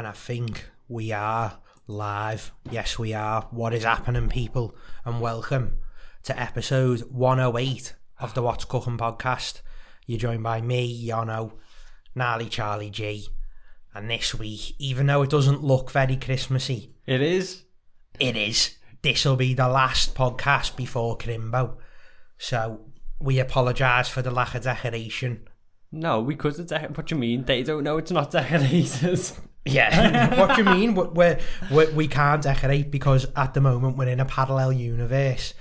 and 0.00 0.06
I 0.06 0.12
think 0.12 0.64
we 0.88 1.12
are 1.12 1.58
live. 1.86 2.52
Yes, 2.70 2.98
we 2.98 3.12
are. 3.12 3.42
What 3.50 3.74
is 3.74 3.84
happening, 3.84 4.30
people? 4.30 4.74
And 5.04 5.20
welcome 5.20 5.74
to 6.22 6.40
episode 6.40 7.00
108 7.12 7.94
of 8.18 8.32
the 8.32 8.40
What's 8.40 8.64
Cooking 8.64 8.96
podcast. 8.96 9.60
You're 10.06 10.18
joined 10.18 10.42
by 10.42 10.62
me, 10.62 11.06
Yono, 11.06 11.52
Gnarly 12.14 12.48
Charlie 12.48 12.88
G. 12.88 13.28
And 13.94 14.10
this 14.10 14.34
week, 14.34 14.74
even 14.78 15.04
though 15.04 15.20
it 15.20 15.28
doesn't 15.28 15.62
look 15.62 15.90
very 15.90 16.16
Christmassy, 16.16 16.94
It 17.04 17.20
is. 17.20 17.64
it 18.18 18.38
is. 18.38 18.76
This 19.02 19.26
will 19.26 19.36
be 19.36 19.52
the 19.52 19.68
last 19.68 20.14
podcast 20.14 20.76
before 20.76 21.18
Crimbo. 21.18 21.76
So 22.38 22.86
we 23.20 23.38
apologise 23.38 24.08
for 24.08 24.22
the 24.22 24.30
lack 24.30 24.54
of 24.54 24.62
decoration. 24.62 25.46
No, 25.92 26.22
we 26.22 26.36
could 26.36 26.56
have. 26.56 26.68
De- 26.68 26.88
what 26.94 27.04
do 27.08 27.16
you 27.16 27.20
mean? 27.20 27.44
They 27.44 27.62
don't 27.62 27.84
know 27.84 27.98
it's 27.98 28.10
not 28.10 28.30
decorated. 28.30 29.20
Yeah. 29.66 30.38
what 30.40 30.56
do 30.56 30.62
you 30.62 30.68
mean? 30.70 30.94
We- 30.94 31.04
We're, 31.08 31.38
we 31.70 31.86
we 31.92 32.08
can't 32.08 32.42
decorate 32.42 32.90
because 32.90 33.26
at 33.36 33.54
the 33.54 33.60
moment 33.60 33.96
we're 33.96 34.08
in 34.08 34.20
a 34.20 34.24
parallel 34.24 34.72
universe. 34.72 35.54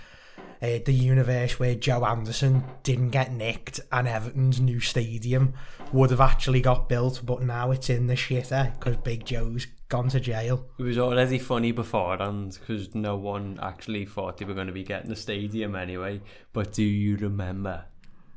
Uh, 0.61 0.79
the 0.85 0.91
universe 0.93 1.57
where 1.57 1.73
Joe 1.73 2.03
Anderson 2.05 2.65
didn't 2.83 3.11
get 3.11 3.31
nicked 3.31 3.79
and 3.93 4.09
Everton's 4.09 4.59
new 4.59 4.81
stadium 4.81 5.53
would 5.93 6.09
have 6.11 6.19
actually 6.19 6.59
got 6.59 6.89
built, 6.89 7.21
but 7.23 7.41
now 7.41 7.71
it's 7.71 7.89
in 7.89 8.07
the 8.07 8.15
shitter 8.15 8.73
because 8.77 8.97
Big 8.97 9.25
Joe's 9.25 9.67
gone 9.87 10.09
to 10.09 10.19
jail. 10.19 10.65
it 10.77 10.83
was 10.83 10.97
already 10.97 11.39
funny 11.39 11.71
before 11.71 12.17
beforehand 12.17 12.57
because 12.59 12.93
no 12.93 13.15
one 13.15 13.57
actually 13.61 14.05
thought 14.05 14.37
they 14.37 14.43
were 14.45 14.53
going 14.53 14.67
to 14.67 14.73
be 14.73 14.83
getting 14.83 15.09
the 15.09 15.15
stadium 15.15 15.75
anyway. 15.75 16.19
But 16.51 16.73
do 16.73 16.83
you 16.83 17.15
remember 17.15 17.85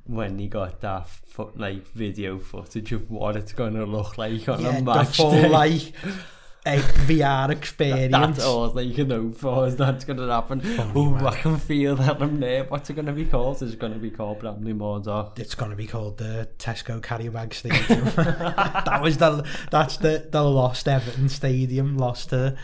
when 0.04 0.38
he 0.38 0.48
got 0.48 0.80
that 0.80 1.08
fo 1.08 1.52
like 1.56 1.86
video 1.88 2.38
footage 2.38 2.92
of 2.92 3.10
what 3.10 3.36
it's 3.36 3.52
going 3.52 3.74
to 3.74 3.84
look 3.84 4.18
like 4.18 4.48
on 4.48 4.60
yeah, 4.60 4.78
a 4.78 4.82
match 4.82 5.08
the 5.08 5.14
full, 5.14 5.30
day. 5.30 5.48
like 5.48 5.92
a 6.66 6.78
VR 6.78 7.50
experience. 7.50 8.12
That, 8.12 8.34
that's 8.34 8.44
all 8.44 8.68
that 8.70 8.84
you 8.84 8.94
can 8.94 9.10
hope 9.10 9.36
for 9.36 9.66
is 9.66 9.76
that's 9.76 10.04
going 10.04 10.18
to 10.18 10.28
happen. 10.28 10.60
Oh, 10.94 11.10
man. 11.10 11.26
I 11.26 11.36
can 11.36 11.56
feel 11.56 11.96
that 11.96 12.22
I'm 12.22 12.38
there. 12.38 12.64
What's 12.64 12.88
it 12.90 12.94
going 12.94 13.06
to 13.06 13.12
be 13.12 13.24
called? 13.24 13.62
It's 13.62 13.74
going 13.74 13.92
to 13.92 13.98
be 13.98 14.10
called 14.10 14.40
Bramley 14.40 14.72
Mordor. 14.72 15.36
It's 15.38 15.54
going 15.54 15.70
to 15.70 15.76
be 15.76 15.86
called 15.86 16.18
the 16.18 16.48
Tesco 16.58 17.02
Carrier 17.02 17.32
Bag 17.32 17.52
Stadium. 17.54 18.04
that 18.16 19.00
was 19.02 19.18
the, 19.18 19.46
that's 19.70 19.96
the, 19.96 20.28
the 20.30 20.42
lost 20.42 20.86
Everton 20.86 21.28
Stadium, 21.28 21.96
lost 21.96 22.30
to 22.30 22.56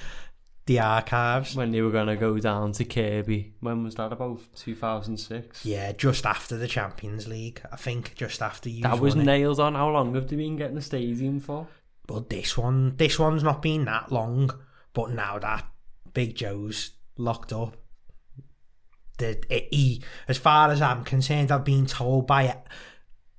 the 0.68 0.78
archives. 0.78 1.56
When 1.56 1.72
they 1.72 1.80
were 1.80 1.90
going 1.90 2.06
to 2.06 2.16
go 2.16 2.38
down 2.38 2.72
to 2.72 2.84
Kirkby. 2.84 3.54
When 3.60 3.82
was 3.82 3.96
that? 3.96 4.12
About 4.12 4.40
2006? 4.54 5.64
Yeah, 5.64 5.92
just 5.92 6.24
after 6.24 6.56
the 6.56 6.68
Champions 6.68 7.26
League, 7.26 7.60
I 7.72 7.76
think. 7.76 8.14
Just 8.14 8.40
after 8.40 8.68
you. 8.68 8.82
That 8.82 9.00
was 9.00 9.16
it. 9.16 9.24
nailed 9.24 9.58
on. 9.58 9.74
How 9.74 9.90
long 9.90 10.14
have 10.14 10.28
they 10.28 10.36
been 10.36 10.56
getting 10.56 10.76
the 10.76 10.82
stadium 10.82 11.40
for? 11.40 11.66
But 12.06 12.30
this 12.30 12.56
one, 12.56 12.96
this 12.96 13.18
one's 13.18 13.42
not 13.42 13.62
been 13.62 13.86
that 13.86 14.12
long. 14.12 14.50
But 14.92 15.10
now 15.10 15.38
that 15.38 15.66
Big 16.12 16.36
Joe's 16.36 16.92
locked 17.16 17.52
up, 17.52 17.76
the 19.16 19.42
it, 19.50 19.68
he, 19.72 20.02
as 20.28 20.38
far 20.38 20.70
as 20.70 20.80
I'm 20.82 21.02
concerned, 21.02 21.50
I've 21.50 21.64
been 21.64 21.86
told 21.86 22.26
by 22.26 22.58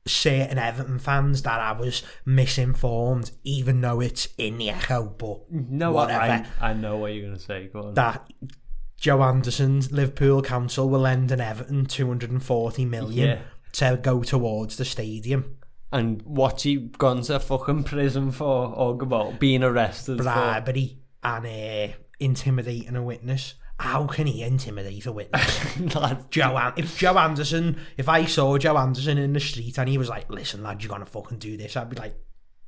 certain 0.09 0.57
Everton 0.57 0.99
fans 0.99 1.41
that 1.43 1.59
I 1.59 1.71
was 1.73 2.03
misinformed, 2.25 3.31
even 3.43 3.81
though 3.81 3.99
it's 4.01 4.27
in 4.37 4.57
the 4.57 4.69
Echo. 4.71 5.03
But 5.05 5.51
No, 5.51 5.91
whatever. 5.91 6.45
I, 6.61 6.69
I 6.69 6.73
know 6.73 6.97
what 6.97 7.13
you're 7.13 7.25
going 7.25 7.37
to 7.37 7.41
say. 7.43 7.69
Go 7.71 7.83
on. 7.87 7.93
that 7.95 8.29
Joe 8.97 9.21
Anderson's 9.23 9.91
Liverpool 9.91 10.41
Council 10.41 10.89
will 10.89 10.99
lend 11.01 11.31
an 11.31 11.39
Everton 11.39 11.85
240 11.85 12.85
million 12.85 13.29
Yeah. 13.29 13.39
to 13.73 13.97
go 14.01 14.23
towards 14.23 14.77
the 14.77 14.85
stadium. 14.85 15.55
And 15.91 16.21
what's 16.23 16.63
he 16.63 16.75
gone 16.75 17.21
to 17.23 17.39
fucking 17.39 17.83
prison 17.83 18.31
for? 18.31 18.67
Or 18.75 19.01
about 19.01 19.39
being 19.39 19.63
arrested 19.63 20.17
bribery 20.17 20.99
and 21.23 21.45
uh, 21.45 21.93
intimidating 22.19 22.95
a 22.95 23.01
witness. 23.01 23.55
How 23.79 24.05
can 24.07 24.27
he 24.27 24.43
intimidate 24.43 25.05
a 25.05 25.11
witness? 25.11 25.79
Lad, 25.95 26.29
Joe, 26.29 26.57
An- 26.57 26.73
if 26.75 26.97
Joe 26.97 27.17
Anderson, 27.17 27.79
if 27.97 28.09
I 28.09 28.25
saw 28.25 28.57
Joe 28.57 28.77
Anderson 28.77 29.17
in 29.17 29.33
the 29.33 29.39
street 29.39 29.77
and 29.77 29.87
he 29.87 29.97
was 29.97 30.09
like, 30.09 30.29
"Listen, 30.29 30.61
lad, 30.63 30.83
you're 30.83 30.89
gonna 30.89 31.05
fucking 31.05 31.39
do 31.39 31.55
this," 31.55 31.77
I'd 31.77 31.89
be 31.89 31.95
like, 31.95 32.15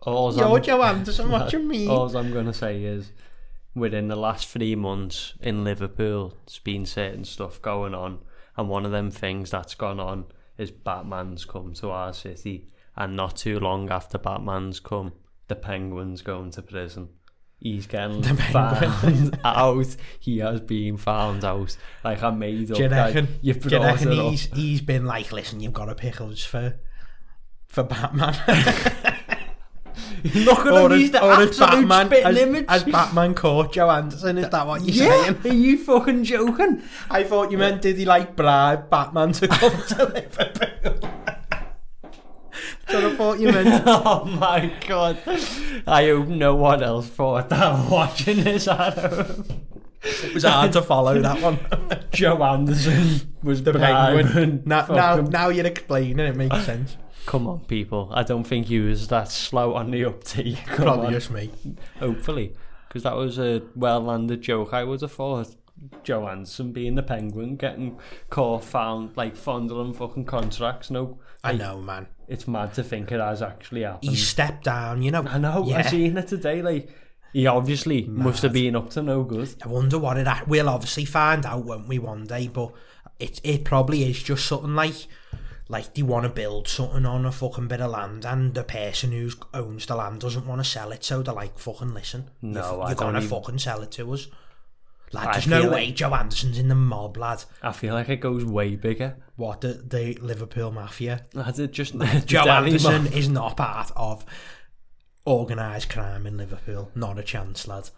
all's 0.01 0.38
"Yo, 0.38 0.55
I'm, 0.55 0.63
Joe 0.63 0.81
Anderson, 0.81 1.29
what 1.29 1.49
do 1.49 1.57
you 1.61 1.67
mean?" 1.67 1.89
all's 1.89 2.16
I'm 2.16 2.31
going 2.31 2.45
to 2.45 2.53
say 2.53 2.83
is 2.83 3.11
within 3.75 4.07
the 4.07 4.16
last 4.16 4.47
three 4.47 4.75
months 4.75 5.33
in 5.41 5.63
Liverpool, 5.63 6.33
there's 6.45 6.59
been 6.59 6.85
certain 6.85 7.23
stuff 7.23 7.61
going 7.61 7.93
on. 7.93 8.19
And 8.57 8.69
one 8.69 8.85
of 8.85 8.91
them 8.91 9.11
things 9.11 9.49
that's 9.51 9.75
gone 9.75 9.99
on 9.99 10.25
is 10.57 10.72
Batman's 10.72 11.45
come 11.45 11.73
to 11.75 11.89
our 11.89 12.13
city. 12.13 12.67
And 12.95 13.16
not 13.16 13.38
too 13.38 13.59
long 13.59 13.89
after 13.89 14.17
Batman's 14.17 14.79
come, 14.79 15.13
the 15.47 15.55
Penguin's 15.55 16.22
going 16.22 16.51
to 16.51 16.61
prison. 16.61 17.09
he's 17.61 17.88
getting 17.88 18.22
the 18.22 18.35
found 18.35 19.39
out. 19.45 19.95
He 20.19 20.39
has 20.39 20.59
been 20.59 20.97
found 20.97 21.45
out. 21.45 21.77
Like, 22.03 22.22
I 22.23 22.31
made 22.31 22.72
up 22.72 22.79
you 22.79 22.89
that 22.89 23.16
reckon, 23.16 23.39
you've 23.41 23.61
do 23.61 23.75
you 23.75 23.81
reckon 23.81 24.11
it 24.11 24.16
he's, 24.16 24.51
up. 24.51 24.57
He's 24.57 24.81
been 24.81 25.05
like, 25.05 25.31
listen, 25.31 25.59
you've 25.61 25.73
got 25.73 25.85
to 25.85 25.95
pick 25.95 26.19
us 26.19 26.44
for, 26.44 26.75
for 27.67 27.83
Batman. 27.83 28.35
Look 30.23 30.66
at 30.66 30.73
him, 30.73 30.91
he's 30.91 31.11
the 31.11 31.23
or 31.23 31.33
absolute 31.33 31.88
Batman, 31.88 32.05
spitting 32.07 32.25
as, 32.25 32.38
image. 32.38 32.66
As 32.67 32.83
Batman 32.83 33.33
caught 33.33 33.73
Joe 33.73 33.89
Anderson, 33.89 34.38
is 34.38 34.49
that 34.49 34.67
what 34.67 34.81
you're 34.83 35.07
yeah, 35.07 35.23
saying? 35.23 35.38
are 35.43 35.53
you 35.53 35.78
fucking 35.83 36.23
joking? 36.23 36.83
I 37.09 37.23
thought 37.23 37.51
you 37.51 37.57
meant, 37.57 37.81
did 37.81 37.97
he 37.97 38.05
like 38.05 38.35
bribe 38.35 38.89
Batman 38.89 39.33
to 39.33 39.47
come 39.47 39.72
to 39.89 40.05
Liverpool? 40.05 41.20
That's 42.87 43.03
what 43.03 43.05
I 43.05 43.15
thought 43.15 43.39
you 43.39 43.51
meant. 43.51 43.83
oh 43.87 44.25
my 44.25 44.71
god! 44.87 45.17
I 45.87 46.07
hope 46.07 46.27
no 46.27 46.55
one 46.55 46.83
else 46.83 47.07
thought 47.07 47.49
that 47.49 47.89
watching 47.91 48.43
this 48.43 48.67
at 48.67 48.97
home. 48.97 49.45
It 50.03 50.33
was 50.33 50.43
hard 50.43 50.71
to 50.73 50.81
follow 50.81 51.21
that 51.21 51.41
one. 51.41 51.59
Joe 52.11 52.41
Anderson 52.43 53.35
was 53.43 53.61
The 53.63 53.73
penguin. 53.73 54.63
Now, 54.65 54.87
now, 54.87 55.15
now 55.17 55.49
you're 55.49 55.65
explaining 55.67 56.19
it 56.19 56.35
makes 56.35 56.65
sense. 56.65 56.97
Come 57.27 57.47
on, 57.47 57.59
people! 57.65 58.09
I 58.11 58.23
don't 58.23 58.43
think 58.43 58.69
you 58.69 58.85
was 58.85 59.07
that 59.09 59.29
slow 59.29 59.75
on 59.75 59.91
the 59.91 60.05
uptake. 60.05 60.65
Come 60.65 60.85
Probably 60.85 61.07
on. 61.07 61.13
just 61.13 61.29
me. 61.29 61.51
Hopefully, 61.99 62.55
because 62.87 63.03
that 63.03 63.15
was 63.15 63.37
a 63.37 63.61
well-landed 63.75 64.41
joke. 64.41 64.73
I 64.73 64.83
would 64.83 65.01
have 65.01 65.11
thought 65.11 65.55
Joe 66.03 66.27
Anderson 66.27 66.71
being 66.71 66.95
the 66.95 67.03
penguin, 67.03 67.55
getting 67.55 67.97
caught, 68.29 68.63
found 68.63 69.15
like 69.17 69.35
fondling 69.35 69.93
fucking 69.93 70.25
contracts. 70.25 70.89
No, 70.91 71.19
I 71.43 71.53
know, 71.53 71.81
man. 71.81 72.07
It's 72.27 72.47
mad 72.47 72.73
to 72.75 72.83
think 72.83 73.11
it 73.11 73.19
has 73.19 73.41
actually 73.41 73.81
happened. 73.81 74.09
He 74.09 74.15
stepped 74.15 74.63
down, 74.63 75.01
you 75.01 75.11
know. 75.11 75.23
I 75.23 75.37
know. 75.37 75.63
I 75.65 75.67
Yeah. 75.67 75.89
seen 75.89 76.17
it 76.17 76.27
today. 76.27 76.61
Like 76.61 76.89
he 77.33 77.47
obviously 77.47 78.03
must 78.05 78.43
have 78.43 78.53
been 78.53 78.75
up 78.75 78.89
to 78.91 79.01
no 79.01 79.23
good. 79.23 79.53
I 79.63 79.67
wonder 79.67 79.97
what 79.99 80.17
it. 80.17 80.27
We'll 80.47 80.69
obviously 80.69 81.05
find 81.05 81.45
out, 81.45 81.65
won't 81.65 81.87
we, 81.87 81.99
one 81.99 82.25
day? 82.25 82.47
But 82.47 82.71
it 83.19 83.41
it 83.43 83.63
probably 83.65 84.03
is 84.03 84.21
just 84.21 84.45
something 84.45 84.75
like 84.75 85.07
like 85.67 85.93
they 85.93 86.01
want 86.01 86.23
to 86.25 86.29
build 86.29 86.67
something 86.67 87.05
on 87.05 87.25
a 87.25 87.31
fucking 87.31 87.67
bit 87.69 87.79
of 87.81 87.91
land, 87.91 88.25
and 88.25 88.53
the 88.53 88.63
person 88.63 89.11
who 89.13 89.29
owns 89.53 89.85
the 89.85 89.95
land 89.95 90.19
doesn't 90.19 90.45
want 90.45 90.61
to 90.61 90.69
sell 90.69 90.91
it, 90.91 91.03
so 91.03 91.21
they're 91.23 91.33
like, 91.33 91.57
"Fucking 91.57 91.93
listen, 91.93 92.29
No, 92.41 92.59
you're, 92.73 92.81
I 92.83 92.87
you're 92.89 92.95
gonna 92.95 93.17
even- 93.19 93.29
fucking 93.29 93.59
sell 93.59 93.81
it 93.81 93.91
to 93.91 94.13
us." 94.13 94.27
Like, 95.13 95.27
I 95.27 95.31
there's 95.33 95.47
no 95.47 95.69
way 95.69 95.88
like- 95.88 95.95
Joe 95.95 96.13
Anderson's 96.13 96.57
in 96.57 96.67
the 96.69 96.75
mob, 96.75 97.17
lad. 97.17 97.44
I 97.61 97.72
feel 97.73 97.94
like 97.94 98.07
it 98.09 98.17
goes 98.22 98.45
way 98.45 98.75
bigger. 98.75 99.17
What 99.35 99.61
the 99.61 99.73
the 99.73 100.13
Liverpool 100.22 100.72
mafia? 100.72 101.25
That's 101.33 101.59
it. 101.59 101.72
Just 101.72 101.94
Joe 102.25 102.44
Anderson 102.47 103.07
is 103.07 103.27
not 103.29 103.57
part 103.57 103.91
of 103.95 104.23
organised 105.27 105.89
crime 105.89 106.25
in 106.25 106.38
Liverpool. 106.38 106.91
Not 106.95 107.19
a 107.19 107.23
chance, 107.23 107.67
lad. 107.67 107.89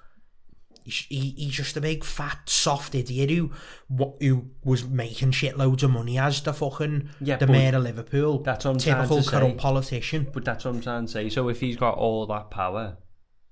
He's, 0.86 1.06
he, 1.08 1.30
he's 1.38 1.54
just 1.54 1.78
a 1.78 1.82
big 1.82 2.04
fat 2.04 2.40
soft 2.50 2.94
idiot 2.94 3.30
who 3.30 3.52
wha- 3.90 4.16
who 4.20 4.48
was 4.66 4.84
making 4.86 5.32
shitloads 5.32 5.82
of 5.84 5.92
money 5.92 6.18
as 6.18 6.42
the 6.42 6.52
fucking 6.54 7.10
Yeah, 7.22 7.38
the 7.38 7.48
mayor 7.48 7.76
of 7.78 7.84
Liverpool. 7.84 8.40
that's 8.44 8.66
what 8.66 8.72
I'm 8.72 8.78
typical 8.80 9.24
corrupt 9.24 9.52
say. 9.52 9.58
politician. 9.58 10.28
But 10.34 10.44
that's 10.44 10.66
what 10.66 10.74
I'm 10.76 10.82
trying 10.82 11.06
to 11.06 11.12
say. 11.12 11.30
So 11.30 11.48
if 11.48 11.62
he's 11.62 11.78
got 11.78 11.98
all 11.98 12.26
that 12.28 12.52
power 12.52 12.98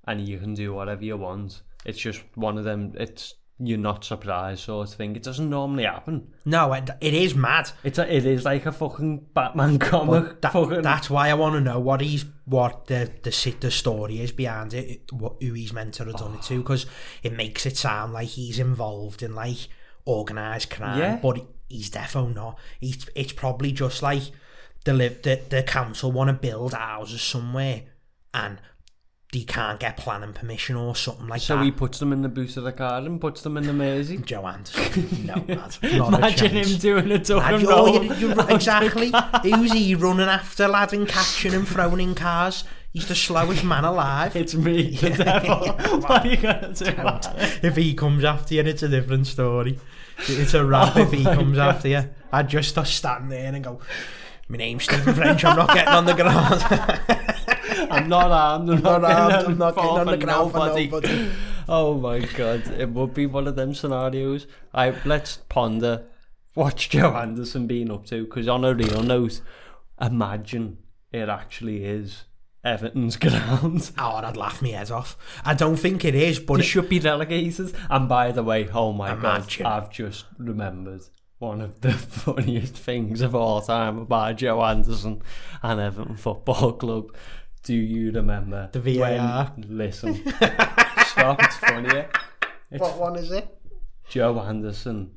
and 0.06 0.28
you 0.28 0.40
can 0.40 0.54
do 0.56 0.74
whatever 0.74 1.06
you 1.06 1.16
want, 1.16 1.62
it's 1.86 2.00
just 2.00 2.22
one 2.36 2.58
of 2.58 2.66
them. 2.66 2.92
It's 2.96 3.36
you're 3.64 3.78
not 3.78 4.04
surprised 4.04 4.64
sort 4.64 4.88
of 4.88 4.94
thing. 4.96 5.16
It 5.16 5.24
doesn't 5.24 5.50
normally 5.50 5.84
happen. 5.84 6.34
No, 6.46 6.74
it, 6.74 6.90
it 7.00 7.14
is 7.14 7.36
mad. 7.36 7.72
It's 7.84 8.00
a, 8.00 8.14
it 8.14 8.26
is 8.26 8.44
like 8.44 8.66
a 8.66 8.72
fucking 8.72 9.28
Batman 9.34 9.78
comic. 9.80 10.42
That, 10.42 10.54
fucking, 10.54 10.82
that's 10.82 11.10
why 11.10 11.30
I 11.30 11.36
want 11.36 11.56
to 11.56 11.62
know 11.62 11.80
what 11.80 12.02
he's 12.02 12.26
what 12.46 12.88
the 12.88 13.12
the 13.22 13.32
sit- 13.32 13.62
the 13.62 13.72
story 13.72 14.20
is 14.20 14.32
behind 14.32 14.74
it, 14.74 15.12
what 15.12 15.36
who 15.42 15.54
he's 15.54 15.74
meant 15.74 15.94
to 15.96 16.06
have 16.06 16.18
done 16.18 16.34
it 16.36 16.42
to, 16.44 16.56
oh. 16.56 16.58
because 16.58 16.86
it 17.22 17.34
makes 17.34 17.66
it 17.66 17.78
sound 17.78 18.14
like 18.14 18.30
he's 18.30 18.60
involved 18.60 19.22
in 19.22 19.36
like 19.36 19.68
organised 20.08 20.72
crime, 20.72 21.00
Yeah. 21.00 21.20
but 21.22 21.46
he's 21.70 21.90
defo 21.92 22.34
not. 22.34 22.58
He's 22.80 23.08
it's 23.16 23.34
probably 23.34 23.72
just 23.72 24.02
like 24.02 24.24
the 24.86 24.94
the 24.94 25.40
the 25.50 25.64
council 25.64 26.12
want 26.12 26.30
to 26.30 26.34
build 26.34 26.74
houses 26.74 27.22
somewhere, 27.22 27.84
and 28.34 28.60
they 29.32 29.44
can't 29.44 29.80
get 29.80 29.96
planning 29.96 30.34
permission 30.34 30.76
or 30.76 30.94
something 30.96 31.28
like 31.28 31.40
so 31.42 31.56
that. 31.56 31.62
So 31.62 31.64
he 31.66 31.72
puts 31.72 32.00
them 32.00 32.12
in 32.12 32.22
the 32.22 32.28
boot 32.28 32.58
of 32.58 32.64
the 32.66 32.72
car 32.74 32.98
and 33.00 33.20
puts 33.22 33.42
them 33.42 33.56
in 33.56 33.64
the 33.66 33.72
Mersey. 33.74 34.18
Joe 34.18 34.46
Anderson, 34.46 35.26
no, 35.26 35.36
lad, 35.48 35.78
not 35.82 36.14
Imagine 36.16 36.52
him 36.52 36.78
doing 36.80 37.12
a 37.12 37.20
tuck 37.20 37.42
and 37.44 37.64
roll. 37.64 37.88
oh, 37.98 38.02
you- 38.02 38.14
you're 38.16 38.52
exactly. 38.52 39.12
Who's 39.44 39.72
he 39.72 39.96
running 39.96 40.28
after, 40.28 40.68
lad, 40.68 40.92
and 40.94 41.08
catching 41.08 41.54
and 41.54 41.66
throwing 41.68 42.02
in 42.02 42.14
cars? 42.16 42.66
He's 42.94 43.08
the 43.08 43.16
slowest 43.16 43.64
man 43.64 43.86
alive. 43.86 44.36
It's 44.36 44.54
me, 44.54 44.90
the 44.98 45.12
devil. 45.12 46.00
what 46.02 46.26
are 46.26 46.28
you 46.28 46.36
going 46.36 46.74
to 46.74 46.84
do 46.84 47.68
if 47.68 47.78
he 47.78 47.94
comes 47.94 48.26
after 48.26 48.56
you, 48.56 48.62
it's 48.64 48.84
a 48.84 48.90
different 48.90 49.28
story. 49.28 49.80
It's 50.28 50.54
a 50.54 50.66
rap 50.66 50.98
Oh 50.98 51.04
if 51.04 51.14
he 51.14 51.26
oh 51.26 51.34
comes 51.36 51.56
God. 51.56 51.76
after 51.76 51.88
you. 51.88 52.10
I'd 52.34 52.50
just 52.50 52.78
stand 52.86 53.32
there 53.32 53.54
and 53.54 53.64
go, 53.64 53.80
my 54.50 54.58
name's 54.58 54.84
Stephen 54.84 55.14
French, 55.14 55.46
I'm 55.46 55.56
not 55.56 55.74
getting 55.74 55.94
on 55.94 56.04
the 56.06 56.14
ground. 56.16 57.21
I'm 57.90 58.10
not 58.10 58.32
armed. 58.32 58.70
I'm 58.70 58.82
not, 58.82 59.02
not 59.02 59.12
armed. 59.12 59.48
I'm 59.48 59.58
not 59.58 59.76
getting 59.76 59.90
on 59.90 60.08
the 60.08 60.18
ground 60.18 60.52
for 60.52 60.58
nobody. 60.68 61.30
oh 61.70 61.96
my 61.96 62.20
God. 62.20 62.68
It 62.78 62.90
would 62.90 63.14
be 63.14 63.26
one 63.26 63.48
of 63.48 63.56
them 63.56 63.74
scenarios. 63.74 64.48
I, 64.74 64.94
let's 65.06 65.38
ponder 65.50 66.04
what's 66.54 66.88
Joe 66.88 67.16
Anderson 67.16 67.68
been 67.68 67.92
up 67.92 68.06
to. 68.08 68.26
Because 68.26 68.48
on 68.48 68.64
a 68.64 68.74
real 68.74 69.04
note, 69.04 69.42
imagine 70.00 70.78
it 71.12 71.30
actually 71.30 71.84
is 71.84 72.26
Everton's 72.64 73.18
ground. 73.18 73.92
Oh, 73.98 74.16
I'd 74.18 74.38
laugh 74.38 74.62
my 74.62 74.70
head 74.70 74.92
off. 74.92 75.18
I 75.44 75.54
don't 75.54 75.78
think 75.78 76.06
it 76.06 76.16
is, 76.16 76.40
but... 76.40 76.56
They 76.56 76.62
it... 76.62 76.66
should 76.66 76.90
be 76.90 77.00
relegated. 77.00 77.74
And 77.90 78.08
by 78.08 78.32
the 78.32 78.44
way, 78.44 78.70
oh 78.70 78.94
my 78.94 79.14
Imagine. 79.14 79.64
God, 79.64 79.84
I've 79.84 79.92
just 79.92 80.26
remembered 80.38 81.02
one 81.42 81.60
of 81.60 81.82
the 81.82 81.92
funniest 81.94 82.76
things 82.76 83.22
of 83.22 83.34
all 83.34 83.62
time 83.62 83.98
about 83.98 84.38
Joe 84.38 84.64
Anderson 84.64 85.24
and 85.64 85.80
Everton 85.80 86.16
Football 86.16 86.74
Club. 86.74 87.16
Do 87.64 87.74
you 87.76 88.12
remember 88.12 88.70
The 88.72 88.80
VAR? 88.80 89.52
When, 89.56 89.78
listen, 89.78 90.16
stop. 91.06 91.42
It's 91.44 91.58
funnier. 91.58 91.98
Eh? 91.98 92.08
It's 92.74 92.82
what 92.82 92.98
one 92.98 93.18
is 93.18 93.32
it? 93.34 93.50
Joe 94.10 94.40
Anderson 94.40 95.12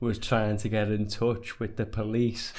was 0.00 0.18
trying 0.18 0.56
to 0.58 0.68
get 0.70 0.88
in 0.90 1.06
touch 1.06 1.60
with 1.60 1.76
the 1.76 1.84
police 1.84 2.54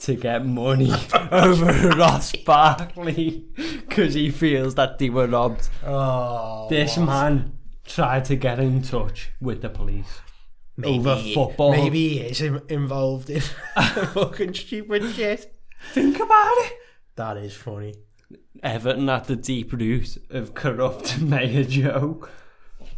to 0.00 0.14
get 0.14 0.46
money 0.46 0.92
over 1.32 1.88
Ross 1.96 2.32
Barkley 2.36 3.44
because 3.56 4.14
he 4.14 4.30
feels 4.30 4.76
that 4.76 4.98
they 4.98 5.10
were 5.10 5.26
robbed. 5.26 5.68
Oh, 5.84 6.68
This 6.70 6.96
what? 6.96 7.06
man 7.06 7.58
tried 7.84 8.24
to 8.26 8.36
get 8.36 8.60
in 8.60 8.82
touch 8.82 9.32
with 9.40 9.62
the 9.62 9.68
police. 9.68 10.20
maybe, 10.76 10.98
over 11.00 11.16
football. 11.34 11.72
Maybe 11.72 12.08
he 12.10 12.20
is 12.20 12.40
involved 12.40 13.30
in 13.30 13.40
fucking 14.14 14.54
stupid 14.54 15.12
shit. 15.14 15.52
Think 15.92 16.20
about 16.20 16.54
it. 16.58 16.72
That 17.16 17.36
is 17.36 17.54
funny. 17.56 17.94
Everton 18.62 19.08
at 19.08 19.24
the 19.24 19.36
deep 19.36 19.72
root 19.72 20.18
of 20.30 20.54
corrupt 20.54 21.18
Mayor 21.20 21.64
Joe. 21.64 22.28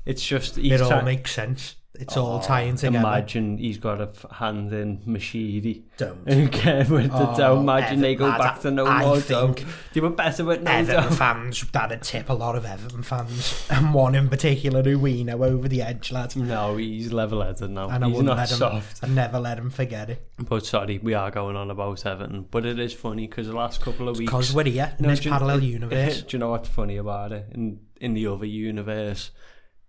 It's 0.05 0.25
just 0.25 0.59
it 0.59 0.81
all 0.81 1.03
makes 1.03 1.33
sense. 1.33 1.77
It's 1.95 2.17
all 2.17 2.39
oh, 2.39 2.43
tying 2.43 2.77
together. 2.77 2.99
Imagine 2.99 3.59
he's 3.59 3.77
got 3.77 4.01
a 4.01 4.05
f- 4.09 4.25
hand 4.31 4.73
in 4.73 4.99
Moshiri. 5.07 5.83
Don't. 5.99 6.27
And 6.27 6.51
the 6.51 7.11
Oh, 7.13 7.37
dough. 7.37 7.61
Imagine 7.61 8.01
they 8.01 8.15
go 8.15 8.31
back 8.31 8.61
to 8.63 8.71
no 8.71 8.87
I 8.87 9.03
more 9.03 9.21
dough. 9.21 9.55
They 9.93 10.01
were 10.01 10.09
better 10.09 10.45
with 10.45 10.63
no 10.63 10.71
Everton 10.71 11.13
fans, 11.13 11.71
that'd 11.71 12.01
tip 12.03 12.31
a 12.31 12.33
lot 12.33 12.57
of 12.57 12.65
Everton 12.65 13.03
fans. 13.03 13.67
And 13.69 13.93
one 13.93 14.15
in 14.15 14.31
particular 14.31 14.83
who 14.83 14.99
we 14.99 15.23
know 15.23 15.45
over 15.45 15.69
the 15.69 15.83
edge, 15.83 16.11
lad. 16.11 16.35
No, 16.35 16.79
he's 16.79 17.13
level-headed 17.13 17.71
now. 17.71 17.91
And 17.91 18.05
I 18.05 18.09
he's 18.09 18.17
wouldn't 18.17 18.27
not 18.27 18.39
let 18.39 18.51
him, 18.53 18.57
soft. 18.59 19.05
I'd 19.05 19.11
never 19.11 19.39
let 19.39 19.59
him 19.59 19.69
forget 19.69 20.09
it. 20.09 20.27
But 20.39 20.65
sorry, 20.65 20.99
we 20.99 21.13
are 21.13 21.31
going 21.31 21.57
on 21.57 21.71
about 21.71 22.07
Everton. 22.07 22.47
But 22.51 22.65
it 22.65 22.79
is 22.79 22.95
funny 22.95 23.27
because 23.27 23.49
the 23.49 23.53
last 23.55 23.83
couple 23.83 24.09
of 24.09 24.17
weeks... 24.17 24.31
Because 24.31 24.55
we're 24.55 24.65
here 24.65 24.95
in 24.99 25.03
No, 25.03 25.11
this 25.11 25.21
do 25.21 25.29
you- 25.29 25.33
parallel 25.35 25.61
do 25.61 25.67
you 25.67 26.39
know 26.39 26.51
what's 26.51 26.69
funny 26.71 26.97
about 26.97 27.33
it? 27.33 27.49
In 27.53 27.81
in 28.03 28.15
the 28.15 28.27
other 28.27 28.47
universe, 28.47 29.31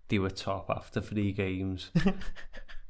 they 0.08 0.18
were 0.18 0.30
top 0.30 0.70
after 0.70 1.00
three 1.00 1.32
games. 1.32 1.90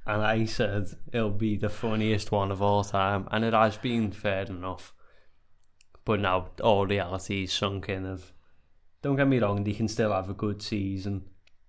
and 0.06 0.22
I 0.22 0.44
said 0.44 0.86
it'll 1.12 1.30
be 1.30 1.56
the 1.56 1.68
funniest 1.68 2.32
one 2.32 2.50
of 2.50 2.62
all 2.62 2.84
time. 2.84 3.28
And 3.30 3.44
it 3.44 3.54
has 3.54 3.76
been 3.76 4.12
fair 4.12 4.42
enough. 4.42 4.92
But 6.04 6.20
now 6.20 6.48
all 6.62 6.86
reality's 6.86 7.52
sunk 7.52 7.88
in 7.88 8.04
of 8.04 8.32
don't 9.02 9.16
get 9.16 9.28
me 9.28 9.38
wrong, 9.38 9.64
they 9.64 9.72
can 9.72 9.88
still 9.88 10.12
have 10.12 10.30
a 10.30 10.34
good 10.34 10.62
season. 10.62 11.24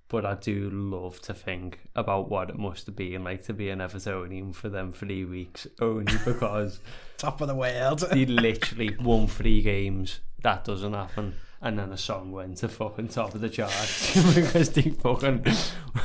But 0.07 0.25
I 0.25 0.36
do 0.36 0.69
love 0.69 1.19
to 1.24 1.33
think 1.33 1.80
about 1.95 2.30
what 2.30 2.50
it 2.50 2.57
must 2.57 2.86
have 2.86 2.95
been 2.95 3.24
like 3.24 3.44
to 3.45 3.53
be 3.53 3.69
an 3.69 3.80
Evertonian 3.80 4.53
for 4.53 4.69
them 4.69 4.92
three 4.92 5.25
weeks, 5.25 5.68
only 5.81 6.13
because 6.24 6.80
Top 7.18 7.42
of 7.42 7.47
the 7.47 7.56
world. 7.56 8.00
they 8.12 8.25
literally 8.25 8.95
won 9.01 9.27
three 9.27 9.62
games. 9.62 10.19
That 10.44 10.63
doesn't 10.63 10.94
happen. 10.94 11.36
and 11.62 11.80
then 11.80 11.92
a 11.92 11.98
song 11.98 12.31
went 12.31 12.57
to 12.57 12.69
fucking 12.69 13.10
top 13.10 13.34
of 13.34 13.42
the 13.42 13.50
charts 13.50 14.13
because 14.36 14.72
they 14.72 14.90
fucking 14.90 15.46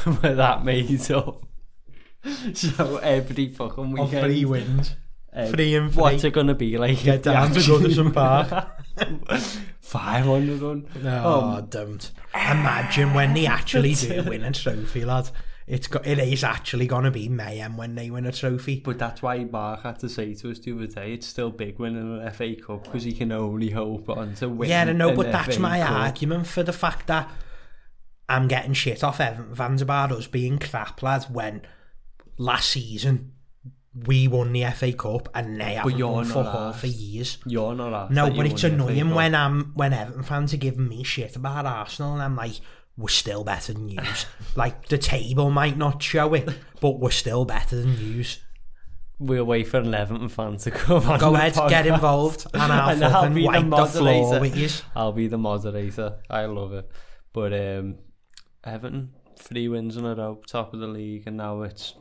were 0.06 0.34
that 0.34 0.64
made 0.64 1.10
up. 1.10 1.44
So 2.52 2.98
every 2.98 3.48
fucking 3.48 3.92
weekend... 3.92 4.14
On 4.14 4.24
free 4.24 4.44
wind. 4.44 4.94
Um, 5.32 5.52
free 5.52 5.74
and 5.74 5.92
free. 5.92 6.02
What's 6.02 6.24
it 6.24 6.32
going 6.32 6.48
to 6.48 6.54
be 6.54 6.76
like? 6.76 7.02
Get 7.02 7.22
down 7.22 7.52
to 7.52 7.60
Goodison 7.60 8.12
Park. 8.14 8.68
500 9.80 10.62
on. 10.62 10.88
No, 11.02 11.22
oh, 11.24 11.40
um, 11.56 11.66
don't. 11.66 12.10
Imagine 12.34 13.14
when 13.14 13.34
they 13.34 13.46
actually 13.46 13.94
do 13.94 14.22
win 14.24 14.42
a 14.42 14.52
trophy, 14.52 15.04
lad. 15.04 15.30
It's 15.70 15.86
got, 15.86 16.04
it 16.04 16.18
is 16.18 16.42
actually 16.42 16.88
going 16.88 17.04
to 17.04 17.12
be 17.12 17.28
mayhem 17.28 17.76
when 17.76 17.94
they 17.94 18.10
win 18.10 18.26
a 18.26 18.32
trophy. 18.32 18.80
But 18.80 18.98
that's 18.98 19.22
why 19.22 19.44
Mark 19.44 19.84
had 19.84 20.00
to 20.00 20.08
say 20.08 20.34
to 20.34 20.50
us 20.50 20.58
the 20.58 20.72
other 20.72 20.88
day, 20.88 21.12
it's 21.12 21.28
still 21.28 21.50
big 21.50 21.78
winning 21.78 22.20
an 22.20 22.30
FA 22.32 22.56
Cup 22.56 22.84
because 22.84 23.04
he 23.04 23.12
can 23.12 23.30
only 23.30 23.70
hope 23.70 24.08
on 24.08 24.34
to 24.34 24.48
win. 24.48 24.68
Yeah, 24.68 24.82
I 24.82 24.92
know, 24.92 25.14
but 25.14 25.30
that's 25.30 25.54
FA 25.54 25.62
my 25.62 25.78
Cup. 25.78 25.90
argument 25.90 26.48
for 26.48 26.64
the 26.64 26.72
fact 26.72 27.06
that 27.06 27.30
I'm 28.28 28.48
getting 28.48 28.72
shit 28.72 29.04
off 29.04 29.20
Everton 29.20 29.54
fans 29.54 29.80
about 29.80 30.10
us 30.10 30.26
being 30.26 30.58
crap, 30.58 31.04
lads, 31.04 31.30
when 31.30 31.62
last 32.36 32.70
season 32.70 33.34
we 33.94 34.26
won 34.26 34.52
the 34.52 34.64
FA 34.72 34.92
Cup 34.92 35.28
and 35.34 35.60
they 35.60 35.74
haven't 35.74 36.00
won 36.00 36.26
not 36.26 36.34
fuck 36.34 36.54
all 36.54 36.72
for 36.72 36.88
years. 36.88 37.38
You're 37.46 37.76
not 37.76 37.92
asked 37.92 38.12
No, 38.12 38.28
but 38.28 38.46
it's 38.46 38.64
won 38.64 38.72
the 38.72 38.78
FA 38.78 38.90
annoying 38.92 39.14
when 39.14 39.34
I'm 39.36 39.72
when 39.74 39.92
Everton 39.92 40.24
fans 40.24 40.52
are 40.52 40.56
giving 40.56 40.88
me 40.88 41.04
shit 41.04 41.36
about 41.36 41.64
Arsenal 41.64 42.14
and 42.14 42.22
I'm 42.22 42.34
like, 42.34 42.60
we're 43.00 43.08
still 43.08 43.44
better 43.44 43.72
than 43.72 43.88
yous. 43.88 44.26
like 44.56 44.86
the 44.88 44.98
table 44.98 45.50
might 45.50 45.76
not 45.76 46.02
show 46.02 46.34
it, 46.34 46.48
but 46.80 47.00
we're 47.00 47.10
still 47.10 47.44
better 47.44 47.76
than 47.80 47.98
yous. 47.98 48.38
We'll 49.18 49.44
wait 49.44 49.68
for 49.68 49.78
an 49.78 49.92
Everton 49.94 50.28
fan 50.30 50.56
to 50.58 50.70
come 50.70 51.06
on 51.08 51.18
Go 51.20 51.32
the 51.32 51.36
ahead, 51.38 51.54
get 51.68 51.86
involved, 51.86 52.46
and 52.54 52.72
I'll 52.72 52.88
And 52.90 53.04
I'll 53.04 53.28
be 53.30 53.46
the 53.46 53.52
the 53.52 53.60
moderator. 53.62 54.40
with 54.40 54.56
yous. 54.56 54.82
I'll 54.94 55.12
be 55.12 55.26
the 55.28 55.36
moderator. 55.38 56.18
I 56.30 56.46
love 56.46 56.72
it. 56.72 56.90
But 57.32 57.52
um, 57.52 57.98
Everton, 58.64 59.12
three 59.38 59.68
wins 59.68 59.96
in 59.98 60.06
a 60.06 60.14
row, 60.14 60.40
top 60.46 60.72
of 60.72 60.80
the 60.80 60.86
league, 60.86 61.24
and 61.26 61.36
now 61.36 61.62
it's 61.62 61.94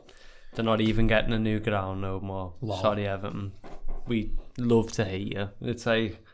they're 0.54 0.64
not 0.64 0.80
even 0.80 1.06
getting 1.06 1.32
a 1.32 1.38
new 1.38 1.60
ground 1.60 2.00
no 2.00 2.20
more. 2.20 2.54
Sorry, 2.80 3.06
Everton. 3.06 3.52
We 4.06 4.32
love 4.58 4.90
to 4.92 5.04
hate 5.04 5.32
you. 5.34 5.50
It's 5.60 5.84
like 5.86 6.24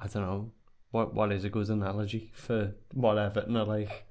I 0.00 0.06
don't 0.08 0.22
know 0.22 0.50
what 0.90 1.14
what 1.14 1.32
is 1.32 1.44
a 1.44 1.50
good 1.50 1.68
analogy 1.68 2.30
for 2.34 2.74
what 2.92 3.18
Everton 3.18 3.56
are 3.56 3.64
like. 3.64 4.04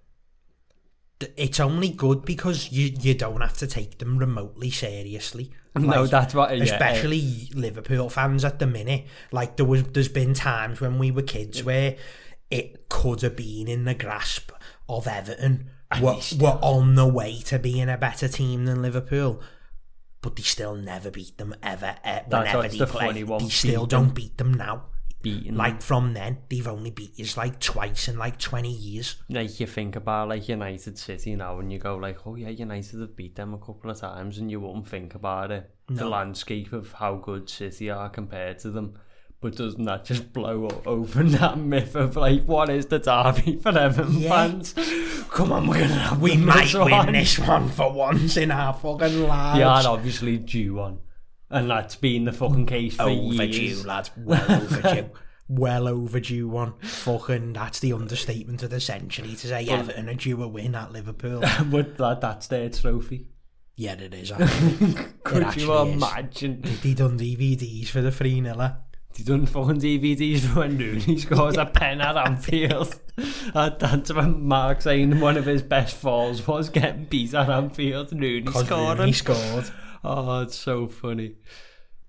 It's 1.38 1.62
only 1.62 1.90
good 1.90 2.26
because 2.26 2.72
you 2.72 2.94
you 3.00 3.14
don't 3.14 3.42
have 3.42 3.58
to 3.58 3.68
take 3.68 4.00
them 4.00 4.18
remotely 4.18 4.70
seriously. 4.70 5.52
no, 5.76 6.06
that's 6.06 6.34
what. 6.34 6.56
Yeah, 6.58 6.64
especially 6.64 7.50
Liverpool 7.54 8.10
fans 8.10 8.44
at 8.44 8.60
the 8.60 8.68
minute. 8.68 9.06
Like 9.32 9.56
there 9.56 9.66
was, 9.66 9.84
there's 9.84 10.10
been 10.10 10.34
times 10.34 10.82
when 10.82 11.00
we 11.00 11.12
were 11.12 11.22
kids 11.22 11.64
where 11.64 11.96
it 12.52 12.90
could 12.90 13.22
have 13.22 13.36
been 13.36 13.68
in 13.68 13.86
the 13.86 13.94
grasp 13.94 14.52
of 14.90 15.08
Everton. 15.08 15.70
Were, 16.02 16.20
were 16.40 16.60
on 16.62 16.96
the 16.96 17.08
way 17.08 17.40
to 17.46 17.60
being 17.60 17.90
a 17.90 17.98
better 17.98 18.28
team 18.28 18.66
than 18.66 18.82
Liverpool, 18.82 19.42
but 20.22 20.36
they 20.36 20.42
still 20.44 20.76
never 20.76 21.12
beat 21.12 21.38
them 21.38 21.56
ever. 21.64 21.96
eh, 22.04 22.22
whenever 22.28 22.68
they 22.68 22.78
the 22.78 22.88
play, 22.88 23.24
they 23.24 23.50
still 23.50 23.86
beat 23.86 23.90
don't 23.92 24.14
beat 24.14 24.38
them 24.38 24.54
now. 24.54 24.88
Beaten. 25.26 25.56
Like 25.58 25.82
from 25.82 26.14
then, 26.14 26.38
they've 26.50 26.68
only 26.76 26.92
beat 26.92 27.20
us 27.20 27.36
like 27.44 27.60
twice 27.60 28.08
in 28.08 28.18
like 28.26 28.38
twenty 28.50 28.72
years. 28.72 29.16
like 29.30 29.60
you 29.60 29.68
think 29.68 29.96
about 29.96 30.30
like 30.30 30.48
United 30.48 30.98
City 30.98 31.36
now 31.36 31.60
and 31.60 31.72
you 31.74 31.80
go 31.80 31.96
like 32.08 32.20
oh 32.28 32.36
yeah 32.36 32.50
United 32.50 33.00
have 33.00 33.16
beat 33.16 33.36
them 33.36 33.54
a 33.54 33.58
couple 33.68 33.90
of 33.92 34.00
times 34.00 34.38
and 34.40 34.50
you 34.52 34.60
won't 34.60 34.88
think 34.88 35.16
about 35.16 35.52
it 35.52 35.64
the 35.88 36.08
landscape 36.18 36.72
of 36.74 36.94
how 36.94 37.16
good 37.16 37.50
City 37.50 37.90
are 37.90 38.10
compared 38.10 38.58
to 38.60 38.70
them 38.72 38.88
but 39.42 39.56
doesn't 39.56 39.84
that 39.84 40.06
just 40.06 40.32
blow 40.34 40.68
open 40.86 41.28
that 41.34 41.58
myth 41.58 41.94
of 41.96 42.16
like 42.16 42.44
what 42.46 42.70
is 42.70 42.86
the 42.88 42.98
derby 43.00 43.58
for 43.64 43.78
Everton 43.78 44.20
Yeah. 44.20 44.30
fans 44.30 44.74
come 45.38 45.52
on 45.52 45.68
we're 45.68 45.82
gonna 45.82 45.94
have 46.10 46.22
We 46.22 46.38
might 46.38 46.74
win 46.74 46.90
one. 46.92 47.12
this 47.14 47.38
one 47.38 47.70
for 47.70 47.92
once 47.92 48.38
in 48.38 48.50
our 48.52 48.74
fucking 48.74 49.28
lives. 49.28 49.60
Yeah, 49.60 49.70
are 49.82 49.88
obviously 49.88 50.38
due 50.38 50.76
one 50.76 51.00
and 51.50 51.70
that's 51.70 51.96
been 51.96 52.26
the 52.26 52.32
fucking 52.32 52.66
case 52.66 52.96
for 52.96 53.04
overdue, 53.04 53.62
years 53.62 53.86
lads. 53.86 54.12
Well 54.18 54.52
overdue. 54.52 55.10
well 55.48 55.88
overdue 55.88 56.48
one. 56.48 56.74
Fucking, 56.82 57.54
that's 57.54 57.80
the 57.80 57.94
understatement 57.94 58.64
of 58.64 58.70
the 58.70 58.80
century 58.80 59.36
to 59.36 59.48
say 59.48 59.68
Everton 59.68 60.10
are 60.10 60.14
due 60.14 60.42
a 60.42 60.48
win 60.48 60.76
at 60.76 60.92
Liverpool. 60.92 61.42
but 61.66 61.98
that, 61.98 62.22
that's 62.22 62.48
their 62.48 62.70
trophy 62.70 63.28
yeah, 63.78 63.94
it 63.94 64.14
is. 64.14 64.32
Actually. 64.32 64.96
could 65.24 65.42
you 65.42 65.48
actually 65.48 65.90
is. 65.92 65.96
imagine 65.96 66.62
They 66.82 66.94
done 66.94 67.20
DVDs 67.20 67.88
for 67.88 68.02
the 68.02 68.12
3 68.12 68.42
0 68.42 68.78
They 69.16 69.24
done 69.24 69.46
fucking 69.46 69.82
DVDs 69.82 70.42
for 70.42 70.60
when 70.62 70.78
Rooney 70.78 71.18
scores 71.18 71.58
a 71.58 71.66
pen 71.66 72.00
at 72.00 72.16
Anfield. 72.16 73.00
that's 73.54 74.14
when 74.14 74.48
Mark 74.48 74.82
saying 74.82 75.20
one 75.20 75.36
of 75.36 75.46
his 75.46 75.62
best 75.62 75.98
falls 75.98 76.46
was 76.48 76.70
getting 76.70 77.06
beat 77.06 77.34
at 77.34 77.50
Anfield. 77.50 78.14
Rooney 78.14 78.42
Because 78.42 78.66
scoring. 78.66 79.00
Rooney 79.00 79.12
scored. 79.12 79.72
Oh, 80.08 80.42
it's 80.42 80.56
so 80.56 80.88
funny. 80.88 81.36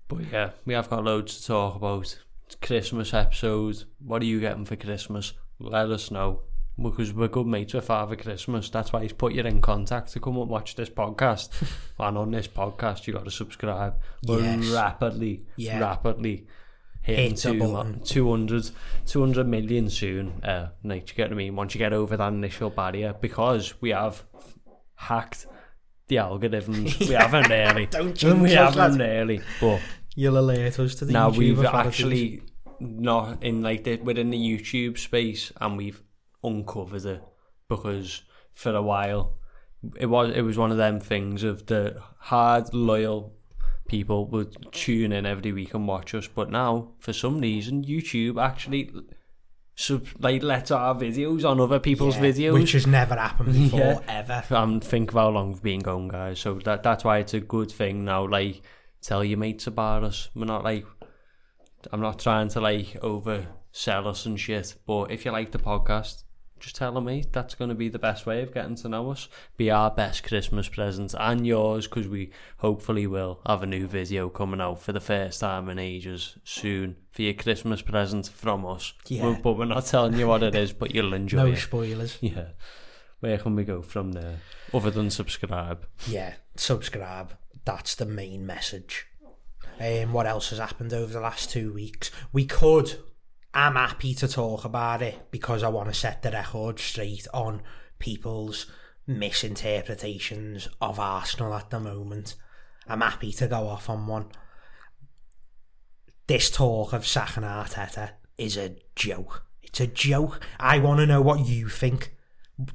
But 0.07 0.31
yeah, 0.31 0.51
we 0.65 0.73
have 0.75 0.89
got 0.89 1.03
loads 1.03 1.39
to 1.41 1.47
talk 1.47 1.75
about. 1.75 2.17
Christmas 2.61 3.13
episode. 3.13 3.83
What 3.99 4.21
are 4.21 4.25
you 4.25 4.39
getting 4.39 4.65
for 4.65 4.75
Christmas? 4.75 5.33
Let 5.59 5.89
us 5.89 6.11
know. 6.11 6.41
Because 6.81 7.11
we're 7.11 7.27
good 7.27 7.47
mates 7.47 7.73
with 7.73 7.85
Father 7.85 8.15
Christmas. 8.15 8.69
That's 8.69 8.93
why 8.93 9.01
he's 9.01 9.11
put 9.13 9.33
you 9.33 9.41
in 9.41 9.61
contact 9.61 10.13
to 10.13 10.19
come 10.19 10.37
and 10.37 10.47
watch 10.47 10.75
this 10.75 10.89
podcast. 10.89 11.49
and 11.99 12.17
on 12.17 12.31
this 12.31 12.47
podcast, 12.47 13.07
you 13.07 13.13
got 13.13 13.25
to 13.25 13.31
subscribe. 13.31 13.95
We're 14.27 14.41
Yes. 14.41 14.67
rapidly, 14.69 15.45
Yeah. 15.55 15.79
rapidly 15.79 16.45
hitting 17.01 17.31
Hit 17.31 17.37
two, 17.39 17.59
button. 17.59 18.01
200, 18.01 18.69
200 19.07 19.47
million 19.47 19.89
soon. 19.89 20.41
Uh, 20.43 20.69
like, 20.83 21.09
you 21.09 21.15
get 21.15 21.29
what 21.29 21.33
I 21.33 21.37
mean? 21.37 21.55
Once 21.55 21.73
you 21.73 21.79
get 21.79 21.93
over 21.93 22.15
that 22.15 22.31
initial 22.31 22.69
barrier, 22.69 23.13
because 23.19 23.73
we 23.81 23.89
have 23.89 24.23
hacked 24.95 25.47
the 26.07 26.17
algorithms. 26.17 26.99
We 26.99 27.13
haven't 27.13 27.49
really. 27.49 27.85
Don't 27.91 28.15
jinx 28.15 28.41
we 28.41 28.51
haven't 28.51 28.97
lad. 28.97 28.99
really. 28.99 29.41
But 29.59 29.81
You'll 30.15 30.39
alert 30.39 30.79
us 30.79 30.95
to 30.95 31.05
the 31.05 31.13
now 31.13 31.29
YouTube 31.29 31.37
we've 31.37 31.59
authorities. 31.59 31.87
actually 31.87 32.41
not 32.79 33.43
in 33.43 33.61
like 33.61 33.83
the, 33.83 33.97
within 33.97 34.29
the 34.31 34.37
YouTube 34.37 34.97
space, 34.97 35.51
and 35.61 35.77
we've 35.77 36.01
uncovered 36.43 37.05
it 37.05 37.21
because 37.69 38.21
for 38.53 38.73
a 38.73 38.81
while 38.81 39.37
it 39.99 40.05
was 40.07 40.31
it 40.35 40.41
was 40.41 40.57
one 40.57 40.71
of 40.71 40.77
them 40.77 40.99
things 40.99 41.43
of 41.43 41.65
the 41.67 42.01
hard 42.19 42.73
loyal 42.73 43.33
people 43.87 44.27
would 44.27 44.55
tune 44.71 45.11
in 45.11 45.25
every 45.25 45.51
week 45.51 45.73
and 45.73 45.87
watch 45.87 46.13
us, 46.15 46.27
but 46.27 46.49
now 46.49 46.93
for 46.99 47.13
some 47.13 47.39
reason 47.39 47.83
YouTube 47.85 48.41
actually 48.41 48.91
sub 49.79 50.07
like 50.19 50.41
lets 50.41 50.71
our 50.71 50.95
videos 50.95 51.47
on 51.47 51.59
other 51.61 51.79
people's 51.79 52.15
Yeah, 52.17 52.23
videos. 52.23 52.53
which 52.53 52.71
has 52.71 52.87
never 52.87 53.15
happened 53.15 53.53
before 53.63 53.79
Yeah. 53.79 53.99
ever. 54.07 54.43
and 54.55 54.83
think 54.83 55.11
of 55.11 55.15
how 55.17 55.29
long 55.29 55.49
we've 55.53 55.61
been 55.61 55.81
going, 55.81 56.07
guys. 56.07 56.39
So 56.39 56.55
that 56.65 56.81
that's 56.83 57.03
why 57.03 57.19
it's 57.19 57.35
a 57.35 57.39
good 57.39 57.71
thing 57.71 58.03
now. 58.03 58.27
Like, 58.27 58.63
tell 59.01 59.23
your 59.23 59.37
mates 59.37 59.67
about 59.67 60.03
us. 60.03 60.29
We're 60.35 60.45
not 60.45 60.63
like, 60.63 60.85
I'm 61.91 62.01
not 62.01 62.17
trying 62.19 62.47
to 62.49 62.59
like 62.59 62.99
oversell 63.01 64.07
us 64.07 64.25
and 64.25 64.39
shit. 64.39 64.73
But 64.87 65.11
if 65.11 65.25
you 65.25 65.31
like 65.31 65.51
the 65.51 65.59
podcast, 65.59 66.23
just 66.59 66.75
telling 66.75 67.05
me. 67.05 67.23
That's 67.31 67.55
going 67.55 67.69
to 67.69 67.75
be 67.75 67.89
the 67.89 67.99
best 67.99 68.25
way 68.25 68.41
of 68.41 68.53
getting 68.53 68.75
to 68.77 68.89
know 68.89 69.11
us. 69.11 69.27
Be 69.57 69.69
our 69.71 69.89
best 69.91 70.23
Christmas 70.23 70.67
present 70.69 71.13
and 71.19 71.45
yours, 71.45 71.87
because 71.87 72.07
we 72.07 72.31
hopefully 72.57 73.07
will 73.07 73.39
have 73.45 73.63
a 73.63 73.67
new 73.67 73.87
video 73.87 74.29
coming 74.29 74.61
out 74.61 74.81
for 74.81 74.91
the 74.93 74.99
first 74.99 75.39
time 75.39 75.69
in 75.69 75.79
ages 75.79 76.37
soon 76.43 76.95
for 77.11 77.21
your 77.21 77.33
Christmas 77.33 77.81
present 77.81 78.27
from 78.27 78.65
us. 78.65 78.93
Yeah. 79.07 79.21
But- 79.33 79.41
but 79.43 79.53
we're 79.53 79.65
not 79.65 79.85
telling 79.85 80.17
you 80.17 80.27
what 80.27 80.43
it 80.43 80.55
is, 80.55 80.73
but 80.73 80.93
you'll 80.93 81.13
enjoy 81.13 81.37
No 81.37 81.45
it. 81.47 81.57
spoilers. 81.57 82.17
Yeah. 82.21 82.49
Where 83.19 83.37
can 83.39 83.55
we 83.55 83.63
go 83.63 83.81
from 83.81 84.11
there? 84.11 84.37
Other 84.73 84.91
than 84.91 85.09
subscribe. 85.09 85.87
Yeah, 86.07 86.33
subscribe. 86.55 87.33
That's 87.65 87.95
the 87.95 88.05
main 88.05 88.45
message. 88.45 89.07
Um, 89.79 90.13
what 90.13 90.25
else 90.25 90.49
has 90.51 90.59
happened 90.59 90.93
over 90.93 91.11
the 91.13 91.19
last 91.19 91.49
two 91.49 91.73
weeks? 91.73 92.09
We 92.33 92.45
could. 92.45 92.95
I'm 93.57 93.73
happy 93.73 94.13
to 94.13 94.27
talk 94.27 94.65
about 94.65 95.01
it 95.01 95.31
because 95.31 95.63
I 95.63 95.69
want 95.69 95.89
to 95.89 95.93
set 95.95 96.21
the 96.21 96.29
record 96.29 96.77
straight 96.77 97.25
on 97.33 97.63
people's 97.97 98.67
misinterpretations 99.07 100.67
of 100.79 100.99
Arsenal 100.99 101.55
at 101.55 101.71
the 101.71 101.79
moment. 101.79 102.35
I'm 102.87 103.01
happy 103.01 103.31
to 103.31 103.47
go 103.47 103.67
off 103.67 103.89
on 103.89 104.05
one. 104.05 104.27
This 106.27 106.51
talk 106.51 106.93
of 106.93 107.07
sacking 107.07 107.41
Arteta 107.41 108.11
is 108.37 108.57
a 108.57 108.75
joke. 108.95 109.47
It's 109.63 109.79
a 109.79 109.87
joke. 109.87 110.39
I 110.59 110.77
want 110.77 110.99
to 110.99 111.07
know 111.07 111.23
what 111.23 111.47
you 111.47 111.67
think. 111.67 112.15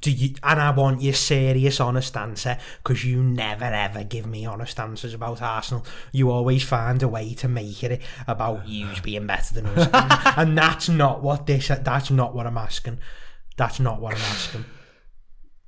Do 0.01 0.11
you? 0.11 0.35
And 0.43 0.61
I 0.61 0.71
want 0.71 1.03
your 1.03 1.15
serious, 1.15 1.81
honest 1.81 2.17
answer 2.17 2.57
because 2.83 3.05
you 3.05 3.23
never 3.23 3.65
ever 3.65 4.05
give 4.05 4.27
me 4.27 4.47
honest 4.47 4.79
answers 4.79 5.12
about 5.12 5.43
Arsenal. 5.43 5.85
You 6.12 6.31
always 6.31 6.62
find 6.62 7.03
a 7.03 7.09
way 7.09 7.35
to 7.35 7.49
make 7.49 7.83
it 7.83 8.01
about 8.29 8.69
you 8.69 8.89
being 9.03 9.27
better 9.27 9.55
than 9.55 9.67
us, 9.67 9.89
and, 9.93 10.39
and 10.39 10.59
that's 10.59 10.89
not 10.89 11.23
what 11.23 11.47
this. 11.47 11.69
That's 11.69 12.11
not 12.11 12.35
what 12.35 12.47
I'm 12.47 12.59
asking. 12.59 13.01
That's 13.57 13.81
not 13.81 14.01
what 14.01 14.15
I'm 14.15 14.21
asking. 14.21 14.65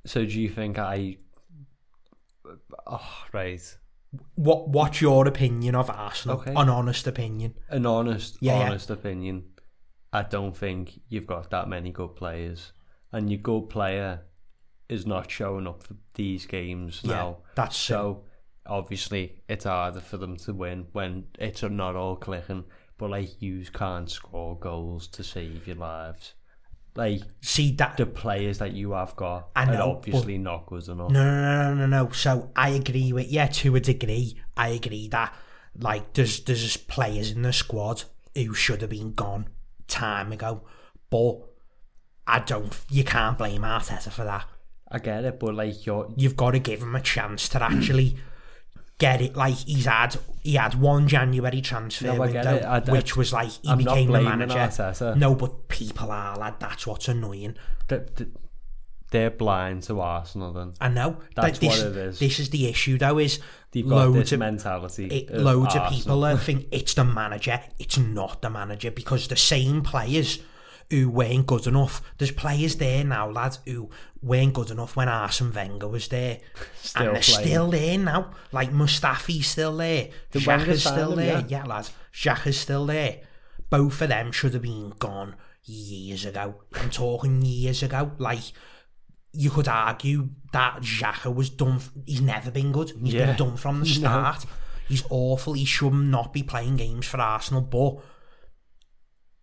So 0.07 0.23
do 0.23 0.39
you 0.39 0.49
think 0.49 0.77
I 0.77 1.17
Oh 2.87 3.23
right. 3.33 3.77
What 4.35 4.69
What's 4.69 5.01
your 5.01 5.27
opinion 5.27 5.75
of 5.75 5.89
Arsenal? 5.89 6.37
Okay. 6.37 6.53
An 6.55 6.69
honest 6.69 7.07
opinion. 7.07 7.55
An 7.69 7.85
honest 7.85 8.37
Yeah, 8.39 8.59
yeah. 8.59 8.65
honest 8.67 8.89
opinion. 8.89 9.45
I 10.13 10.23
don't 10.23 10.55
think 10.55 10.99
you've 11.09 11.27
got 11.27 11.49
that 11.49 11.67
many 11.67 11.91
good 11.91 12.15
players. 12.15 12.71
And 13.15 13.31
your 13.31 13.39
good 13.39 13.69
player 13.69 14.21
is 14.89 15.05
not 15.05 15.31
showing 15.31 15.67
up 15.67 15.83
for 15.83 15.95
these 16.13 16.45
games 16.45 17.01
Yeah, 17.03 17.11
now. 17.15 17.37
that's 17.55 17.77
so 17.77 18.23
obviously 18.67 19.41
it's 19.47 19.65
harder 19.65 20.01
for 20.01 20.17
them 20.17 20.37
to 20.37 20.53
win 20.53 20.87
when 20.91 21.25
it's 21.39 21.63
not 21.63 21.95
all 21.95 22.15
clicking. 22.17 22.65
But 22.97 23.11
like 23.11 23.41
you 23.41 23.63
can't 23.73 24.09
score 24.09 24.57
goals 24.57 25.07
to 25.07 25.23
save 25.23 25.65
your 25.67 25.77
lives. 25.77 26.33
Like 26.95 27.21
See 27.41 27.71
that 27.75 27.97
the 27.97 28.05
players 28.05 28.57
that 28.59 28.73
you 28.73 28.91
have 28.91 29.15
got 29.15 29.49
I 29.55 29.63
are 29.65 29.73
know, 29.73 29.91
obviously 29.91 30.37
not 30.37 30.65
good 30.65 30.87
enough. 30.87 31.11
No, 31.11 31.23
no, 31.23 31.41
no, 31.41 31.73
no, 31.73 31.87
no, 31.87 32.03
no. 32.05 32.11
So 32.11 32.51
I 32.55 32.69
agree 32.69 33.11
with 33.13 33.27
yeah 33.27 33.47
to 33.47 33.75
a 33.75 33.79
degree. 33.79 34.37
I 34.55 34.69
agree 34.69 35.07
that 35.09 35.33
like 35.77 36.13
there's 36.13 36.41
there's 36.43 36.77
players 36.77 37.31
in 37.31 37.41
the 37.41 37.51
squad 37.53 38.03
who 38.35 38.53
should 38.53 38.81
have 38.81 38.89
been 38.89 39.13
gone 39.13 39.47
time 39.87 40.31
ago, 40.31 40.63
but 41.09 41.39
I 42.27 42.39
don't. 42.39 42.75
You 42.89 43.03
can't 43.03 43.37
blame 43.37 43.61
Arteta 43.61 44.11
for 44.11 44.23
that. 44.23 44.45
I 44.91 44.99
get 44.99 45.25
it, 45.25 45.39
but 45.39 45.55
like 45.55 45.85
you're 45.85 46.11
You've 46.15 46.35
got 46.37 46.51
to 46.51 46.59
give 46.59 46.81
him 46.81 46.95
a 46.95 47.01
chance 47.01 47.49
to 47.49 47.61
actually 47.71 48.17
get 48.97 49.21
it. 49.21 49.35
Like 49.35 49.55
he's 49.55 49.85
had 49.85 50.15
he 50.41 50.53
had 50.55 50.75
one 50.75 51.07
January 51.07 51.61
transfer 51.61 52.07
No, 52.13 52.19
window. 52.19 52.59
I- 52.67 52.79
which 52.91 53.15
was 53.17 53.33
like 53.33 53.49
he 53.49 53.69
I'm 53.69 53.77
became 53.77 54.11
the 54.11 54.21
manager. 54.21 54.57
Arteta. 54.57 55.15
No, 55.17 55.35
but 55.35 55.67
people 55.67 56.11
are 56.11 56.37
like 56.37 56.59
that's 56.59 56.85
what's 56.87 57.07
annoying. 57.07 57.55
th- 57.87 58.01
th- 58.15 58.29
they're 59.11 59.29
blind 59.31 59.83
to 59.83 60.01
Arsenal. 60.01 60.51
Then 60.51 60.73
I 60.81 60.89
know. 60.89 61.17
That's 61.35 61.59
this, 61.59 61.69
what 61.83 61.87
it 61.91 61.95
is. 61.95 62.19
This 62.19 62.39
is 62.39 62.49
the 62.49 62.67
issue, 62.67 62.97
though. 62.97 63.17
Is 63.19 63.39
got 63.73 63.85
loads 63.85 64.15
this 64.17 64.31
of 64.33 64.39
mentality. 64.39 65.05
it, 65.05 65.29
of 65.29 65.41
loads 65.41 65.75
of 65.75 65.89
people 65.89 66.37
think 66.37 66.67
it's 66.71 66.93
the 66.95 67.03
manager. 67.05 67.61
It's 67.79 67.97
not 67.97 68.41
the 68.41 68.49
manager 68.49 68.91
because 68.91 69.27
the 69.27 69.37
same 69.37 69.83
players 69.83 70.39
who 70.89 71.09
weren't 71.09 71.47
good 71.47 71.65
enough. 71.67 72.01
There's 72.17 72.31
players 72.31 72.75
there 72.75 73.03
now, 73.03 73.29
lads, 73.29 73.59
who 73.65 73.89
weren't 74.21 74.53
good 74.53 74.69
enough 74.71 74.95
when 74.95 75.09
Arsene 75.09 75.51
Wenger 75.53 75.87
was 75.87 76.07
there, 76.09 76.39
Still 76.81 77.07
and 77.07 77.15
they're 77.15 77.21
playing. 77.21 77.47
still 77.47 77.71
there 77.71 77.97
now. 77.97 78.31
Like 78.51 78.71
Mustafi's 78.71 79.47
still 79.47 79.75
there, 79.77 80.09
The 80.31 80.39
Xhaka's 80.39 80.47
Wenger 80.47 80.77
still 80.77 81.11
him, 81.11 81.17
there. 81.17 81.39
yeah. 81.39 81.43
Yeah, 81.47 81.63
lads, 81.65 81.91
Xhaka's 82.13 82.59
still 82.59 82.85
there. 82.85 83.21
Both 83.69 84.01
of 84.01 84.09
them 84.09 84.31
should 84.31 84.53
have 84.53 84.61
been 84.61 84.91
gone 84.99 85.35
years 85.63 86.23
ago. 86.25 86.61
I'm 86.75 86.89
talking 86.91 87.41
years 87.41 87.81
ago. 87.81 88.11
Like 88.19 88.39
you 89.33 89.49
could 89.49 89.67
argue 89.67 90.29
that 90.53 90.77
Xhaka 90.81 91.33
was 91.33 91.49
done. 91.49 91.77
F- 91.77 91.91
he's 92.05 92.21
never 92.21 92.51
been 92.51 92.71
good. 92.71 92.91
He's 93.03 93.15
Yeah. 93.15 93.25
been 93.25 93.35
done 93.37 93.57
from 93.57 93.79
the 93.79 93.85
No. 93.87 93.91
start. 93.91 94.45
He's 94.87 95.03
awful. 95.09 95.53
He 95.53 95.65
should 95.65 95.93
not 95.93 96.31
be 96.31 96.43
playing 96.43 96.75
games 96.77 97.07
for 97.07 97.19
Arsenal. 97.19 97.61
But 97.63 97.95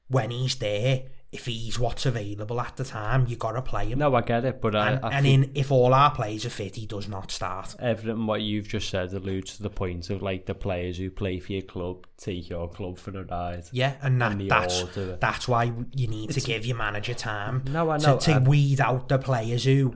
when 0.09 0.31
he's 0.31 0.55
there, 0.57 1.03
if 1.33 1.47
he's 1.47 1.79
what's 1.79 2.05
available 2.05 2.61
at 2.61 2.77
the 2.77 2.85
time, 2.85 3.27
you 3.27 3.37
got 3.37 3.53
to 3.53 3.63
play 3.63 3.87
him. 3.89 3.99
No, 3.99 4.15
I 4.15 4.21
get 4.21 4.45
it, 4.45 4.61
but 4.61 4.77
I, 4.77 4.91
and 4.93 5.05
I 5.05 5.11
and 5.17 5.27
in 5.27 5.51
if 5.55 5.73
all 5.73 5.95
our 5.95 6.11
players 6.15 6.45
are 6.45 6.51
fit, 6.51 6.77
he 6.77 6.85
does 6.87 7.09
not 7.09 7.31
start. 7.31 7.75
everything 7.79 8.27
what 8.27 8.43
you've 8.43 8.69
just 8.69 8.91
said 8.91 9.13
alludes 9.15 9.57
to 9.57 9.63
the 9.63 9.71
point 9.71 10.11
of 10.11 10.21
like 10.21 10.45
the 10.45 10.55
players 10.55 10.99
who 10.99 11.11
play 11.11 11.41
for 11.41 11.53
your 11.53 11.63
club 11.63 12.07
take 12.19 12.51
your 12.51 12.69
club 12.69 12.99
for 12.99 13.19
a 13.19 13.25
ride. 13.25 13.65
Yeah, 13.73 13.95
and 14.03 14.21
that, 14.21 14.33
And 14.33 14.51
that's 14.51 14.85
that's 15.21 15.49
why 15.49 15.73
you 15.95 16.07
need 16.07 16.31
to 16.33 16.41
give 16.41 16.67
your 16.67 16.77
manager 16.77 17.15
time. 17.15 17.65
No, 17.71 17.89
I 17.91 17.97
to, 17.99 18.07
know, 18.07 18.19
to 18.19 18.33
I- 18.35 18.39
weed 18.39 18.81
out 18.81 19.09
the 19.09 19.19
players 19.19 19.65
who 19.65 19.95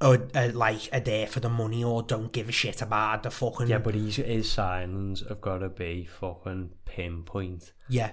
are, 0.00 0.18
are 0.34 0.48
like 0.48 0.88
are 0.94 1.00
there 1.00 1.26
for 1.26 1.40
the 1.40 1.50
money 1.50 1.84
or 1.84 2.02
don't 2.02 2.32
give 2.32 2.48
a 2.48 2.52
shit 2.52 2.80
about 2.80 3.22
the 3.22 3.30
fucking 3.30 3.66
Yeah, 3.68 3.78
but 3.78 3.94
he's, 3.94 4.16
his 4.16 4.46
signings 4.48 5.28
have 5.28 5.42
got 5.42 5.58
to 5.58 5.68
be 5.68 6.06
fucking 6.06 6.70
pinpoint. 6.86 7.72
yeah. 7.90 8.12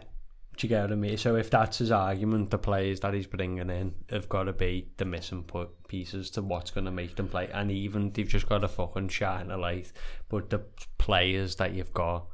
Do 0.57 0.65
you 0.65 0.69
get 0.69 0.81
what 0.81 0.91
I 0.91 0.95
mean? 0.95 1.17
So 1.17 1.35
if 1.35 1.51
that's 1.51 1.77
his 1.77 1.91
argument, 1.91 2.49
the 2.49 2.57
players 2.57 2.99
that 3.01 3.13
he's 3.13 3.27
bringing 3.27 3.69
in 3.69 3.93
have 4.09 4.27
got 4.27 4.43
to 4.45 4.53
be 4.53 4.87
the 4.97 5.05
missing 5.05 5.43
pu- 5.43 5.69
pieces 5.87 6.31
to 6.31 6.41
what's 6.41 6.71
going 6.71 6.85
to 6.85 6.91
make 6.91 7.15
them 7.15 7.27
play. 7.27 7.47
And 7.53 7.71
even 7.71 8.11
they've 8.11 8.27
just 8.27 8.49
got 8.49 8.59
to 8.59 8.67
fucking 8.67 9.09
shine 9.09 9.51
a 9.51 9.57
light. 9.57 9.91
But 10.29 10.49
the 10.49 10.63
players 10.97 11.57
that 11.57 11.73
you've 11.75 11.93
got, 11.93 12.25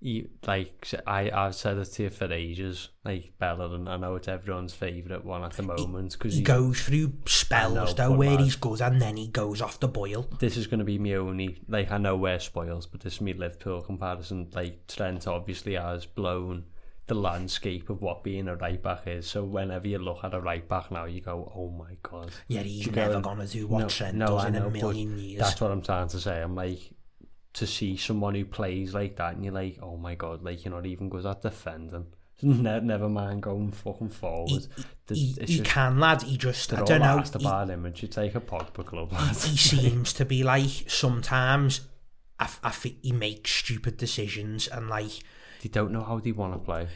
you, 0.00 0.30
like 0.46 0.88
I, 1.06 1.30
I've 1.30 1.54
said 1.54 1.76
it 1.76 1.84
to 1.84 2.04
you 2.04 2.08
for 2.08 2.32
ages, 2.32 2.88
like 3.04 3.34
Bellerin. 3.38 3.86
I 3.88 3.98
know 3.98 4.14
it's 4.14 4.28
everyone's 4.28 4.72
favourite 4.72 5.22
one 5.22 5.44
at 5.44 5.52
the 5.52 5.62
moment 5.62 6.12
because 6.12 6.34
He 6.36 6.40
goes 6.40 6.80
through 6.80 7.12
spells 7.26 7.74
know, 7.74 7.92
though 7.92 8.12
where 8.16 8.30
lad- 8.30 8.40
he's 8.40 8.56
good 8.56 8.80
and 8.80 9.02
then 9.02 9.18
he 9.18 9.28
goes 9.28 9.60
off 9.60 9.78
the 9.80 9.88
boil. 9.88 10.26
this 10.38 10.56
is 10.56 10.66
going 10.66 10.78
to 10.78 10.84
be 10.86 10.96
my 10.96 11.12
only 11.16 11.60
like 11.68 11.90
I 11.92 11.98
know 11.98 12.16
we're 12.16 12.38
spoils, 12.38 12.86
but 12.86 13.02
this 13.02 13.16
is 13.16 13.20
my 13.20 13.32
Liverpool 13.32 13.82
comparison. 13.82 14.48
Like 14.54 14.86
Trent 14.86 15.26
obviously 15.26 15.74
has 15.74 16.06
blown 16.06 16.64
the 17.10 17.14
landscape 17.16 17.90
of 17.90 18.00
what 18.00 18.22
being 18.24 18.48
a 18.48 18.54
right 18.56 18.80
back 18.82 19.02
is. 19.06 19.26
So 19.26 19.44
whenever 19.44 19.86
you 19.88 19.98
look 19.98 20.20
at 20.24 20.32
a 20.32 20.40
right 20.40 20.66
back 20.66 20.90
now, 20.90 21.04
you 21.04 21.20
go, 21.20 21.52
"Oh 21.54 21.68
my 21.70 21.96
god!" 22.02 22.30
Yeah, 22.48 22.62
he's 22.62 22.86
you 22.86 22.92
never 22.92 23.14
go- 23.14 23.20
gonna 23.20 23.46
do 23.46 23.66
what 23.66 23.80
no, 23.80 23.88
Trent 23.88 24.16
no, 24.16 24.26
does 24.28 24.44
I 24.44 24.48
in 24.48 24.54
know, 24.54 24.66
a 24.66 24.70
million 24.70 25.18
years. 25.18 25.40
That's 25.40 25.60
what 25.60 25.70
I'm 25.72 25.82
trying 25.82 26.08
to 26.08 26.20
say. 26.20 26.40
I'm 26.40 26.54
like 26.54 26.80
to 27.54 27.66
see 27.66 27.96
someone 27.96 28.34
who 28.36 28.44
plays 28.44 28.94
like 28.94 29.16
that, 29.16 29.34
and 29.34 29.44
you're 29.44 29.52
like, 29.54 29.78
"Oh 29.82 29.96
my 29.96 30.14
god!" 30.14 30.42
Like 30.42 30.64
you're 30.64 30.72
not 30.74 30.86
even 30.86 31.08
good 31.08 31.26
at 31.26 31.42
defending. 31.42 32.06
Ne- 32.42 32.80
never 32.80 33.08
mind 33.08 33.42
going 33.42 33.70
fucking 33.70 34.08
forward. 34.08 34.66
The- 35.06 35.14
He, 35.14 35.36
it's 35.40 35.52
he 35.52 35.60
can, 35.60 36.00
lad. 36.00 36.22
He 36.22 36.38
just, 36.38 36.72
I 36.72 36.82
don't 36.84 37.00
know. 37.00 37.18
asked 37.18 37.34
He, 37.36 37.44
about 37.44 37.68
him, 37.68 37.84
and 37.84 38.00
you 38.00 38.08
take 38.08 38.34
a 38.34 38.40
Pogba 38.40 38.86
club. 38.86 39.12
lads. 39.12 39.44
he 39.44 39.56
seems 39.76 40.12
to 40.14 40.24
be 40.24 40.42
like 40.42 40.84
sometimes. 40.88 41.80
I, 42.38 42.48
I 42.62 42.70
think 42.70 42.96
he 43.02 43.12
makes 43.12 43.50
stupid 43.50 43.96
decisions, 43.98 44.68
and 44.68 44.88
like 44.88 45.10
they 45.60 45.68
don't 45.68 45.92
know 45.92 46.02
how 46.02 46.18
they 46.18 46.32
want 46.32 46.54
to 46.54 46.58
play. 46.58 46.88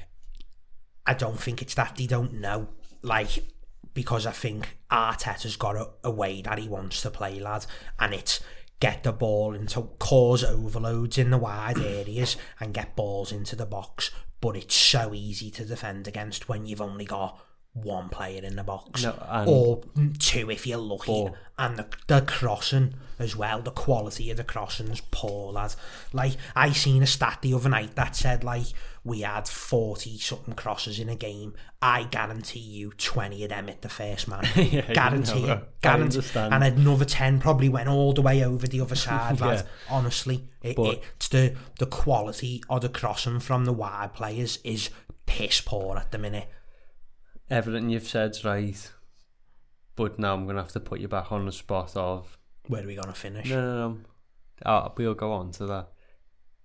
I 1.06 1.14
don't 1.14 1.38
think 1.38 1.62
it's 1.62 1.74
that 1.74 1.96
they 1.96 2.06
don't 2.06 2.34
know. 2.34 2.68
Like, 3.02 3.44
because 3.92 4.26
I 4.26 4.32
think 4.32 4.76
Arteta's 4.90 5.56
got 5.56 5.76
a, 5.76 5.88
a 6.02 6.10
way 6.10 6.42
that 6.42 6.58
he 6.58 6.68
wants 6.68 7.02
to 7.02 7.10
play, 7.10 7.40
lad, 7.40 7.66
and 7.98 8.14
it's 8.14 8.40
get 8.80 9.02
the 9.02 9.12
ball 9.12 9.54
into 9.54 9.82
cause 9.98 10.42
overloads 10.42 11.16
in 11.16 11.30
the 11.30 11.38
wide 11.38 11.78
areas 11.78 12.36
and 12.60 12.74
get 12.74 12.96
balls 12.96 13.32
into 13.32 13.56
the 13.56 13.66
box. 13.66 14.10
But 14.40 14.56
it's 14.56 14.74
so 14.74 15.14
easy 15.14 15.50
to 15.52 15.64
defend 15.64 16.08
against 16.08 16.48
when 16.48 16.66
you've 16.66 16.80
only 16.80 17.04
got 17.04 17.40
one 17.74 18.08
player 18.08 18.42
in 18.42 18.54
the 18.56 18.62
box, 18.62 19.02
No, 19.02 19.44
or 19.46 19.82
two 20.18 20.50
if 20.50 20.66
you're 20.66 20.78
lucky. 20.78 21.06
Four. 21.06 21.34
And 21.58 21.76
the, 21.76 21.86
the 22.08 22.20
crossing 22.22 22.94
as 23.18 23.36
well, 23.36 23.60
the 23.62 23.70
quality 23.70 24.30
of 24.30 24.36
the 24.36 24.44
crossing's 24.44 25.00
poor, 25.12 25.52
lad. 25.52 25.74
Like, 26.12 26.36
I 26.56 26.72
seen 26.72 27.02
a 27.02 27.06
stat 27.06 27.38
the 27.42 27.54
other 27.54 27.68
night 27.68 27.94
that 27.96 28.16
said, 28.16 28.42
like, 28.42 28.66
we 29.04 29.20
had 29.20 29.46
40 29.48 30.18
something 30.18 30.54
crosses 30.54 30.98
in 30.98 31.08
a 31.08 31.14
game. 31.14 31.54
I 31.82 32.04
guarantee 32.04 32.58
you 32.60 32.90
20 32.96 33.44
of 33.44 33.50
them 33.50 33.68
hit 33.68 33.82
the 33.82 33.88
first 33.88 34.26
man. 34.28 34.44
Yeah, 34.56 34.88
you 34.88 34.94
guarantee 34.94 35.46
know, 35.46 35.52
it. 35.54 35.80
Guarantee. 35.80 36.38
And 36.38 36.64
another 36.64 37.04
10 37.04 37.40
probably 37.40 37.68
went 37.68 37.88
all 37.88 38.12
the 38.12 38.22
way 38.22 38.44
over 38.44 38.66
the 38.66 38.80
other 38.80 38.96
side, 38.96 39.40
lad. 39.40 39.66
Honestly, 39.90 40.44
it, 40.62 40.74
But- 40.76 41.02
it's 41.16 41.28
the, 41.28 41.54
the 41.78 41.86
quality 41.86 42.62
of 42.70 42.82
the 42.82 42.88
crossing 42.88 43.40
from 43.40 43.64
the 43.64 43.72
wide 43.72 44.12
players 44.14 44.58
is 44.64 44.90
piss 45.26 45.60
poor 45.60 45.96
at 45.98 46.10
the 46.12 46.18
minute. 46.18 46.48
Everything 47.50 47.90
you've 47.90 48.06
said's 48.08 48.44
right, 48.44 48.90
but 49.96 50.18
now 50.18 50.34
I'm 50.34 50.46
gonna 50.46 50.62
have 50.62 50.72
to 50.72 50.80
put 50.80 51.00
you 51.00 51.08
back 51.08 51.30
on 51.30 51.46
the 51.46 51.52
spot 51.52 51.92
of 51.96 52.38
Where 52.68 52.82
are 52.82 52.86
we 52.86 52.94
going 52.94 53.08
to 53.08 53.12
finish? 53.12 53.48
no, 53.50 53.60
no, 53.60 53.88
no. 53.88 53.98
Oh, 54.64 54.92
we'll 54.96 55.14
go 55.14 55.32
on 55.32 55.50
to 55.52 55.66
that. 55.66 55.88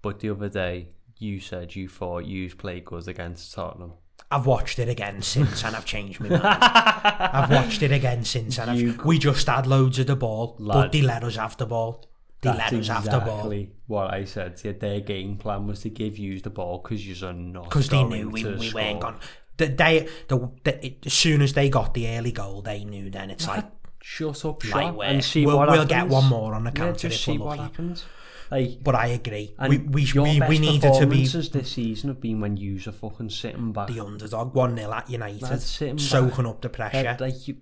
But 0.01 0.19
the 0.19 0.29
other 0.29 0.47
day, 0.49 0.89
you 1.17 1.39
said 1.39 1.75
you 1.75 1.89
thought 1.89 2.25
you 2.25 2.49
played 2.55 2.85
good 2.85 3.07
against 3.07 3.53
Tottenham. 3.53 3.93
I've 4.31 4.45
watched 4.45 4.79
it 4.79 4.87
again 4.87 5.21
since 5.21 5.63
and 5.63 5.75
I've 5.75 5.85
changed 5.85 6.19
my 6.21 6.29
mind. 6.29 6.43
I've 6.43 7.49
watched 7.49 7.81
it 7.81 7.91
again 7.91 8.23
since 8.23 8.57
and 8.59 8.71
I've, 8.71 8.79
You- 8.79 8.99
we 9.03 9.17
just 9.19 9.47
had 9.47 9.65
loads 9.67 9.97
of 9.99 10.07
the 10.07 10.15
ball, 10.15 10.55
but 10.59 10.65
Lad. 10.75 10.91
they 10.91 11.01
let 11.01 11.23
us 11.23 11.35
have 11.35 11.57
the 11.57 11.65
ball. 11.65 12.05
They 12.41 12.49
let 12.53 12.71
us 12.71 12.87
have 12.87 13.03
the 13.03 13.19
ball 13.19 13.51
exactly 13.51 13.71
what 13.87 14.13
I 14.13 14.23
said. 14.23 14.61
Yeah, 14.63 14.71
their 14.71 15.01
game 15.01 15.35
plan 15.37 15.67
was 15.67 15.81
to 15.81 15.89
give 15.89 16.17
you 16.17 16.39
the 16.39 16.49
ball 16.49 16.77
because 16.81 17.05
you're 17.05 17.33
not 17.33 17.65
because 17.65 17.89
they 17.89 18.01
knew 18.03 18.29
we, 18.29 18.45
we 18.45 18.69
score. 18.69 18.81
weren't 18.81 19.01
gone. 19.01 19.19
The, 19.59 19.67
they, 19.67 20.07
the, 20.27 20.49
the, 20.63 20.85
it, 20.85 21.05
as 21.05 21.13
soon 21.13 21.41
as 21.43 21.53
they 21.53 21.69
got 21.69 21.93
the 21.93 22.07
early 22.17 22.31
goal, 22.31 22.61
they 22.63 22.83
knew 22.83 23.09
then 23.11 23.29
it's 23.29 23.47
like 23.47 23.65
Shut 24.01 24.43
up, 24.45 24.63
shut 24.63 24.95
and 25.03 25.23
see 25.23 25.45
we'll, 25.45 25.57
what 25.57 25.67
we'll 25.67 25.81
happens. 25.81 25.89
get 25.91 26.07
one 26.07 26.25
more 26.25 26.55
on 26.55 26.63
the 26.63 26.71
Yeah, 26.71 26.75
counter 26.75 27.09
just 27.09 27.15
if 27.19 27.21
see 27.25 27.37
we're 27.37 27.45
what 27.45 27.57
lucky. 27.59 27.71
happens. 27.71 28.05
Like, 28.49 28.83
But 28.83 28.95
I 28.95 29.07
agree. 29.07 29.53
We 29.67 29.77
we 29.77 30.11
we, 30.15 30.41
we 30.47 30.57
needed 30.57 30.93
to 30.95 31.05
be 31.05 31.27
this 31.27 31.51
season 31.71 32.09
have 32.09 32.19
been 32.19 32.39
when 32.41 32.57
you 32.57 32.79
are 32.87 32.91
fucking 32.91 33.29
sitting 33.29 33.71
back, 33.73 33.89
the 33.89 33.99
underdog 33.99 34.55
one 34.55 34.75
0 34.75 34.91
at 34.91 35.09
United, 35.09 35.59
soaking 35.99 36.47
up 36.47 36.61
the 36.61 36.69
pressure. 36.69 36.97
Head- 36.97 37.21
like 37.21 37.47
you. 37.47 37.57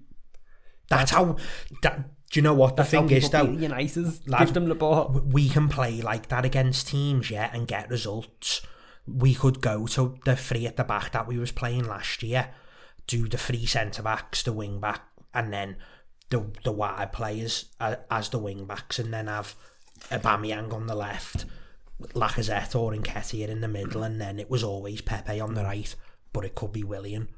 that's 0.87 1.11
how. 1.11 1.35
That, 1.81 2.07
do 2.29 2.39
you 2.39 2.41
know 2.41 2.53
what 2.53 2.75
the 2.77 2.83
thing 2.85 3.09
is 3.09 3.29
though? 3.29 3.43
United. 3.49 4.27
Lad, 4.29 4.45
Give 4.45 4.53
them 4.53 4.69
the 4.69 4.75
ball. 4.75 5.21
we 5.25 5.49
can 5.49 5.67
play 5.69 6.01
like 6.01 6.27
that 6.29 6.45
against 6.45 6.87
teams, 6.87 7.29
yeah, 7.31 7.49
and 7.53 7.67
get 7.67 7.89
results. 7.89 8.61
We 9.07 9.33
could 9.33 9.61
go 9.61 9.87
to 9.87 10.17
the 10.25 10.35
three 10.35 10.67
at 10.67 10.77
the 10.77 10.83
back 10.83 11.11
that 11.13 11.27
we 11.27 11.37
was 11.37 11.51
playing 11.51 11.87
last 11.87 12.21
year, 12.23 12.49
do 13.07 13.27
the 13.27 13.37
three 13.37 13.65
centre 13.65 14.03
backs, 14.03 14.43
the 14.43 14.53
wing 14.53 14.79
back, 14.79 15.01
and 15.33 15.53
then 15.53 15.77
the 16.29 16.45
the 16.63 16.71
wide 16.71 17.13
players 17.13 17.65
as 17.79 18.29
the 18.29 18.39
wing 18.39 18.65
backs, 18.65 18.99
and 18.99 19.13
then 19.13 19.27
have 19.27 19.55
Aubameyang 20.11 20.73
on 20.73 20.87
the 20.87 20.95
left, 20.95 21.45
Lacazette 22.13 22.75
or 22.75 22.91
Nketiah 22.93 23.47
in 23.47 23.61
the 23.61 23.67
middle, 23.67 24.03
and 24.03 24.19
then 24.19 24.39
it 24.39 24.49
was 24.49 24.63
always 24.63 25.01
Pepe 25.01 25.39
on 25.39 25.53
the 25.53 25.63
right, 25.63 25.95
but 26.33 26.45
it 26.45 26.55
could 26.55 26.73
be 26.73 26.83
Willian. 26.83 27.29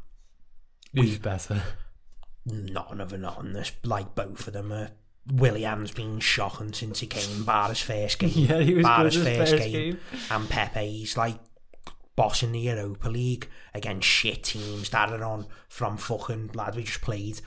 Who's 0.94 1.20
better? 1.20 1.62
Not 2.46 2.92
another 2.92 3.18
not 3.18 3.38
on 3.38 3.54
this, 3.54 3.72
like 3.84 4.16
both 4.16 4.48
of 4.48 4.54
them 4.54 4.72
are. 4.72 4.90
Willian's 5.32 5.92
been 5.92 6.20
shocking 6.20 6.74
since 6.74 7.02
he 7.02 7.06
came, 7.06 7.44
bar 7.44 7.70
his 7.70 7.82
first 7.82 8.18
game. 8.20 8.32
Yeah, 8.34 8.62
he 8.62 8.74
was 8.74 8.84
bar 8.84 9.04
good 9.04 9.14
his 9.14 9.16
his 9.24 9.38
first, 9.38 9.52
first 9.52 9.64
game. 9.64 9.72
game. 9.72 10.00
And 10.32 10.50
Pepe, 10.50 10.88
he's 10.88 11.16
like 12.20 12.30
bossing 12.30 12.52
the 12.52 12.60
Europa 12.60 13.10
League 13.10 13.48
against 13.74 14.08
shit 14.08 14.44
teams 14.44 14.90
that 14.90 15.12
are 15.12 15.24
on 15.24 15.46
from 15.68 15.98
fucking 15.98 16.52
lad. 16.54 16.76
We 16.76 16.84
just 16.84 17.02
played 17.02 17.42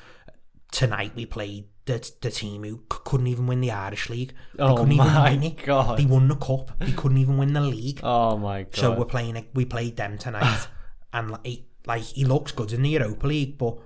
tonight. 0.71 1.13
We 1.15 1.27
played 1.27 1.65
the 1.85 2.11
the 2.21 2.31
team 2.31 2.63
who 2.65 2.77
c- 2.93 2.99
couldn't 3.05 3.27
even 3.27 3.47
win 3.47 3.61
the 3.61 3.71
Irish 3.71 4.09
League. 4.09 4.35
They 4.55 4.63
Oh 4.63 4.77
couldn't 4.77 4.97
my 4.97 5.07
even 5.31 5.41
win 5.41 5.53
it. 5.53 5.65
God. 5.65 5.99
They 5.99 6.05
won 6.07 6.29
the 6.29 6.37
cup. 6.37 6.79
They 6.79 6.93
couldn't 6.93 7.19
even 7.19 7.39
win 7.39 7.53
the 7.53 7.61
league. 7.61 8.01
Oh 8.05 8.37
my 8.39 8.63
god! 8.65 8.75
So 8.77 8.93
we're 8.93 9.05
playing. 9.05 9.45
We 9.55 9.65
played 9.65 9.97
them 9.97 10.19
tonight, 10.19 10.69
and 11.13 11.31
like 11.33 11.47
he, 11.47 11.67
like 11.87 12.03
he 12.03 12.25
looks 12.25 12.53
good 12.53 12.73
in 12.73 12.83
the 12.83 12.91
Europa 12.91 13.27
League, 13.27 13.59
but 13.59 13.79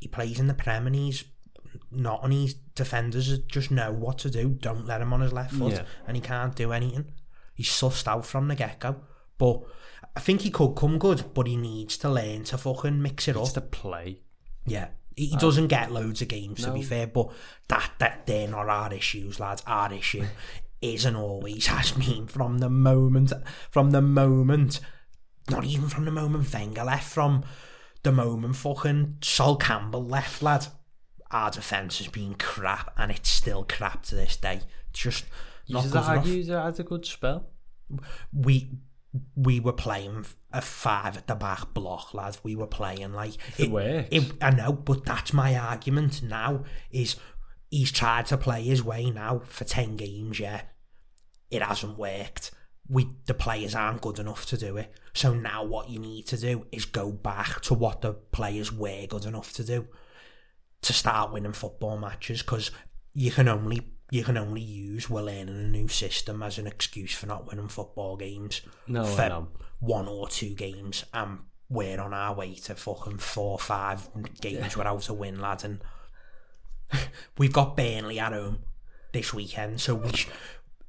he 0.00 0.08
plays 0.08 0.40
in 0.40 0.46
the 0.48 0.54
Prem 0.54 0.86
and 0.86 0.96
he's 0.96 1.24
not. 1.90 2.24
And 2.24 2.32
his 2.32 2.54
defenders 2.74 3.38
just 3.40 3.70
know 3.70 3.92
what 3.92 4.18
to 4.18 4.30
do. 4.30 4.50
Don't 4.50 4.86
let 4.86 5.00
him 5.02 5.12
on 5.12 5.20
his 5.20 5.32
left 5.32 5.52
foot, 5.54 5.72
Yeah. 5.74 5.82
and 6.06 6.16
he 6.16 6.20
can't 6.22 6.54
do 6.54 6.72
anything. 6.72 7.12
He's 7.54 7.68
sussed 7.68 8.08
out 8.08 8.24
from 8.26 8.48
the 8.48 8.54
get 8.54 8.80
go. 8.80 8.96
But 9.38 9.62
I 10.14 10.20
think 10.20 10.42
he 10.42 10.50
could 10.50 10.74
come 10.74 10.98
good, 10.98 11.32
but 11.34 11.46
he 11.46 11.56
needs 11.56 11.96
to 11.98 12.10
learn 12.10 12.44
to 12.44 12.58
fucking 12.58 13.00
mix 13.00 13.28
it 13.28 13.36
up. 13.36 13.50
to 13.52 13.60
play. 13.60 14.20
Yeah. 14.66 14.88
He 15.16 15.26
he 15.26 15.36
doesn't 15.36 15.68
get 15.68 15.92
loads 15.92 16.22
of 16.22 16.28
games 16.28 16.64
to 16.64 16.72
be 16.72 16.82
fair, 16.82 17.06
but 17.06 17.30
that 17.68 17.92
that 17.98 18.26
they're 18.26 18.48
not 18.48 18.68
our 18.68 18.92
issues, 18.94 19.38
lads. 19.38 19.62
Our 19.66 19.92
issue 19.92 20.24
isn't 20.80 21.16
always 21.16 21.66
has 21.68 21.92
been 21.92 22.26
from 22.26 22.58
the 22.58 22.70
moment 22.70 23.32
from 23.70 23.90
the 23.90 24.02
moment 24.02 24.80
not 25.50 25.64
even 25.64 25.88
from 25.88 26.04
the 26.04 26.10
moment 26.10 26.52
Wenger 26.52 26.84
left, 26.84 27.12
from 27.12 27.44
the 28.02 28.12
moment 28.12 28.56
fucking 28.56 29.18
Sol 29.22 29.56
Campbell 29.56 30.04
left, 30.04 30.42
lad. 30.42 30.66
Our 31.30 31.50
defence 31.50 31.98
has 31.98 32.08
been 32.08 32.34
crap 32.34 32.92
and 32.98 33.10
it's 33.10 33.28
still 33.28 33.64
crap 33.64 34.02
to 34.04 34.14
this 34.14 34.36
day. 34.36 34.60
Just 34.92 35.24
not 35.68 35.82
just 35.84 35.92
good 35.94 36.02
enough 36.02 36.46
that 36.46 36.64
had 36.64 36.80
a 36.80 36.82
good 36.82 37.06
spell. 37.06 37.48
we 38.32 38.70
we 39.34 39.60
were 39.60 39.72
playing 39.72 40.24
a 40.52 40.60
five 40.60 41.16
at 41.16 41.26
the 41.26 41.34
back 41.34 41.74
block, 41.74 42.14
lads. 42.14 42.40
We 42.42 42.56
were 42.56 42.66
playing 42.66 43.12
like 43.12 43.36
It 43.58 43.70
works. 43.70 44.08
It, 44.10 44.32
I 44.40 44.50
know, 44.50 44.72
but 44.72 45.04
that's 45.04 45.32
my 45.32 45.56
argument 45.56 46.22
now. 46.22 46.64
Is 46.90 47.16
he's 47.70 47.92
tried 47.92 48.26
to 48.26 48.38
play 48.38 48.62
his 48.62 48.82
way 48.82 49.10
now 49.10 49.42
for 49.44 49.64
ten 49.64 49.96
games? 49.96 50.40
Yeah, 50.40 50.62
it 51.50 51.62
hasn't 51.62 51.98
worked. 51.98 52.52
We 52.88 53.08
the 53.26 53.34
players 53.34 53.74
aren't 53.74 54.00
good 54.00 54.18
enough 54.18 54.46
to 54.46 54.56
do 54.56 54.76
it. 54.78 54.92
So 55.12 55.34
now 55.34 55.62
what 55.62 55.90
you 55.90 55.98
need 55.98 56.26
to 56.28 56.38
do 56.38 56.66
is 56.72 56.86
go 56.86 57.12
back 57.12 57.60
to 57.62 57.74
what 57.74 58.00
the 58.00 58.14
players 58.14 58.72
were 58.72 59.06
good 59.06 59.26
enough 59.26 59.52
to 59.54 59.64
do 59.64 59.88
to 60.82 60.92
start 60.92 61.32
winning 61.32 61.52
football 61.52 61.96
matches 61.96 62.42
because 62.42 62.70
you 63.14 63.30
can 63.30 63.46
only 63.46 63.91
you 64.12 64.22
can 64.22 64.36
only 64.36 64.60
use 64.60 65.08
we're 65.08 65.22
learning 65.22 65.48
a 65.48 65.62
new 65.68 65.88
system 65.88 66.42
as 66.42 66.58
an 66.58 66.66
excuse 66.66 67.14
for 67.14 67.24
not 67.26 67.46
winning 67.46 67.68
football 67.68 68.14
games 68.16 68.60
No, 68.86 69.04
for 69.06 69.46
one 69.80 70.06
or 70.06 70.28
two 70.28 70.54
games 70.54 71.04
and 71.14 71.38
we're 71.70 71.98
on 71.98 72.12
our 72.12 72.34
way 72.34 72.54
to 72.56 72.74
fucking 72.74 73.16
four 73.18 73.52
or 73.52 73.58
five 73.58 74.08
games 74.42 74.76
without 74.76 75.08
a 75.08 75.14
win 75.14 75.40
lad 75.40 75.64
and 75.64 75.80
we've 77.38 77.52
got 77.54 77.76
Burnley 77.76 78.18
at 78.18 78.32
home 78.32 78.58
this 79.12 79.32
weekend 79.32 79.80
so 79.80 79.94
we 79.94 80.10
sh- 80.12 80.28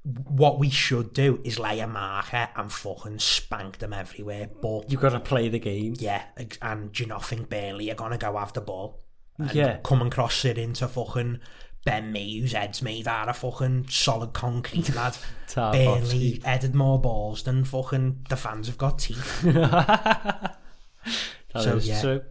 what 0.03 0.59
we 0.59 0.69
should 0.69 1.13
do 1.13 1.39
is 1.45 1.57
lay 1.59 1.79
a 1.79 1.87
marker 1.87 2.49
and 2.57 2.69
fucking 2.71 3.19
spank 3.19 3.77
them 3.77 3.93
everywhere 3.93 4.49
but 4.61 4.91
You've 4.91 4.99
got 4.99 5.09
to 5.13 5.19
play 5.21 5.47
the 5.47 5.59
game. 5.59 5.93
yeah, 5.97 6.23
and 6.61 6.91
do 6.91 7.03
you 7.03 7.07
not 7.07 7.23
think 7.23 7.49
Burnley 7.49 7.89
are 7.89 7.95
gonna 7.95 8.17
go 8.17 8.37
after 8.37 8.59
the 8.59 8.65
ball? 8.65 8.99
And 9.37 9.53
Yeah. 9.55 9.77
come 9.81 10.01
and 10.01 10.11
cross 10.11 10.43
it 10.43 10.57
into 10.57 10.87
fucking 10.89 11.39
Ben 11.85 12.11
Mee, 12.11 12.39
whose 12.39 12.53
head's 12.53 12.81
made 12.81 13.07
out 13.07 13.27
of 13.29 13.37
fucking 13.37 13.87
solid 13.89 14.33
concrete, 14.33 14.93
lad. 14.95 15.17
Burnley 15.55 16.41
headed 16.43 16.73
more 16.73 16.99
balls 16.99 17.43
than 17.43 17.63
fucking 17.63 18.25
the 18.29 18.35
fans 18.37 18.67
have 18.67 18.77
got 18.77 18.99
teeth. 18.99 19.43
That 21.53 21.63
So, 21.63 21.75
is 21.77 21.87
yeah. 21.87 22.01
true. 22.01 22.21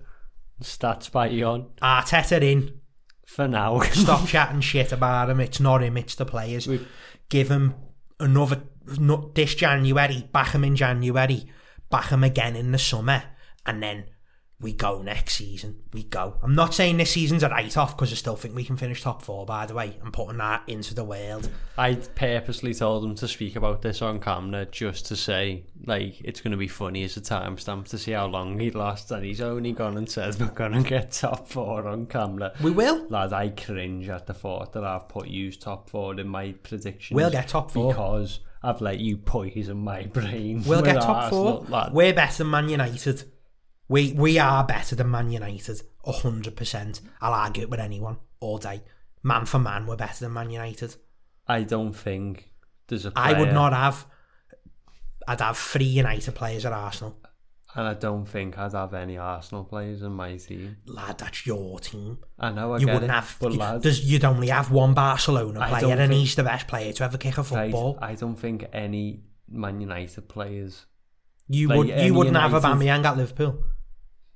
Stats 0.63 1.11
by 1.11 1.29
you 1.29 1.45
on 1.47 1.67
ah, 1.81 2.03
Arteta 2.03 2.41
in. 2.43 2.81
for 3.27 3.47
now. 3.47 3.81
Stop 3.93 4.27
chatting 4.27 4.61
shit 4.61 4.93
about 4.93 5.31
him. 5.31 5.41
It's 5.41 5.61
not 5.61 5.83
him. 5.83 5.97
It's 5.97 6.15
the 6.15 6.25
players. 6.25 6.67
We- 6.67 6.87
Give 7.29 7.49
him 7.51 7.75
another 8.21 8.63
no, 8.99 9.31
this 9.35 9.55
January. 9.55 10.29
Back 10.33 10.49
him 10.55 10.65
in 10.65 10.77
January. 10.77 11.45
Back 11.91 12.09
him 12.11 12.25
again 12.25 12.57
in 12.57 12.73
the 12.73 12.79
summer, 12.79 13.23
and 13.65 13.83
then 13.83 14.05
we 14.63 14.73
go 14.73 15.03
next 15.03 15.35
season. 15.35 15.83
We 15.93 16.05
go. 16.05 16.37
I'm 16.43 16.55
not 16.55 16.73
saying 16.73 16.97
this 16.97 17.11
season's 17.11 17.43
a 17.43 17.49
write 17.49 17.77
off 17.77 17.97
because 17.97 18.13
I 18.13 18.15
still 18.15 18.37
think 18.37 18.55
we 18.55 18.65
can 18.65 18.77
finish 18.77 19.03
top 19.03 19.21
four. 19.23 19.45
By 19.45 19.67
the 19.67 19.75
way, 19.75 19.99
I'm 20.03 20.13
putting 20.13 20.39
that 20.39 20.63
into 20.69 20.95
the 20.95 21.05
world. 21.05 21.51
I 21.77 21.95
purposely 21.95 22.73
told 22.73 23.05
him 23.05 23.15
to 23.17 23.27
speak 23.29 23.57
about 23.57 23.83
this 23.83 24.01
on 24.01 24.21
camera 24.21 24.65
just 24.67 25.07
to 25.07 25.17
say, 25.17 25.65
like, 25.85 26.21
it's 26.21 26.41
going 26.41 26.53
to 26.53 26.57
be 26.57 26.69
funny 26.69 27.03
as 27.03 27.17
a 27.17 27.21
timestamp 27.21 27.89
to 27.89 27.99
see 27.99 28.13
how 28.13 28.27
long 28.27 28.59
he 28.59 28.71
lasts, 28.71 29.11
and 29.11 29.25
he's 29.25 29.41
only 29.41 29.73
gone 29.73 29.99
and 29.99 30.09
said 30.09 30.39
we're 30.39 30.47
going 30.47 30.73
to 30.73 30.89
get 30.89 31.11
top 31.11 31.49
four 31.49 31.89
on 31.89 32.07
camera. 32.07 32.53
We 32.63 32.71
will. 32.71 33.07
Lad, 33.09 33.33
I 33.33 33.49
cringe 33.49 34.09
at 34.09 34.27
the 34.27 34.35
thought 34.35 34.73
that 34.75 34.85
I've 34.85 35.09
put 35.09 35.27
you 35.27 35.51
top 35.51 35.91
four 35.91 36.19
in 36.19 36.29
my 36.29 36.53
predictions. 36.63 37.17
We'll 37.17 37.31
get 37.31 37.49
top 37.49 37.73
four. 37.73 37.93
because 37.93 38.39
I've 38.63 38.81
let 38.81 39.01
you 39.01 39.17
poison 39.17 39.79
my 39.79 40.05
brain. 40.05 40.63
We'll 40.65 40.83
get 40.83 41.01
top 41.01 41.25
Arsenal, 41.25 41.65
four. 41.65 41.67
lad. 41.69 41.93
We're 41.93 42.15
better 42.15 42.39
than 42.39 42.51
Man 42.51 42.69
United. 42.69 43.25
We 43.93 44.13
we 44.15 44.39
are 44.39 44.65
better 44.65 44.97
than 44.97 45.11
Man 45.11 45.31
United. 45.31 45.83
hundred 46.05 46.57
percent. 46.57 47.01
I'll 47.21 47.35
argue 47.35 47.63
it 47.65 47.71
with 47.71 47.81
anyone 47.81 48.17
all 48.41 48.59
day. 48.59 48.83
Man 49.23 49.45
for 49.47 49.59
man, 49.59 49.87
we're 49.87 49.97
better 49.97 50.25
than 50.25 50.33
Man 50.33 50.51
United. 50.51 50.97
I 51.47 51.63
don't 51.63 51.93
think 51.93 52.51
there's 52.89 53.07
a 53.07 53.13
I 53.15 53.39
would 53.39 53.53
not 53.53 53.73
have. 53.73 54.07
I'd 55.29 55.41
have 55.41 55.59
three 55.59 55.85
United 55.85 56.35
players 56.35 56.65
at 56.65 56.73
Arsenal. 56.73 57.19
and 57.77 57.87
I 57.87 57.95
don't 57.95 58.25
think 58.27 58.59
I'd 58.59 58.73
have 58.73 58.93
any 58.95 59.19
Arsenal 59.19 59.65
players 59.65 60.03
in 60.03 60.13
my 60.13 60.37
team. 60.37 60.79
Lad, 60.87 61.19
that's 61.19 61.47
your 61.47 61.79
team. 61.79 62.19
I 62.39 62.51
know 62.51 62.73
I 62.75 62.79
You 62.79 62.87
wouldn't 62.87 63.05
it, 63.05 63.11
have. 63.11 63.37
but 63.41 63.53
you, 63.53 63.59
lad, 63.59 63.85
you'd 63.85 64.25
only 64.25 64.49
have 64.49 64.71
one 64.71 64.95
Barcelona 64.95 65.61
I 65.61 65.69
player, 65.69 65.93
and 65.93 65.99
think- 66.11 66.13
he's 66.21 66.35
the 66.35 66.43
best 66.43 66.67
player 66.67 66.93
to 66.95 67.05
ever 67.05 67.19
kick 67.19 67.37
a 67.39 67.43
right, 67.43 67.49
football. 67.71 67.99
I 68.03 68.15
don't 68.15 68.37
think 68.37 68.67
any 68.73 69.23
Man 69.49 69.81
United 69.81 70.29
players, 70.29 70.87
you 71.49 71.69
would. 71.69 71.89
You 71.89 72.15
wouldn't 72.15 72.37
have 72.37 72.51
United- 72.53 72.67
Aubameyang 72.67 73.05
at 73.05 73.17
Liverpool. 73.17 73.63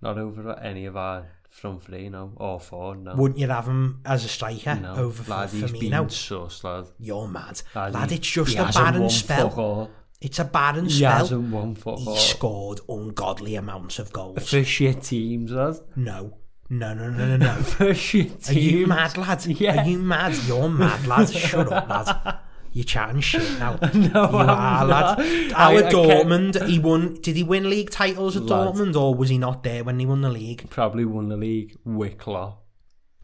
not 0.01 0.19
over 0.19 0.59
any 0.59 0.87
of 0.87 0.97
our 0.97 1.27
front 1.51 1.83
three 1.83 2.09
no, 2.09 2.33
or 2.37 2.61
four 2.61 2.95
now. 2.97 3.17
Wouldn't 3.17 3.41
you 3.41 3.49
have 3.49 3.67
him 3.67 4.01
as 4.05 4.25
a 4.25 4.29
striker 4.29 4.75
no. 4.75 4.95
over 4.95 5.23
for 5.23 5.31
lad, 5.31 5.49
Firmino? 5.49 5.71
He's 5.71 5.91
been 5.91 6.11
sus, 6.11 6.65
lad. 6.65 6.87
You're 6.99 7.29
mad. 7.29 7.63
Lad, 7.75 7.95
lad 7.95 8.13
it's 8.13 8.31
just 8.31 8.57
a 8.57 8.71
barren 8.73 9.09
spell. 9.11 9.91
It's 10.21 10.39
a 10.39 10.45
barren 10.45 10.87
he 10.87 10.91
spell. 10.93 11.13
He 11.13 11.19
hasn't 11.19 11.51
won 11.51 11.77
He 11.97 12.17
scored 12.19 12.81
ungodly 12.89 13.55
amounts 13.57 13.99
of 13.99 14.13
goals. 14.13 14.49
For 14.49 14.65
shit 14.65 15.03
teams, 15.03 15.53
lad. 15.53 15.77
No. 15.95 16.39
No, 16.69 16.95
no, 16.95 17.11
no, 17.11 17.27
no, 17.27 17.37
no. 17.37 17.55
for 17.63 17.95
shit 17.95 18.43
teams. 18.43 18.51
Are 18.51 18.61
you 18.61 18.87
mad, 18.87 19.17
lad? 19.17 19.47
Yeah. 19.47 19.83
Are 19.83 19.89
you 19.89 19.99
mad? 19.99 20.37
You're 20.47 20.69
mad, 20.69 21.07
lad. 21.07 21.31
Shut 21.31 21.73
up, 21.73 21.89
lad. 21.89 22.39
You're 22.77 22.85
chatting 22.85 23.23
shit 23.23 23.59
now. 23.59 23.79
No, 23.95 24.31
you 24.31 24.37
I'm 24.37 24.51
are, 24.51 24.85
lad. 24.85 25.19
Our 25.55 25.57
I- 25.57 25.77
I 25.79 25.83
Dortmund, 25.91 26.67
he 26.69 26.79
won. 26.79 27.15
Did 27.23 27.35
he 27.37 27.43
win 27.43 27.71
league 27.71 27.89
titles 27.89 28.37
at 28.37 28.43
Lad. 28.43 28.75
Dortmund, 28.75 28.95
or 28.95 29.15
was 29.15 29.31
he 29.31 29.39
not 29.39 29.63
there 29.63 29.83
when 29.83 29.99
he 29.99 30.05
won 30.05 30.21
the 30.21 30.29
league? 30.29 30.69
Probably 30.69 31.07
won 31.07 31.31
the 31.31 31.39
league. 31.39 31.75
Wicklow. 31.87 32.59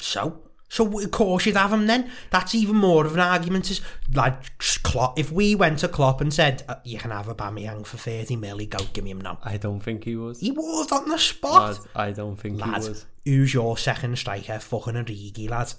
So, 0.00 0.40
so 0.70 0.98
of 0.98 1.10
course 1.10 1.44
you'd 1.44 1.56
have 1.58 1.70
him 1.70 1.86
then. 1.86 2.10
That's 2.30 2.54
even 2.54 2.76
more 2.76 3.04
of 3.04 3.12
an 3.12 3.20
argument. 3.20 3.70
Is 3.70 3.82
like 4.14 4.56
Klopp. 4.82 5.18
If 5.18 5.30
we 5.30 5.54
went 5.54 5.80
to 5.80 5.88
Klopp 5.88 6.22
and 6.22 6.32
said 6.32 6.62
uh, 6.66 6.76
you 6.84 6.96
can 6.98 7.10
have 7.10 7.26
Aubameyang 7.26 7.84
for 7.84 7.98
thirty 7.98 8.36
mil, 8.36 8.56
he'd 8.56 8.70
go 8.70 8.82
give 8.94 9.04
me 9.04 9.10
him 9.10 9.20
now. 9.20 9.38
I 9.44 9.58
don't 9.58 9.80
think 9.80 10.04
he 10.04 10.16
was. 10.16 10.40
He 10.40 10.50
was 10.50 10.90
on 10.92 11.10
the 11.10 11.18
spot. 11.18 11.72
Lad, 11.72 11.78
I 11.94 12.12
don't 12.12 12.36
think 12.36 12.58
Lad, 12.58 12.82
he 12.84 12.88
was. 12.88 13.04
who's 13.26 13.52
your 13.52 13.76
second 13.76 14.16
striker? 14.16 14.58
Fucking 14.58 14.94
Origi, 14.94 15.50
lad. 15.50 15.74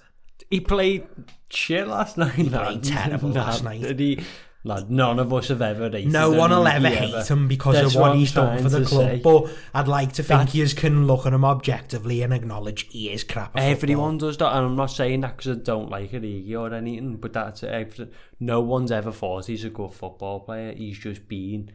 He 0.53 0.59
played 0.59 1.07
shit 1.49 1.87
last 1.87 2.17
night. 2.17 2.33
He 2.33 2.49
played 2.49 2.83
terrible 2.83 3.29
last 3.43 3.63
night. 3.63 3.81
Did 3.81 3.99
he? 3.99 4.19
Lad, 4.65 4.89
none 4.89 5.19
of 5.19 5.33
us 5.33 5.49
have 5.49 5.61
ever 5.61 5.89
hated 5.89 6.09
No 6.13 6.31
him. 6.31 6.37
one 6.37 6.51
will 6.51 6.65
ever 6.67 6.87
He 6.87 6.95
hate 6.95 7.27
him 7.27 7.47
because 7.49 7.75
That's 7.75 7.95
of 7.95 8.01
what 8.01 8.11
I'm 8.11 8.17
he's 8.17 8.31
done 8.31 8.47
trying 8.47 8.63
for 8.63 8.69
the 8.69 8.79
to 8.79 8.85
club. 8.85 9.09
say. 9.09 9.19
But 9.21 9.49
I'd 9.73 9.87
like 9.89 10.13
to 10.13 10.23
think 10.23 10.51
That- 10.51 10.55
you 10.55 10.65
can 10.69 11.05
look 11.05 11.25
at 11.25 11.33
him 11.33 11.43
objectively 11.43 12.21
and 12.21 12.31
acknowledge 12.33 12.87
he 12.89 13.09
is 13.09 13.25
crap. 13.25 13.57
at 13.57 13.63
Everyone 13.63 14.17
does 14.19 14.37
that, 14.37 14.55
and 14.55 14.65
I'm 14.67 14.75
not 14.77 14.85
saying 14.91 15.19
that 15.21 15.35
because 15.35 15.57
I 15.57 15.61
don't 15.61 15.89
like 15.89 16.11
Origi 16.11 16.55
or 16.57 16.73
anything, 16.73 17.17
but 17.17 17.33
that's 17.33 17.63
everything. 17.63 18.11
No 18.39 18.61
one's 18.61 18.91
ever 18.91 19.11
thought 19.11 19.47
he's 19.47 19.65
a 19.65 19.69
good 19.69 19.93
football 19.93 20.39
player. 20.41 20.73
He's 20.73 20.97
just 20.97 21.27
been 21.27 21.69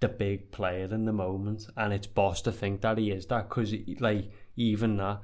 the 0.00 0.08
big 0.08 0.50
player 0.50 0.88
in 0.92 1.04
the 1.04 1.12
moment, 1.12 1.68
and 1.76 1.92
it's 1.92 2.08
boss 2.08 2.42
to 2.42 2.52
think 2.52 2.80
that 2.80 2.98
he 2.98 3.12
is 3.12 3.26
that 3.26 3.48
because, 3.48 3.72
like, 4.00 4.30
even 4.56 4.96
that, 4.96 5.20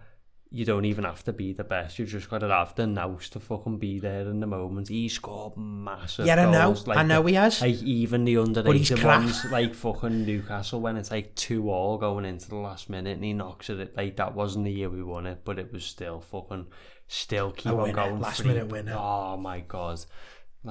you 0.54 0.64
don't 0.66 0.84
even 0.84 1.04
have 1.04 1.24
to 1.24 1.32
be 1.32 1.52
the 1.54 1.64
best. 1.64 1.98
You've 1.98 2.10
just 2.10 2.28
got 2.28 2.38
to 2.40 2.48
have 2.48 2.74
the 2.74 2.86
nous 2.86 3.30
to 3.30 3.40
fucking 3.40 3.78
be 3.78 3.98
there 3.98 4.20
in 4.28 4.40
the 4.40 4.46
moment. 4.46 4.88
He 4.88 5.08
scored 5.08 5.56
massive 5.56 6.26
Yeah, 6.26 6.34
I 6.46 6.50
know. 6.50 6.66
goals. 6.66 6.86
Like 6.86 6.98
I 6.98 7.02
know 7.02 7.22
the- 7.22 7.28
he 7.30 7.34
has. 7.36 7.60
Like 7.62 7.82
even 7.82 8.24
the 8.24 8.36
underrated 8.36 8.98
crap. 8.98 9.22
ones, 9.22 9.44
like 9.50 9.74
fucking 9.74 10.26
Newcastle, 10.26 10.80
when 10.80 10.96
it's 10.98 11.10
like 11.10 11.34
two 11.34 11.70
all 11.70 11.96
going 11.96 12.24
into 12.26 12.48
the 12.50 12.56
last 12.56 12.90
minute, 12.90 13.14
and 13.14 13.24
he 13.24 13.32
knocks 13.32 13.70
it. 13.70 13.96
Like 13.96 14.16
that 14.16 14.34
wasn't 14.34 14.66
the 14.66 14.72
year 14.72 14.90
we 14.90 15.02
won 15.02 15.26
it, 15.26 15.40
but 15.44 15.58
it 15.58 15.72
was 15.72 15.84
still 15.84 16.20
fucking, 16.20 16.66
still 17.08 17.50
keep 17.52 17.72
on 17.72 17.92
going. 17.92 18.20
last 18.20 18.42
three- 18.42 18.48
minute 18.52 18.68
winner. 18.68 18.94
Oh 18.98 19.36
my 19.38 19.60
god, 19.60 20.00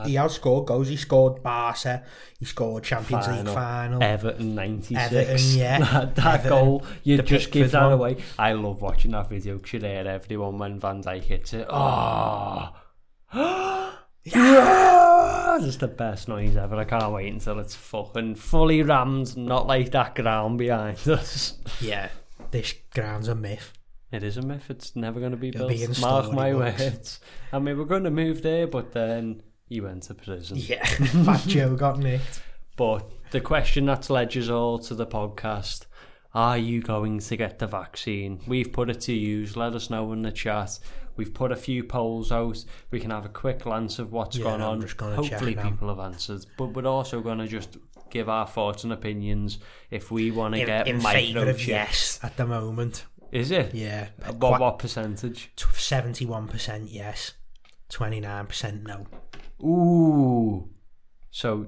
He 0.05 0.13
outscored 0.15 0.67
goals. 0.67 0.87
He 0.87 0.95
scored 0.95 1.43
Barca. 1.43 2.03
He 2.39 2.45
scored 2.45 2.83
Champions 2.83 3.27
League 3.27 3.47
final. 3.53 4.01
Everton 4.01 4.55
ninety 4.55 4.95
six. 4.95 5.11
Everton, 5.13 5.57
yeah. 5.59 5.79
that, 5.91 6.15
that 6.15 6.33
Everton, 6.39 6.49
goal, 6.49 6.85
you 7.03 7.21
just 7.21 7.51
give 7.51 7.71
that 7.71 7.83
one. 7.83 7.91
away. 7.91 8.17
I 8.39 8.53
love 8.53 8.81
watching 8.81 9.11
that 9.11 9.27
video. 9.29 9.57
'cause 9.59 9.73
You 9.73 9.79
hear 9.81 10.07
everyone 10.07 10.57
when 10.57 10.79
Van 10.79 11.03
Dijk 11.03 11.23
hits 11.23 11.53
it. 11.53 11.67
Oh. 11.69 12.69
Yeah! 14.23 15.57
It's 15.61 15.77
the 15.77 15.87
best 15.87 16.27
noise 16.27 16.55
ever. 16.55 16.75
I 16.75 16.83
can't 16.85 17.11
wait 17.11 17.33
until 17.33 17.59
it's 17.59 17.73
fucking 17.75 18.35
fully 18.35 18.83
rammed, 18.83 19.35
not 19.35 19.65
like 19.67 19.91
that 19.91 20.15
ground 20.15 20.57
behind 20.57 21.07
us. 21.07 21.57
Yeah, 21.81 22.09
this 22.51 22.75
ground's 22.93 23.27
a 23.27 23.33
myth. 23.35 23.73
It 24.11 24.21
is 24.23 24.37
a 24.37 24.41
myth. 24.43 24.65
It's 24.69 24.95
never 24.95 25.19
going 25.19 25.31
to 25.31 25.37
be 25.37 25.49
It'll 25.49 25.67
built. 25.67 25.95
be 25.95 26.01
Mark 26.01 26.31
my 26.31 26.53
words. 26.53 27.19
I 27.51 27.57
mean, 27.59 27.77
we're 27.77 27.85
going 27.85 28.03
to 28.03 28.11
move 28.11 28.43
there, 28.43 28.67
but 28.67 28.91
then 28.91 29.41
he 29.71 29.79
went 29.81 30.03
to 30.03 30.13
prison. 30.13 30.57
Yeah, 30.57 30.85
Fat 31.25 31.41
Joe 31.47 31.75
got 31.75 31.97
nicked. 31.97 32.41
But 32.75 33.09
the 33.31 33.39
question 33.41 33.85
that's 33.85 34.09
led 34.09 34.35
us 34.35 34.49
all 34.49 34.77
to 34.79 34.93
the 34.95 35.07
podcast 35.07 35.85
are 36.33 36.57
you 36.57 36.81
going 36.81 37.19
to 37.19 37.35
get 37.37 37.59
the 37.59 37.67
vaccine? 37.67 38.41
We've 38.47 38.71
put 38.71 38.89
it 38.89 39.01
to 39.01 39.13
use. 39.13 39.55
Let 39.57 39.73
us 39.73 39.89
know 39.89 40.11
in 40.13 40.21
the 40.21 40.31
chat. 40.31 40.79
We've 41.17 41.33
put 41.33 41.51
a 41.51 41.55
few 41.57 41.83
polls 41.83 42.31
out. 42.31 42.63
We 42.89 42.99
can 43.01 43.11
have 43.11 43.25
a 43.25 43.29
quick 43.29 43.59
glance 43.59 43.99
of 43.99 44.11
what's 44.13 44.37
Yeah, 44.37 44.43
gone 44.45 44.61
on. 44.61 44.81
just 44.81 44.95
gonna 44.97 45.15
Hopefully, 45.17 45.55
check 45.55 45.63
now. 45.63 45.69
people 45.69 45.89
have 45.89 45.99
answered. 45.99 46.45
But 46.57 46.67
we're 46.67 46.85
also 46.87 47.21
going 47.21 47.39
to 47.39 47.47
just 47.47 47.77
give 48.09 48.27
our 48.29 48.47
thoughts 48.47 48.83
and 48.85 48.91
opinions 48.93 49.59
if 49.89 50.09
we 50.11 50.31
want 50.31 50.55
to 50.55 50.65
get 50.65 50.87
in 50.87 50.99
favour 51.01 51.49
of 51.49 51.65
yes 51.65 52.19
at 52.23 52.35
the 52.37 52.45
moment. 52.45 53.05
Is 53.31 53.51
it? 53.51 53.73
Yeah, 53.73 54.07
What, 54.37 54.59
what 54.59 54.79
percentage? 54.79 55.51
seventy-one 55.73 56.47
percent 56.47 56.89
yes, 56.89 57.33
twenty-nine 57.89 58.47
percent 58.47 58.83
no. 58.83 59.05
Ooh. 59.63 60.69
So, 61.29 61.67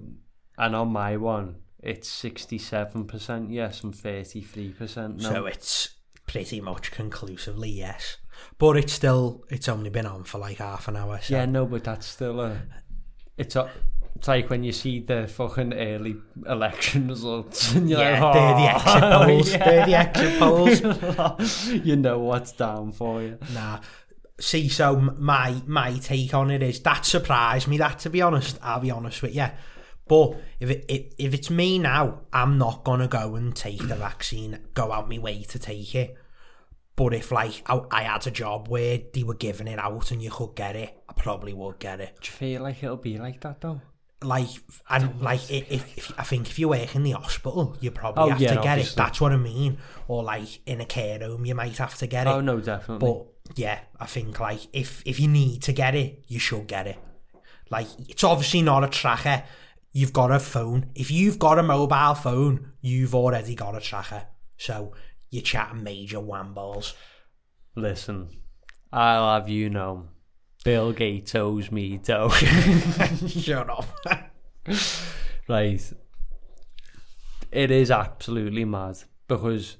and 0.58 0.76
on 0.76 0.90
my 0.90 1.18
one, 1.18 1.56
it's 1.80 2.10
67% 2.22 3.48
yes 3.52 3.84
and 3.84 3.94
33% 3.94 5.22
no. 5.22 5.30
So 5.30 5.46
it's 5.46 5.90
pretty 6.28 6.62
much 6.62 6.92
conclusively 6.92 7.70
yes, 7.70 8.18
but 8.58 8.78
it's 8.78 8.94
still 8.94 9.44
it's 9.50 9.68
only 9.68 9.90
been 9.90 10.06
on 10.06 10.24
for 10.24 10.38
like 10.38 10.58
half 10.58 10.88
an 10.88 10.96
hour. 10.96 11.20
So 11.22 11.36
Yeah, 11.36 11.46
no, 11.46 11.66
but 11.66 11.84
that's 11.84 12.06
still 12.06 12.40
a. 12.42 12.62
It's 13.38 13.56
a. 13.56 13.70
It's 14.16 14.28
like 14.28 14.50
when 14.50 14.64
you 14.64 14.72
see 14.72 15.00
the 15.00 15.28
fucking 15.28 15.74
early 15.74 16.16
election 16.48 17.08
results 17.10 17.74
and 17.74 17.90
you're 17.90 18.00
yeah, 18.00 18.24
like, 18.24 18.34
they're 18.34 18.54
the 18.56 19.16
"Oh, 19.16 19.22
exit 19.24 19.28
polls. 19.28 19.52
yeah." 19.52 19.66
They're 19.66 19.86
the 19.86 19.96
exit 19.96 20.40
polls. 21.40 21.68
you 21.86 21.96
know 21.96 22.20
what's 22.20 22.52
down 22.52 22.92
for 22.92 23.22
you. 23.24 23.40
Nah. 23.54 23.80
See, 24.39 24.67
so 24.67 24.96
my 25.00 25.62
my 25.67 25.93
take 25.98 26.34
on 26.34 26.50
it 26.52 26.63
is 26.63 26.80
that 26.82 27.06
surprised 27.06 27.67
me. 27.67 27.78
That 27.78 28.00
to 28.00 28.10
be 28.10 28.22
honest, 28.22 28.58
I'll 28.62 28.80
be 28.80 28.91
honest 28.91 29.22
with 29.22 29.36
you. 29.36 29.48
But 30.08 30.36
if 30.60 30.69
it, 30.69 30.86
if, 30.89 31.13
if 31.17 31.34
it's 31.34 31.50
me 31.50 31.80
now, 31.80 32.22
I'm 32.34 32.58
not 32.58 32.84
gonna 32.84 33.08
go 33.08 33.36
and 33.36 33.56
take 33.56 33.88
the 33.88 33.96
vaccine. 33.96 34.60
Go 34.74 34.91
out 34.91 35.08
my 35.10 35.19
way 35.19 35.43
to 35.43 35.60
take 35.60 35.93
it. 35.96 36.15
But 36.96 37.13
if 37.13 37.32
like 37.32 37.62
I, 37.67 37.82
I 37.91 38.04
had 38.04 38.26
a 38.28 38.32
job 38.32 38.67
where 38.67 39.00
they 39.13 39.24
were 39.24 39.34
giving 39.36 39.67
it 39.67 39.80
out 39.80 40.12
and 40.12 40.22
you 40.22 40.30
could 40.32 40.56
get 40.56 40.76
it, 40.76 40.93
I 41.08 41.13
probably 41.13 41.54
would 41.54 41.80
get 41.80 42.02
it. 42.02 42.17
Do 42.22 42.28
you 42.28 42.34
feel 42.34 42.62
like 42.63 42.84
it'll 42.84 42.98
be 42.98 43.17
like 43.17 43.39
that 43.41 43.62
though? 43.62 43.82
Like 44.22 44.48
and 44.89 45.22
like 45.22 45.41
i- 45.52 45.65
if, 45.69 45.98
if 45.98 46.19
I 46.19 46.24
think 46.24 46.50
if 46.50 46.58
you 46.58 46.69
work 46.69 46.96
in 46.96 47.04
the 47.04 47.12
hospital, 47.12 47.78
you 47.82 47.91
probably 47.91 48.24
Oh, 48.24 48.30
have 48.30 48.41
yeah, 48.41 48.56
to 48.56 48.62
get 48.62 48.80
it. 48.80 48.93
That's 48.96 49.22
what 49.22 49.32
I 49.32 49.38
mean. 49.38 49.78
Or 50.08 50.24
like 50.24 50.60
in 50.67 50.82
a 50.82 50.86
care 50.86 51.19
home, 51.19 51.46
you 51.46 51.56
might 51.56 51.78
have 51.78 51.96
to 52.00 52.08
get 52.08 52.28
it. 52.28 52.32
Oh 52.32 52.41
no, 52.41 52.60
definitely. 52.60 53.08
But 53.08 53.28
yeah, 53.56 53.80
I 54.00 54.06
think 54.06 54.40
like 54.40 54.68
if 54.74 55.04
if 55.06 55.20
you 55.20 55.28
need 55.28 55.62
to 55.64 55.74
get 55.74 55.96
it, 55.96 56.24
you 56.28 56.40
should 56.40 56.68
get 56.68 56.88
it. 56.88 56.98
Like 57.70 57.88
it's 58.08 58.24
obviously 58.24 58.62
not 58.62 58.84
a 58.84 58.88
tracker. 58.88 59.44
You've 59.92 60.14
got 60.14 60.32
a 60.32 60.40
phone. 60.40 60.90
If 60.96 61.12
you've 61.12 61.38
got 61.38 61.60
a 61.60 61.64
mobile 61.64 62.16
phone, 62.16 62.72
you've 62.82 63.14
already 63.14 63.56
got 63.56 63.76
a 63.76 63.80
tracker. 63.80 64.24
So 64.58 64.94
you're 65.30 65.44
chatting 65.44 65.84
major 65.84 66.18
whamballs. 66.18 66.94
Listen, 67.76 68.30
I'll 68.92 69.34
have 69.36 69.50
you 69.50 69.70
know, 69.70 70.08
Bill 70.64 70.94
Gates 70.94 71.36
owes 71.36 71.72
me 71.72 71.98
dough. 71.98 72.30
Shut 73.28 73.70
up. 73.70 73.86
right. 75.48 75.94
It 77.52 77.70
is 77.70 77.92
absolutely 77.92 78.66
mad 78.66 78.98
because 79.28 79.78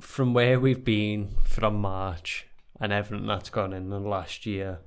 from 0.00 0.34
where 0.34 0.58
we've 0.58 0.84
been 0.84 1.34
from 1.44 1.76
March 1.76 2.46
and 2.80 2.92
everything 2.92 3.26
that's 3.26 3.50
gone 3.50 3.72
in 3.72 3.90
the 3.90 3.98
last 3.98 4.46
year 4.46 4.80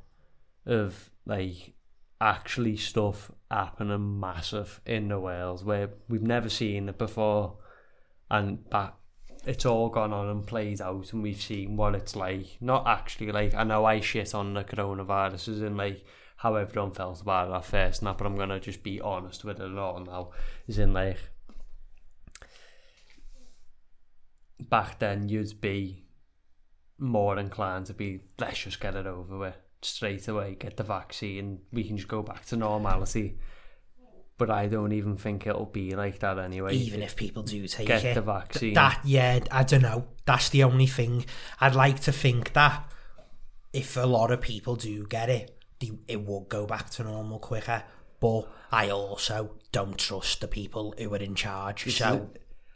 of 0.65 1.09
like 1.25 1.73
actually 2.19 2.75
stuff 2.75 3.31
happening 3.51 4.19
massive 4.19 4.81
in 4.85 5.09
the 5.09 5.19
Wales 5.19 5.63
where 5.63 5.89
we've 6.09 6.21
never 6.21 6.49
seen 6.49 6.89
it 6.89 6.97
before. 6.97 7.57
And 8.29 8.67
back 8.69 8.95
it's 9.45 9.65
all 9.65 9.89
gone 9.89 10.11
on 10.11 10.27
and 10.27 10.47
played 10.47 10.81
out 10.81 11.13
and 11.13 11.21
we've 11.21 11.41
seen 11.41 11.77
what 11.77 11.95
it's 11.95 12.15
like. 12.15 12.57
Not 12.59 12.87
actually 12.87 13.31
like 13.31 13.53
I 13.53 13.63
know 13.63 13.85
I 13.85 13.99
shit 13.99 14.33
on 14.33 14.53
the 14.53 14.63
coronavirus 14.63 15.61
and 15.65 15.77
like 15.77 16.03
how 16.37 16.55
everyone 16.55 16.91
felt 16.91 17.21
about 17.21 17.49
it 17.49 17.53
at 17.53 17.65
first 17.65 18.03
now 18.03 18.13
but 18.13 18.27
I'm 18.27 18.35
gonna 18.35 18.59
just 18.59 18.83
be 18.83 18.99
honest 18.99 19.45
with 19.45 19.59
it 19.59 19.77
all 19.77 19.99
now. 19.99 20.31
Is 20.67 20.79
in 20.79 20.93
like 20.93 21.17
back 24.59 24.99
then 24.99 25.27
you'd 25.29 25.59
be 25.59 26.05
more 26.97 27.37
inclined 27.37 27.85
to 27.85 27.93
be 27.93 28.21
let's 28.39 28.59
just 28.59 28.79
get 28.79 28.95
it 28.95 29.05
over 29.05 29.37
with 29.37 29.55
straight 29.81 30.27
away 30.27 30.55
get 30.55 30.77
the 30.77 30.83
vaccine 30.83 31.59
we 31.71 31.83
can 31.83 31.97
just 31.97 32.07
go 32.07 32.21
back 32.21 32.45
to 32.45 32.55
normality 32.55 33.37
but 34.37 34.49
I 34.49 34.67
don't 34.67 34.91
even 34.91 35.15
think 35.15 35.47
it'll 35.47 35.65
be 35.65 35.95
like 35.95 36.19
that 36.19 36.37
anyway 36.37 36.75
Even 36.75 37.01
if 37.01 37.15
people 37.15 37.43
do 37.43 37.67
take 37.67 37.87
get 37.87 38.03
it. 38.03 38.15
the 38.15 38.21
vaccine 38.21 38.73
That, 38.73 38.99
yeah, 39.05 39.39
I 39.49 39.63
don't 39.63 39.81
know. 39.81 40.07
That's 40.25 40.49
the 40.49 40.63
only 40.63 40.87
thing. 40.87 41.25
I'd 41.61 41.75
like 41.75 42.01
to 42.01 42.11
think 42.11 42.53
that 42.53 42.91
if 43.71 43.95
a 43.95 44.05
lot 44.05 44.31
of 44.31 44.41
people 44.41 44.75
do 44.75 45.05
get 45.07 45.29
it, 45.29 45.57
the, 45.79 45.93
it 46.07 46.25
will 46.25 46.41
go 46.41 46.65
back 46.65 46.89
to 46.91 47.03
normal 47.03 47.39
quicker. 47.39 47.83
But 48.19 48.49
I 48.71 48.89
also 48.89 49.51
don't 49.71 49.97
trust 49.97 50.41
the 50.41 50.47
people 50.47 50.93
who 50.97 51.13
are 51.13 51.17
in 51.17 51.35
charge. 51.35 51.95
so, 51.95 52.29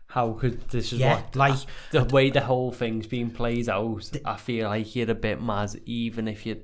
how 0.09 0.33
could 0.33 0.67
this 0.69 0.91
is 0.93 0.99
yeah, 0.99 1.15
what 1.15 1.35
like, 1.35 1.59
the 1.91 2.03
way 2.03 2.29
the 2.29 2.41
whole 2.41 2.71
thing's 2.71 3.07
being 3.07 3.27
been 3.27 3.35
played 3.35 3.69
out, 3.69 4.09
I 4.25 4.37
feel 4.37 4.67
like 4.69 4.95
you're 4.95 5.09
a 5.09 5.15
bit 5.15 5.41
mad, 5.41 5.71
even 5.85 6.27
if 6.27 6.45
you. 6.45 6.61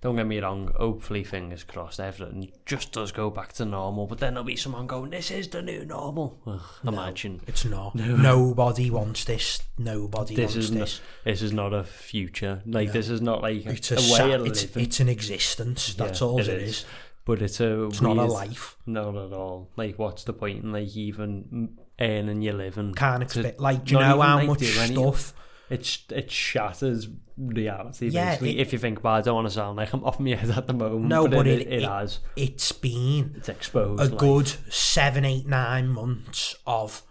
Don't 0.00 0.14
get 0.14 0.28
me 0.28 0.38
wrong, 0.38 0.70
hopefully, 0.76 1.24
fingers 1.24 1.64
crossed, 1.64 1.98
everything 1.98 2.52
just 2.64 2.92
does 2.92 3.10
go 3.10 3.30
back 3.30 3.52
to 3.54 3.64
normal, 3.64 4.06
but 4.06 4.18
then 4.20 4.34
there'll 4.34 4.44
be 4.46 4.54
someone 4.54 4.86
going, 4.86 5.10
This 5.10 5.32
is 5.32 5.48
the 5.48 5.60
new 5.60 5.84
normal. 5.84 6.38
Ugh, 6.46 6.60
imagine. 6.86 7.40
it's 7.48 7.64
not. 7.64 7.96
Nobody 7.96 8.90
wants 8.92 9.24
this. 9.24 9.60
Nobody 9.76 10.36
This 10.36 10.54
wants 10.54 10.56
is, 10.56 10.70
this. 10.70 10.78
not, 10.78 11.24
this 11.24 11.42
is 11.42 11.52
not 11.52 11.74
a 11.74 11.82
future. 11.82 12.62
Like, 12.64 12.92
this 12.92 13.08
is 13.08 13.20
not 13.20 13.42
like 13.42 13.66
It's 13.66 13.90
a, 13.90 13.96
a 13.96 13.98
sa- 13.98 14.24
way 14.28 14.32
of 14.34 14.46
it's, 14.46 14.62
it's 14.76 15.00
an 15.00 15.08
existence. 15.08 15.94
That's 15.94 16.20
Yeah, 16.20 16.26
all 16.28 16.38
it 16.38 16.46
it 16.46 16.62
is. 16.62 16.68
is. 16.68 16.84
But 17.28 17.42
it's 17.42 17.60
a 17.60 17.84
It's 17.84 18.00
not 18.00 18.16
a 18.16 18.24
life. 18.24 18.76
Not 18.86 19.14
at 19.14 19.32
all. 19.32 19.70
Like, 19.76 19.98
what's 19.98 20.24
the 20.24 20.32
point 20.32 20.64
in, 20.64 20.72
like, 20.72 20.88
even 20.96 21.76
earning 22.00 22.40
your 22.42 22.54
living? 22.54 22.94
Can't 22.94 23.22
expect. 23.22 23.60
Like, 23.60 23.84
do 23.84 23.92
you 23.94 24.00
know 24.00 24.06
even, 24.16 24.20
how 24.20 24.36
like, 24.36 24.46
much 24.48 24.58
do 24.60 24.80
any- 24.80 24.94
stuff? 24.94 25.34
It's 25.70 26.02
it 26.10 26.30
shatters 26.30 27.06
reality. 27.36 28.08
Yeah, 28.08 28.30
basically. 28.30 28.58
it- 28.58 28.60
if 28.62 28.72
you 28.72 28.78
think, 28.78 28.98
about, 29.00 29.16
it, 29.16 29.18
I 29.18 29.22
don't 29.24 29.34
want 29.34 29.48
to 29.48 29.52
sound 29.52 29.76
like 29.76 29.92
I'm 29.92 30.02
off 30.02 30.18
my 30.18 30.34
head 30.34 30.48
at 30.56 30.66
the 30.66 30.72
moment. 30.72 31.04
No, 31.04 31.24
but, 31.28 31.36
but 31.36 31.46
it, 31.46 31.60
it- 31.60 31.66
it, 31.68 31.82
it- 31.82 31.88
has. 31.88 32.20
It's 32.36 32.72
been 32.72 33.34
It's 33.36 33.50
exposed. 33.50 34.00
a 34.00 34.06
like, 34.06 34.18
good 34.18 34.48
seven, 34.70 35.26
eight, 35.26 35.46
nine 35.46 35.88
months 35.88 36.56
of 36.66 37.02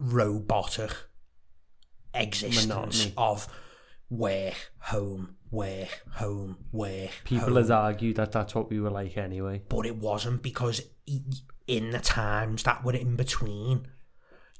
robotic 0.00 0.90
existence 2.14 2.66
Monotony. 2.66 3.14
of 3.16 3.46
work, 4.10 4.72
home, 4.80 5.36
work, 5.52 6.02
home, 6.14 6.56
work. 6.72 7.10
People 7.24 7.48
home. 7.48 7.56
has 7.56 7.70
argued 7.70 8.16
that 8.16 8.32
that's 8.32 8.54
what 8.54 8.70
we 8.70 8.80
were 8.80 8.90
like 8.90 9.16
anyway. 9.16 9.62
but 9.68 9.86
it 9.86 9.96
wasn't 9.96 10.42
because 10.42 10.82
in 11.66 11.90
the 11.90 12.00
times 12.00 12.64
that 12.64 12.82
were 12.84 12.94
in 12.94 13.14
between, 13.14 13.86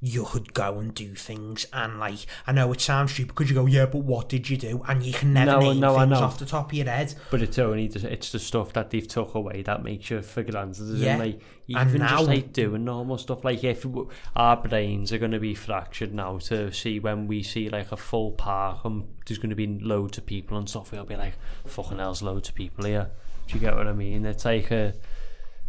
you 0.04 0.24
could 0.24 0.52
go 0.52 0.80
and 0.80 0.92
do 0.96 1.14
things 1.14 1.64
and 1.72 2.00
like 2.00 2.26
I 2.44 2.50
know 2.50 2.72
it 2.72 2.80
sounds 2.80 3.12
stupid 3.12 3.28
because 3.36 3.48
you 3.48 3.54
go 3.54 3.66
yeah, 3.66 3.86
but 3.86 3.98
what 3.98 4.28
did 4.28 4.50
you 4.50 4.56
do? 4.56 4.82
And 4.88 5.00
you 5.00 5.12
can 5.12 5.32
never 5.32 5.52
No, 5.52 5.60
name 5.60 5.78
no, 5.78 5.96
things 5.96 6.18
off 6.18 6.40
the 6.40 6.44
top 6.44 6.72
of 6.72 6.74
your 6.76 6.86
head. 6.86 7.14
But 7.30 7.40
it's 7.40 7.56
only 7.56 7.86
the, 7.86 8.12
it's 8.12 8.32
the 8.32 8.40
stuff 8.40 8.72
that 8.72 8.90
they've 8.90 9.06
took 9.06 9.36
away 9.36 9.62
that 9.62 9.84
makes 9.84 10.10
you 10.10 10.20
for 10.20 10.42
granted. 10.42 10.88
Yeah. 10.98 11.18
like 11.18 11.40
And 11.68 11.88
even 11.88 12.00
now- 12.00 12.16
just 12.16 12.26
like 12.26 12.52
doing 12.52 12.84
normal 12.84 13.16
stuff. 13.16 13.44
Like 13.44 13.62
if 13.62 13.86
our 14.34 14.56
brains 14.56 15.12
are 15.12 15.18
going 15.18 15.30
to 15.30 15.38
be 15.38 15.54
fractured 15.54 16.12
now 16.12 16.38
to 16.38 16.72
see 16.72 16.98
when 16.98 17.28
we 17.28 17.44
see 17.44 17.68
like 17.70 17.92
a 17.92 17.96
full 17.96 18.32
park 18.32 18.84
and 18.84 19.04
there's 19.28 19.38
going 19.38 19.50
to 19.50 19.56
be 19.56 19.68
loads 19.68 20.18
of 20.18 20.26
people 20.26 20.58
and 20.58 20.68
stuff, 20.68 20.90
we'll 20.90 21.04
be 21.04 21.14
like, 21.14 21.34
fucking 21.64 21.98
hell's 21.98 22.22
loads 22.22 22.48
of 22.48 22.56
people 22.56 22.86
here. 22.86 23.08
Do 23.46 23.54
you 23.54 23.60
get 23.60 23.76
what 23.76 23.86
I 23.86 23.92
mean? 23.92 24.26
It's 24.26 24.44
like 24.44 24.72
a 24.72 24.94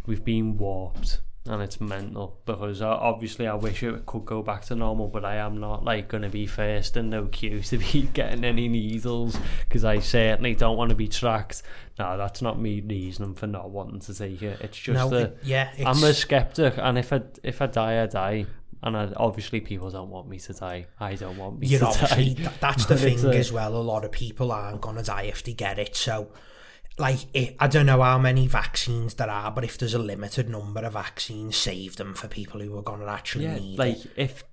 we've 0.06 0.24
been 0.24 0.58
warped 0.58 1.20
and 1.46 1.60
it's 1.60 1.78
mental 1.80 2.38
because 2.46 2.80
obviously 2.80 3.46
I 3.46 3.54
wish 3.54 3.82
it 3.82 4.06
could 4.06 4.24
go 4.24 4.42
back 4.42 4.64
to 4.66 4.74
normal 4.74 5.08
but 5.08 5.24
I 5.26 5.36
am 5.36 5.60
not 5.60 5.84
like 5.84 6.08
going 6.08 6.22
to 6.22 6.30
be 6.30 6.46
first 6.46 6.96
in 6.96 7.10
no 7.10 7.26
queue 7.26 7.60
to 7.60 7.76
be 7.92 8.08
getting 8.14 8.44
any 8.44 8.66
needles 8.66 9.36
because 9.68 9.84
I 9.84 9.98
certainly 9.98 10.54
don't 10.54 10.78
want 10.78 10.88
to 10.88 10.94
be 10.96 11.06
tracked 11.08 11.62
no 11.98 12.16
that's 12.16 12.40
not 12.40 12.58
me 12.58 12.80
reasoning 12.80 13.34
for 13.34 13.46
not 13.46 13.68
wanting 13.70 14.00
to 14.00 14.14
take 14.14 14.40
it 14.42 14.60
it's 14.62 14.78
just 14.78 15.10
no, 15.10 15.16
a, 15.16 15.20
it- 15.24 15.38
yeah, 15.42 15.70
it's, 15.76 15.84
I'm 15.86 16.02
a 16.08 16.14
skeptic 16.14 16.74
and 16.78 16.96
if 16.96 17.12
I, 17.12 17.20
if 17.42 17.60
I 17.60 17.66
die 17.66 18.02
I 18.02 18.06
die 18.06 18.46
and 18.82 18.96
I, 18.96 19.12
obviously 19.16 19.60
people 19.60 19.90
don't 19.90 20.08
want 20.10 20.28
me 20.28 20.38
to 20.38 20.52
die 20.54 20.86
I 20.98 21.14
don't 21.14 21.36
want 21.36 21.58
me 21.58 21.66
you're 21.66 21.80
to 21.92 21.98
die 22.06 22.16
th- 22.34 22.48
that's 22.60 22.86
the 22.86 22.96
thing 22.96 23.22
a- 23.24 23.28
as 23.30 23.52
well. 23.52 23.76
A 23.76 23.78
lot 23.82 24.04
of 24.06 24.12
people 24.12 24.50
aren't 24.50 24.80
gonna 24.80 25.02
die 25.02 25.22
if 25.24 25.42
they 25.42 25.52
get 25.54 25.78
it. 25.78 25.94
So, 25.96 26.28
like, 26.98 27.18
it, 27.34 27.56
I 27.58 27.66
don't 27.66 27.86
know 27.86 28.02
how 28.02 28.18
many 28.18 28.46
vaccines 28.46 29.14
there 29.14 29.30
are, 29.30 29.50
but 29.50 29.64
if 29.64 29.76
there's 29.78 29.94
a 29.94 29.98
limited 29.98 30.48
number 30.48 30.80
of 30.80 30.92
vaccines, 30.92 31.56
save 31.56 31.96
them 31.96 32.14
for 32.14 32.28
people 32.28 32.60
who 32.60 32.76
are 32.78 32.82
gonna 32.82 33.06
actually 33.06 33.44
yeah 33.44 33.56
need 33.56 33.78
like 33.78 34.04
it. 34.04 34.12
if 34.16 34.44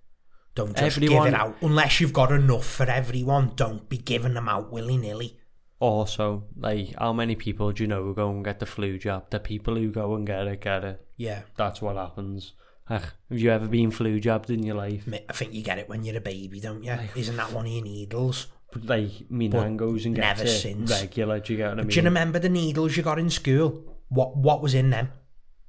Don't 0.56 0.76
just 0.76 0.98
everyone- 0.98 1.26
give 1.26 1.34
it 1.34 1.40
out 1.40 1.56
unless 1.62 2.00
you've 2.00 2.14
got 2.14 2.32
enough 2.32 2.66
for 2.66 2.84
everyone. 2.90 3.52
Don't 3.56 3.88
be 3.88 3.98
giving 3.98 4.34
them 4.34 4.50
out 4.50 4.72
willy 4.72 4.98
nilly. 4.98 5.38
also 5.80 6.44
like 6.58 6.94
how 7.00 7.12
many 7.14 7.36
people 7.36 7.72
do 7.72 7.84
you 7.84 7.88
know 7.88 8.04
who 8.04 8.14
go 8.14 8.30
and 8.30 8.46
get 8.46 8.60
the 8.60 8.66
flu 8.68 9.00
jab 9.00 9.28
the 9.32 9.40
people 9.40 9.76
who 9.76 9.90
go 9.92 10.14
and 10.16 10.28
get 10.28 10.46
it 10.48 10.62
get 10.62 10.84
it 10.84 11.06
Yeah, 11.18 11.42
that's 11.58 11.82
what 11.82 11.96
happens. 11.96 12.54
Ugh, 12.90 13.02
have 13.30 13.40
you 13.40 13.50
ever 13.52 13.68
been 13.68 13.90
flu 13.92 14.20
jabbed 14.20 14.50
in 14.50 14.64
your 14.64 14.76
life? 14.76 15.08
I 15.30 15.34
think 15.34 15.54
you 15.54 15.64
get 15.64 15.80
it 15.80 15.88
when 15.88 16.04
you're 16.04 16.18
a 16.18 16.22
baby, 16.22 16.60
don't 16.60 16.84
you? 16.84 16.98
Isn't 17.16 17.38
that 17.38 17.52
one 17.54 17.66
of 17.66 17.72
your 17.72 17.84
needles? 17.84 18.48
But 18.72 18.86
like, 18.86 19.30
me 19.30 19.48
nan 19.48 19.78
goes 19.78 20.06
and 20.06 20.16
gets 20.16 20.40
never 20.40 20.50
it 20.50 20.60
since. 20.60 20.92
regular. 20.92 21.40
Do 21.40 21.54
you 21.54 21.58
get 21.58 21.70
what 21.70 21.80
I 21.80 21.82
mean? 21.82 21.88
Do 21.90 21.96
you 21.96 22.04
remember 22.04 22.40
the 22.40 22.50
needles 22.50 22.96
you 22.96 23.04
got 23.04 23.20
in 23.20 23.30
school? 23.30 23.84
What 24.10 24.38
what 24.38 24.62
was 24.62 24.74
in 24.74 24.90
them? 24.90 25.12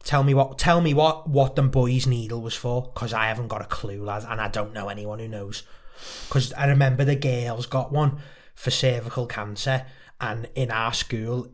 Tell 0.04 0.22
me 0.24 0.34
what 0.34 0.58
tell 0.58 0.80
me 0.80 0.94
what 0.94 1.28
what 1.28 1.56
them 1.56 1.70
boys' 1.70 2.06
needle 2.06 2.40
was 2.40 2.54
for, 2.54 2.90
because 2.94 3.12
I 3.12 3.26
haven't 3.26 3.48
got 3.48 3.62
a 3.62 3.66
clue, 3.66 4.02
lad, 4.04 4.24
and 4.28 4.40
I 4.40 4.48
don't 4.48 4.72
know 4.72 4.88
anyone 4.88 5.18
who 5.18 5.28
knows. 5.28 5.62
Because 6.28 6.52
I 6.54 6.66
remember 6.66 7.04
the 7.04 7.16
girls 7.16 7.66
got 7.66 7.92
one 7.92 8.18
for 8.54 8.70
cervical 8.70 9.26
cancer, 9.26 9.86
and 10.20 10.48
in 10.54 10.70
our 10.70 10.92
school 10.92 11.48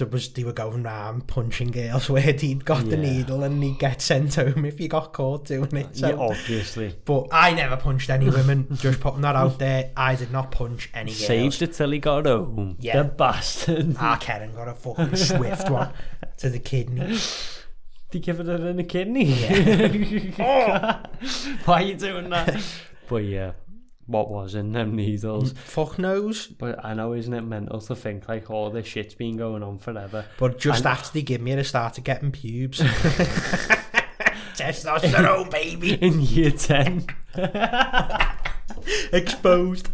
there 0.00 0.08
was 0.08 0.32
they 0.32 0.42
were 0.42 0.52
going 0.52 0.82
round 0.82 1.28
punching 1.28 1.70
girls 1.70 2.10
where 2.10 2.20
he'd 2.20 2.64
got 2.64 2.88
the 2.90 2.96
needle 2.96 3.44
and 3.44 3.62
he'd 3.62 3.78
get 3.78 4.02
sent 4.02 4.34
home 4.34 4.64
if 4.64 4.80
you 4.80 4.88
got 4.88 5.12
caught 5.12 5.44
doing 5.44 5.76
it. 5.76 5.96
So. 5.96 6.08
yeah, 6.08 6.16
obviously. 6.16 6.96
But 7.04 7.28
I 7.30 7.52
never 7.54 7.76
punched 7.76 8.10
any 8.10 8.28
women. 8.28 8.66
just 8.72 9.00
putting 9.00 9.20
that 9.20 9.36
out 9.36 9.58
there. 9.58 9.92
I 9.96 10.16
did 10.16 10.32
not 10.32 10.50
punch 10.50 10.90
any 10.92 11.12
girls. 11.12 11.26
Saved 11.26 11.62
it 11.62 11.74
till 11.74 11.90
he 11.90 11.98
got 11.98 12.26
home. 12.26 12.76
Yeah. 12.80 13.02
The 13.02 13.08
bastard. 13.08 13.96
Our 13.98 14.16
Karen 14.18 14.54
got 14.54 14.68
a 14.68 14.74
fucking 14.74 15.14
swift 15.16 15.70
one 15.70 15.92
to 16.38 16.50
the 16.50 16.58
kidney. 16.58 17.18
Did 18.10 18.26
you 18.26 18.34
give 18.34 18.40
it 18.40 18.48
in 18.48 18.76
the 18.76 18.84
kidney? 18.84 20.34
Oh. 20.40 21.02
Why 21.64 21.82
are 21.82 21.82
you 21.82 21.94
doing 21.94 22.30
that? 22.30 22.60
but 23.08 23.24
yeah, 23.24 23.52
what 24.10 24.30
was 24.30 24.54
in 24.54 24.72
them 24.72 24.96
needles? 24.96 25.52
Mm, 25.52 25.56
fuck 25.58 25.98
knows. 25.98 26.46
But 26.48 26.84
I 26.84 26.94
know, 26.94 27.12
isn't 27.12 27.32
it 27.32 27.42
mental 27.42 27.80
to 27.82 27.94
think 27.94 28.28
like 28.28 28.50
all 28.50 28.70
this 28.70 28.86
shit's 28.86 29.14
been 29.14 29.36
going 29.36 29.62
on 29.62 29.78
forever? 29.78 30.24
But 30.38 30.58
just 30.58 30.80
And- 30.84 30.88
after 30.88 31.12
they 31.12 31.22
give 31.22 31.40
me 31.40 31.52
it, 31.52 31.58
I 31.58 31.62
started 31.62 32.04
getting 32.04 32.32
pubes. 32.32 32.80
Testosterone, 34.60 35.50
baby. 35.50 35.94
In 36.00 36.20
year 36.20 36.50
10. 36.50 37.06
Exposed. 39.12 39.88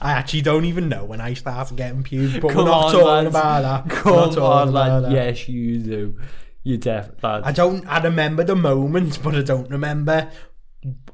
I 0.00 0.12
actually 0.12 0.42
don't 0.42 0.64
even 0.64 0.88
know 0.88 1.04
when 1.04 1.20
I 1.20 1.34
started 1.34 1.76
getting 1.76 2.02
pubes, 2.02 2.38
but 2.38 2.48
Come 2.52 2.58
we're 2.58 2.64
not 2.70 2.84
on, 2.86 2.92
talking 2.92 3.06
lads. 3.06 3.28
about 3.28 3.62
that. 3.62 3.90
Come 3.96 4.14
talking 4.14 4.38
on, 4.42 4.68
about 4.68 5.02
lad. 5.02 5.04
that. 5.04 5.12
Yes, 5.12 5.48
you 5.48 5.78
do. 5.78 6.18
You 6.62 6.76
def, 6.76 7.10
lad. 7.22 7.42
I 7.44 7.52
don't. 7.52 7.86
I 7.86 8.00
remember 8.02 8.44
the 8.44 8.54
moment, 8.56 9.18
but 9.22 9.34
I 9.34 9.42
don't 9.42 9.68
remember 9.70 10.30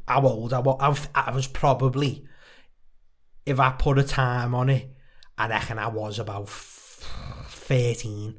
how 0.07 0.22
old 0.26 0.52
I 0.52 0.59
was- 0.59 1.09
I 1.14 1.30
was 1.35 1.46
probably, 1.46 2.24
if 3.46 3.61
I 3.61 3.70
put 3.72 3.98
a 3.98 4.02
time 4.04 4.54
on 4.54 4.68
it, 4.70 4.88
I 5.38 5.48
reckon 5.48 5.78
I 5.78 5.88
was 5.88 6.18
about 6.18 6.42
f- 6.44 7.07
13, 7.48 8.38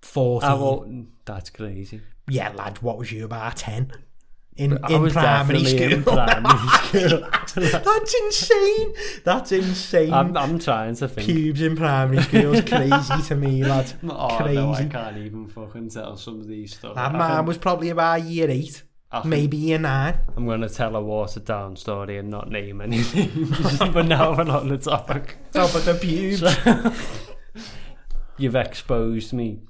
14. 0.00 0.50
I 0.50 0.54
won't- 0.54 1.08
that's 1.24 1.50
crazy. 1.50 2.00
Yeah, 2.28 2.50
lad, 2.54 2.78
what 2.82 2.98
was 2.98 3.10
you 3.12 3.24
about 3.24 3.56
10? 3.56 3.92
In, 4.54 4.78
I 4.84 4.92
in 4.92 5.08
primary 5.10 5.64
school. 5.64 5.92
in 5.92 6.02
primary 6.04 6.68
school. 6.84 7.26
That's 7.80 8.14
insane. 8.22 8.92
That's 9.24 9.50
insane. 9.50 10.12
I'm, 10.12 10.36
I'm 10.36 10.58
trying 10.58 10.94
to 10.96 11.08
think. 11.08 11.26
Pubes 11.26 11.62
in 11.62 11.74
primary 11.74 12.22
school 12.22 12.54
is 12.56 12.68
crazy 12.68 13.22
to 13.28 13.34
me, 13.34 13.64
lad. 13.64 13.90
Oh 14.10 14.36
crazy. 14.36 14.54
no, 14.56 14.74
I 14.74 14.84
can't 14.84 15.16
even 15.16 15.46
fucking 15.48 15.88
tell 15.88 16.18
some 16.18 16.38
of 16.42 16.48
these 16.48 16.74
stuff. 16.76 16.96
That 16.96 17.14
man 17.14 17.46
was 17.46 17.56
probably 17.56 17.88
about 17.88 18.24
year 18.24 18.50
eight. 18.50 18.82
Maybe 19.24 19.56
year 19.58 19.78
nine. 19.78 20.18
I'm 20.36 20.46
going 20.46 20.62
to 20.62 20.68
tell 20.68 20.96
a 20.96 21.02
watered 21.02 21.44
down 21.44 21.76
story 21.76 22.16
and 22.16 22.30
not 22.30 22.50
name 22.50 22.80
any 22.80 23.02
names. 23.14 23.78
but 23.78 24.06
now 24.06 24.34
we're 24.34 24.50
on 24.50 24.68
the 24.68 24.78
topic. 24.78 25.36
Top 25.52 25.74
of 25.74 25.84
the 25.84 25.94
pubes. 25.94 26.42
You've 28.38 28.56
exposed 28.56 29.32
me 29.34 29.60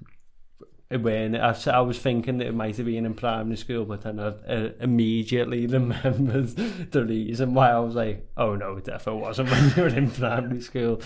when 1.01 1.35
I, 1.37 1.57
I 1.67 1.81
was 1.81 1.99
thinking 1.99 2.39
that 2.39 2.49
it 2.49 2.55
might 2.55 2.77
have 2.77 2.87
been 2.87 3.07
in 3.07 3.15
primary 3.15 3.57
school, 3.57 3.85
but 3.85 4.03
then 4.03 4.21
I 4.21 4.29
uh, 4.29 4.71
immediately 4.81 5.67
remembered 5.67 6.55
the 6.93 7.05
reason 7.05 7.55
why 7.55 7.71
I 7.71 7.79
was 7.81 7.95
like, 7.95 8.29
oh 8.37 8.55
no, 8.55 8.77
it 8.77 8.85
definitely 8.85 9.23
wasn't 9.23 9.51
when 9.51 9.73
you 9.75 9.83
were 9.83 9.89
in 9.89 10.11
primary 10.11 10.61
school. 10.61 11.01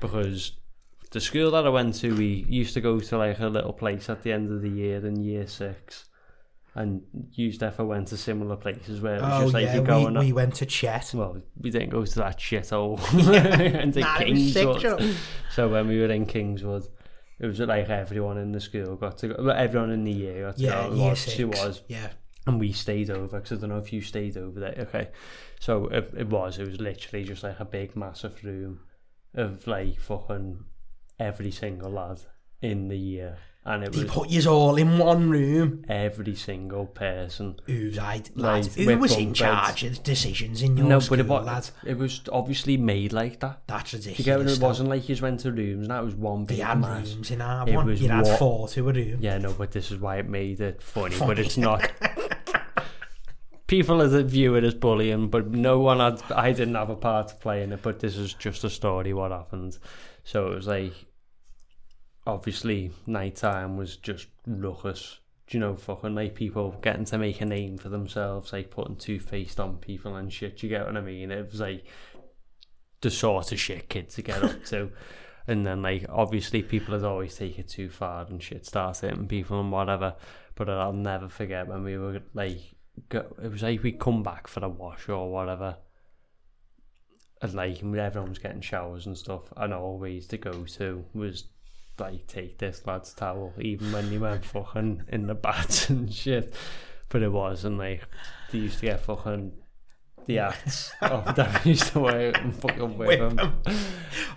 Because 0.00 0.52
the 1.10 1.20
school 1.20 1.50
that 1.52 1.66
I 1.66 1.70
went 1.70 1.94
to, 1.96 2.14
we 2.14 2.44
used 2.48 2.74
to 2.74 2.80
go 2.80 3.00
to 3.00 3.18
like 3.18 3.40
a 3.40 3.46
little 3.46 3.72
place 3.72 4.08
at 4.10 4.22
the 4.22 4.32
end 4.32 4.50
of 4.50 4.62
the 4.62 4.70
year 4.70 5.04
in 5.06 5.22
year 5.22 5.46
six. 5.46 6.09
And 6.74 7.02
used 7.32 7.62
went 7.80 8.08
to 8.08 8.16
similar 8.16 8.56
places 8.56 9.00
where 9.00 9.16
it 9.16 9.22
was 9.22 9.32
oh 9.32 9.40
just 9.42 9.54
like 9.54 9.64
yeah, 9.64 9.74
you're 9.74 9.82
we, 9.82 9.88
going 9.88 10.18
we 10.18 10.32
went 10.32 10.54
to 10.56 10.66
Chet. 10.66 11.10
well, 11.14 11.36
we 11.60 11.70
didn't 11.70 11.90
go 11.90 12.04
to 12.04 12.14
that 12.20 12.38
shithole. 12.38 12.98
and 13.74 13.92
to 13.94 14.00
Nah, 14.00 14.18
it 14.20 14.30
was 14.30 14.52
sick, 14.52 14.68
Kingswood. 14.68 15.16
So 15.52 15.68
when 15.68 15.88
we 15.88 15.98
were 16.00 16.10
in 16.12 16.26
Kingswood, 16.26 16.86
it 17.40 17.46
was 17.46 17.58
like 17.58 17.88
everyone 17.88 18.38
in 18.38 18.52
the 18.52 18.60
school 18.60 18.94
got 18.96 19.18
to 19.18 19.28
go. 19.28 19.48
Everyone 19.48 19.90
in 19.90 20.04
the 20.04 20.12
year 20.12 20.46
got 20.46 20.56
to 20.58 20.62
Yeah, 20.62 20.88
go. 20.88 20.94
year 20.94 21.16
six. 21.16 21.36
She 21.36 21.44
was, 21.44 21.82
Yeah. 21.88 22.10
and 22.46 22.60
we 22.60 22.70
stayed 22.72 23.10
over 23.10 23.40
because 23.40 23.58
I 23.58 23.60
don't 23.62 23.70
know 23.70 23.78
if 23.78 23.92
you 23.92 24.00
stayed 24.00 24.36
over 24.36 24.60
there. 24.60 24.74
Okay, 24.78 25.08
so 25.58 25.86
it, 25.88 26.12
it 26.16 26.28
was. 26.28 26.58
It 26.60 26.68
was 26.68 26.80
literally 26.80 27.24
just 27.24 27.42
like 27.42 27.58
a 27.58 27.64
big, 27.64 27.96
massive 27.96 28.44
room 28.44 28.80
of 29.34 29.66
like 29.66 29.98
fucking 29.98 30.64
every 31.18 31.50
single 31.50 31.90
lad 31.90 32.20
in 32.62 32.88
the 32.88 32.96
year, 32.98 33.38
and 33.64 33.84
it 33.84 33.92
They 33.92 34.04
was 34.04 34.10
put 34.10 34.30
you 34.30 34.50
all 34.50 34.76
in 34.76 34.96
one 34.98 35.28
room. 35.30 35.84
every 35.88 36.34
single 36.34 36.86
person. 36.86 37.56
Who's 37.66 37.98
I, 37.98 38.22
Like, 38.34 38.64
lad, 38.64 38.66
who 38.66 38.86
with 38.86 38.98
was 39.00 39.16
in 39.16 39.34
charge 39.34 39.84
of 39.84 40.02
decisions 40.02 40.62
in 40.62 40.76
your 40.78 40.86
no, 40.86 40.98
school, 40.98 41.18
but 41.18 41.26
it 41.26 41.28
was, 41.28 41.46
lad? 41.46 41.70
it 41.84 41.98
was 41.98 42.22
obviously 42.32 42.76
made 42.78 43.12
like 43.12 43.40
that. 43.40 43.60
That's 43.66 43.90
Do 43.90 43.98
you 43.98 44.02
ridiculous. 44.02 44.24
get 44.24 44.38
what 44.38 44.46
it 44.56 44.60
though. 44.60 44.66
wasn't 44.66 44.88
like 44.88 45.02
you 45.02 45.08
just 45.08 45.22
went 45.22 45.40
to 45.40 45.52
rooms 45.52 45.82
and 45.82 45.90
that 45.90 46.02
was 46.04 46.14
one 46.14 46.46
They 46.46 46.56
big 46.56 46.64
had 46.64 46.80
mass. 46.80 47.12
rooms 47.12 47.30
in 47.30 47.40
our 47.42 47.68
It 47.68 47.74
one. 47.76 47.86
was 47.86 48.00
You 48.00 48.08
had 48.08 48.24
what- 48.24 48.38
four 48.38 48.68
to 48.68 48.88
a 48.88 48.92
room. 48.92 49.18
Yeah, 49.20 49.36
no, 49.38 49.52
but 49.52 49.72
this 49.72 49.90
is 49.90 49.98
why 49.98 50.16
it 50.16 50.28
made 50.28 50.60
it 50.60 50.82
funny, 50.82 51.16
but 51.18 51.38
it's 51.38 51.56
not. 51.58 51.90
People 53.66 53.98
that 53.98 54.24
view 54.26 54.56
it 54.56 54.64
as 54.64 54.74
bullying, 54.74 55.28
but 55.28 55.48
no 55.52 55.78
one 55.78 56.00
had. 56.00 56.20
I 56.32 56.50
didn't 56.50 56.74
have 56.74 56.90
a 56.90 56.96
part 56.96 57.28
to 57.28 57.34
play 57.36 57.62
in 57.62 57.72
it, 57.72 57.82
but 57.82 58.00
this 58.00 58.16
is 58.16 58.34
just 58.34 58.64
a 58.64 58.70
story 58.70 59.12
what 59.12 59.30
happened. 59.30 59.78
So 60.24 60.50
it 60.50 60.54
was 60.56 60.66
like, 60.66 60.92
obviously, 62.30 62.92
nighttime 63.06 63.76
was 63.76 63.96
just 63.96 64.28
ruckus. 64.46 65.18
Do 65.46 65.58
you 65.58 65.60
know, 65.60 65.76
fucking 65.76 66.14
like 66.14 66.34
people 66.34 66.76
getting 66.80 67.04
to 67.06 67.18
make 67.18 67.40
a 67.40 67.44
name 67.44 67.76
for 67.76 67.88
themselves, 67.88 68.52
like 68.52 68.70
putting 68.70 68.96
toothpaste 68.96 69.58
on 69.58 69.78
people 69.78 70.16
and 70.16 70.32
shit. 70.32 70.62
You 70.62 70.68
get 70.68 70.86
what 70.86 70.96
I 70.96 71.00
mean? 71.00 71.30
It 71.30 71.50
was 71.50 71.60
like 71.60 71.84
the 73.00 73.10
sort 73.10 73.50
of 73.52 73.58
shit 73.58 73.88
kids 73.88 74.14
to 74.14 74.22
get 74.22 74.42
up 74.42 74.64
to. 74.66 74.90
And 75.46 75.66
then, 75.66 75.82
like, 75.82 76.06
obviously, 76.08 76.62
people 76.62 76.94
had 76.94 77.02
always 77.02 77.34
take 77.34 77.58
it 77.58 77.66
too 77.66 77.88
far 77.88 78.24
and 78.28 78.40
shit, 78.40 78.66
start 78.66 78.98
hitting 78.98 79.26
people 79.26 79.58
and 79.58 79.72
whatever. 79.72 80.14
But 80.54 80.68
I'll 80.68 80.92
never 80.92 81.28
forget 81.28 81.66
when 81.66 81.82
we 81.82 81.98
were 81.98 82.20
like, 82.34 82.60
go, 83.08 83.34
it 83.42 83.50
was 83.50 83.62
like 83.62 83.82
we 83.82 83.92
come 83.92 84.22
back 84.22 84.46
for 84.46 84.64
a 84.64 84.68
wash 84.68 85.08
or 85.08 85.32
whatever. 85.32 85.76
And 87.42 87.54
like, 87.54 87.82
everyone 87.82 88.28
was 88.28 88.38
getting 88.38 88.60
showers 88.60 89.06
and 89.06 89.18
stuff. 89.18 89.52
And 89.56 89.74
always 89.74 90.28
the 90.28 90.36
go 90.36 90.52
to 90.64 91.04
was 91.14 91.44
I 92.00 92.20
take 92.26 92.58
this 92.58 92.86
lad's 92.86 93.12
towel, 93.14 93.52
even 93.58 93.92
when 93.92 94.12
you 94.12 94.20
went 94.20 94.44
fucking 94.44 95.04
in 95.08 95.26
the 95.26 95.34
bat 95.34 95.86
and 95.90 96.12
shit. 96.12 96.54
But 97.08 97.22
it 97.22 97.32
wasn't 97.32 97.78
like, 97.78 98.02
they 98.50 98.58
used 98.58 98.78
to 98.80 98.86
get 98.86 99.00
fucking 99.00 99.52
the 100.26 100.38
acts 100.38 100.92
of 101.02 101.34
that 101.34 101.66
used 101.66 101.92
to 101.92 102.00
wear 102.00 102.30
and 102.30 102.54
fucking 102.54 102.96
whip, 102.96 103.08
whip 103.08 103.20
him. 103.20 103.52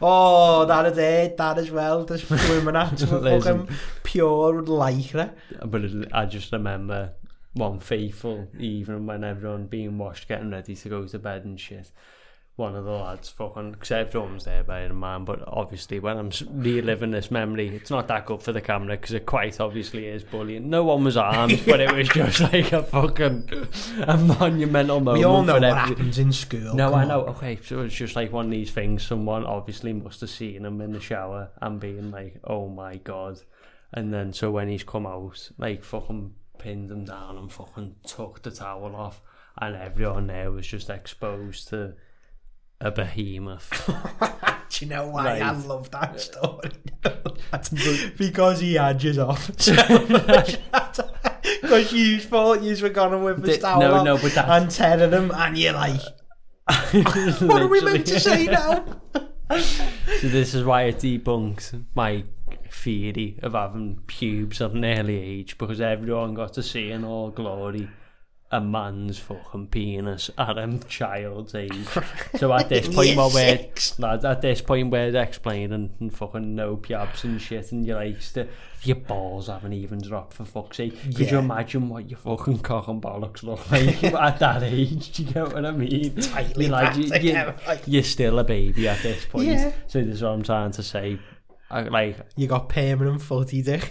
Oh, 0.01 0.65
that 0.65 0.85
is 0.87 0.97
it, 0.97 1.37
that 1.37 1.57
as 1.57 1.69
well, 1.71 2.05
This 2.05 2.23
swimming 2.27 2.75
out 2.75 2.99
fucking 2.99 3.69
pure 4.03 4.63
lycra. 4.63 5.33
But 5.65 5.83
it, 5.83 6.09
I 6.13 6.25
just 6.25 6.51
remember 6.51 7.13
one 7.53 7.79
faithful 7.79 8.47
evening 8.57 9.05
when 9.05 9.23
everyone 9.23 9.67
being 9.67 9.97
washed, 9.97 10.27
getting 10.27 10.51
ready 10.51 10.75
to 10.75 10.89
go 10.89 11.05
to 11.05 11.19
bed 11.19 11.45
and 11.45 11.59
shit. 11.59 11.91
One 12.55 12.75
of 12.75 12.85
the 12.85 12.91
lads 12.91 13.29
fucking, 13.29 13.71
because 13.71 13.89
everyone 13.89 14.35
was 14.35 14.43
there 14.43 14.63
by 14.63 14.87
the 14.87 14.93
man, 14.93 15.25
but 15.25 15.43
obviously 15.47 15.99
when 15.99 16.17
I'm 16.17 16.29
reliving 16.51 17.09
this 17.09 17.31
memory, 17.31 17.75
it's 17.75 17.89
not 17.89 18.07
that 18.09 18.27
good 18.27 18.43
for 18.43 18.51
the 18.51 18.61
camera 18.61 18.95
because 18.95 19.13
it 19.15 19.25
quite 19.25 19.59
obviously 19.59 20.05
is 20.05 20.23
bullying. 20.23 20.69
No 20.69 20.83
one 20.83 21.03
was 21.03 21.17
armed, 21.17 21.63
but 21.65 21.79
it 21.79 21.91
was 21.91 22.07
just 22.09 22.41
like 22.53 22.71
a 22.71 22.83
fucking 22.83 23.49
a 24.05 24.17
monumental 24.17 24.99
moment. 24.99 25.17
We 25.17 25.23
all 25.23 25.41
know 25.43 25.53
what 25.53 25.63
every- 25.63 25.79
happens 25.95 26.19
in 26.19 26.31
school. 26.31 26.75
No, 26.75 26.93
I 26.93 27.01
on. 27.01 27.07
know. 27.07 27.21
Okay, 27.21 27.57
so 27.63 27.79
it's 27.81 27.95
just 27.95 28.15
like 28.15 28.31
one 28.31 28.45
of 28.45 28.51
these 28.51 28.69
things. 28.69 29.01
Someone 29.01 29.45
obviously 29.45 29.91
must 29.91 30.21
have 30.21 30.29
seen 30.29 30.63
him 30.63 30.79
in 30.79 30.93
the 30.93 30.99
shower 30.99 31.49
and 31.59 31.79
being 31.79 32.11
like, 32.11 32.39
"Oh 32.43 32.69
my 32.69 32.97
god!" 32.97 33.39
And 33.93 34.13
then 34.13 34.31
so 34.31 34.51
when 34.51 34.67
he's 34.69 34.83
come 34.83 35.07
out, 35.07 35.49
like 35.57 35.83
fucking 35.83 36.35
pinned 36.59 36.91
him 36.91 37.05
down 37.05 37.35
and 37.37 37.51
fucking 37.51 37.95
took 38.05 38.43
the 38.43 38.51
towel 38.51 38.95
off, 38.95 39.23
and 39.57 39.75
everyone 39.75 40.27
there 40.27 40.51
was 40.51 40.67
just 40.67 40.91
exposed 40.91 41.69
to 41.69 41.95
a 42.83 42.91
behemoth. 42.91 43.69
Do 44.69 44.85
you 44.85 44.89
know 44.89 45.07
why 45.07 45.39
I 45.39 45.51
love 45.51 45.89
that 45.91 46.19
story? 46.19 46.71
Because 48.17 48.59
he 48.59 48.73
had 48.75 49.01
you 49.03 49.21
off. 49.21 49.51
Because 51.61 51.91
you 51.93 52.19
thought 52.19 52.61
you 52.61 52.75
were 52.81 52.89
gonna 52.89 53.17
with 53.19 53.41
the 53.41 53.47
Th- 53.47 53.61
towel 53.61 53.79
no, 53.79 53.93
off 53.95 54.05
no, 54.05 54.17
but 54.17 54.33
that's- 54.33 54.61
and 54.61 54.71
tearing 54.71 55.11
him, 55.11 55.31
and 55.31 55.57
you're 55.57 55.73
like, 55.73 55.99
what 57.41 57.61
are 57.61 57.67
we 57.67 57.81
meant 57.81 58.05
to 58.07 58.19
say 58.19 58.45
now? 58.45 58.85
So 59.49 60.27
this 60.29 60.53
is 60.53 60.63
why 60.63 60.83
it 60.83 60.97
debunks 60.97 61.83
my 61.95 62.23
theory 62.71 63.39
of 63.43 63.53
having 63.53 63.99
pubes 64.07 64.61
at 64.61 64.71
an 64.71 64.85
early 64.85 65.17
age 65.17 65.57
because 65.57 65.79
everyone 65.81 66.33
got 66.33 66.53
to 66.53 66.63
see 66.63 66.91
in 66.91 67.03
all 67.03 67.29
glory 67.29 67.89
a 68.53 68.61
man's 68.61 69.17
fucking 69.17 69.65
penis 69.65 70.29
at 70.37 70.59
a 70.59 70.79
child's 70.87 71.55
age. 71.55 71.87
so 72.35 72.53
at 72.53 72.69
this 72.69 72.87
point 72.87 73.17
where 73.17 73.29
we're, 73.33 73.67
lad, 73.97 74.23
at 74.23 74.41
this 74.43 74.61
point 74.61 74.91
where 74.91 75.11
they're 75.11 75.23
explaining 75.23 75.89
and 75.99 76.15
fucking 76.15 76.53
no 76.53 76.75
pubs 76.77 77.23
and 77.23 77.41
shit 77.41 77.71
and 77.71 77.83
you're 77.83 77.95
like, 77.95 78.17
your 78.83 78.97
balls 78.97 79.47
haven't 79.47 79.73
even 79.73 79.99
dropped 79.99 80.33
for 80.33 80.45
fuck's 80.45 80.77
sake. 80.77 81.01
Could 81.01 81.19
yeah. 81.19 81.31
you 81.31 81.37
imagine 81.39 81.89
what 81.89 82.07
your 82.07 82.19
fucking 82.19 82.59
cock 82.59 82.87
and 82.89 83.01
bollocks 83.01 83.41
look 83.41 83.71
like 83.71 84.03
at 84.03 84.37
that 84.37 84.61
age? 84.61 85.11
Do 85.13 85.23
you 85.23 85.33
know 85.33 85.45
what 85.45 85.65
I 85.65 85.71
mean? 85.71 86.15
Tightly 86.17 86.65
you're, 86.65 86.71
like, 86.71 86.95
you, 86.95 87.31
you, 87.31 87.53
you're 87.87 88.03
still 88.03 88.37
a 88.37 88.43
baby 88.43 88.87
at 88.87 89.01
this 89.01 89.25
point. 89.25 89.47
Yeah. 89.47 89.71
So 89.87 89.99
this 90.03 90.17
is 90.17 90.21
what 90.21 90.29
I'm 90.29 90.43
trying 90.43 90.71
to 90.71 90.83
say. 90.83 91.17
I, 91.71 91.81
like 91.81 92.19
You 92.35 92.45
got 92.45 92.69
permanent 92.69 93.19
footy 93.19 93.63
dick. 93.63 93.89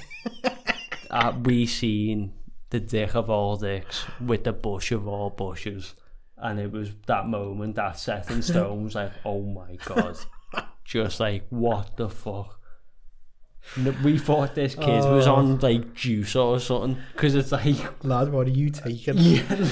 uh, 1.11 1.33
we 1.43 1.67
seen 1.67 2.35
the 2.73 2.81
dick 2.81 3.15
of 3.15 3.31
all 3.31 3.57
dicks 3.57 4.05
with 4.21 4.45
the 4.45 4.53
bush 4.53 4.91
of 4.93 5.07
all 5.07 5.31
bushes, 5.31 5.95
and 6.39 6.59
it 6.59 6.73
was 6.73 6.91
that 7.07 7.29
moment 7.29 7.77
that 7.77 7.99
set 7.99 8.29
in 8.31 8.43
stone 8.43 8.83
was 8.85 8.95
like, 8.97 9.13
oh 9.25 9.43
my 9.43 9.77
god, 9.85 10.19
just 10.85 11.21
like 11.21 11.45
what 11.51 11.97
the 11.97 12.09
fuck. 12.09 12.59
We 14.03 14.19
thought 14.19 14.57
this 14.57 14.75
kid 14.75 15.05
was 15.05 15.29
Oh. 15.29 15.37
on 15.37 15.59
like 15.61 15.95
juice 15.95 16.35
or 16.35 16.59
something 16.59 17.01
because 17.13 17.37
it's 17.37 17.53
like 17.53 17.77
Lad, 18.05 18.33
what 18.33 18.49
are 18.49 18.51
you 18.51 18.71
taking? 18.71 19.15
yeah, 19.19 19.67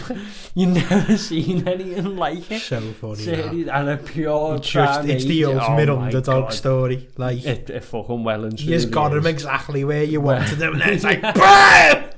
you 0.55 0.67
never 0.69 1.17
seen 1.17 1.67
anything 1.67 2.17
like 2.17 2.49
it. 2.53 2.61
So 2.61 2.81
funny. 2.81 3.15
that. 3.17 3.51
Serious, 3.51 3.69
and 3.69 3.89
a 3.89 3.97
pure 3.97 4.55
It's 4.57 4.69
Just, 4.69 5.09
it's 5.09 5.25
the 5.25 5.45
ultimate 5.47 5.89
oh 5.89 5.99
underdog 6.03 6.53
story. 6.53 7.09
Like, 7.17 7.45
It, 7.45 7.69
it 7.69 7.83
fucking 7.83 8.23
well 8.23 8.45
and 8.45 8.57
truly 8.57 8.75
just 8.75 8.93
got 8.93 9.13
him 9.13 9.27
exactly 9.27 9.83
where 9.83 10.05
you 10.05 10.21
wanted 10.21 10.63
him, 10.63 10.75
and 10.81 10.83
it's 10.93 11.03
like, 11.03 11.21
BAM! 11.23 12.11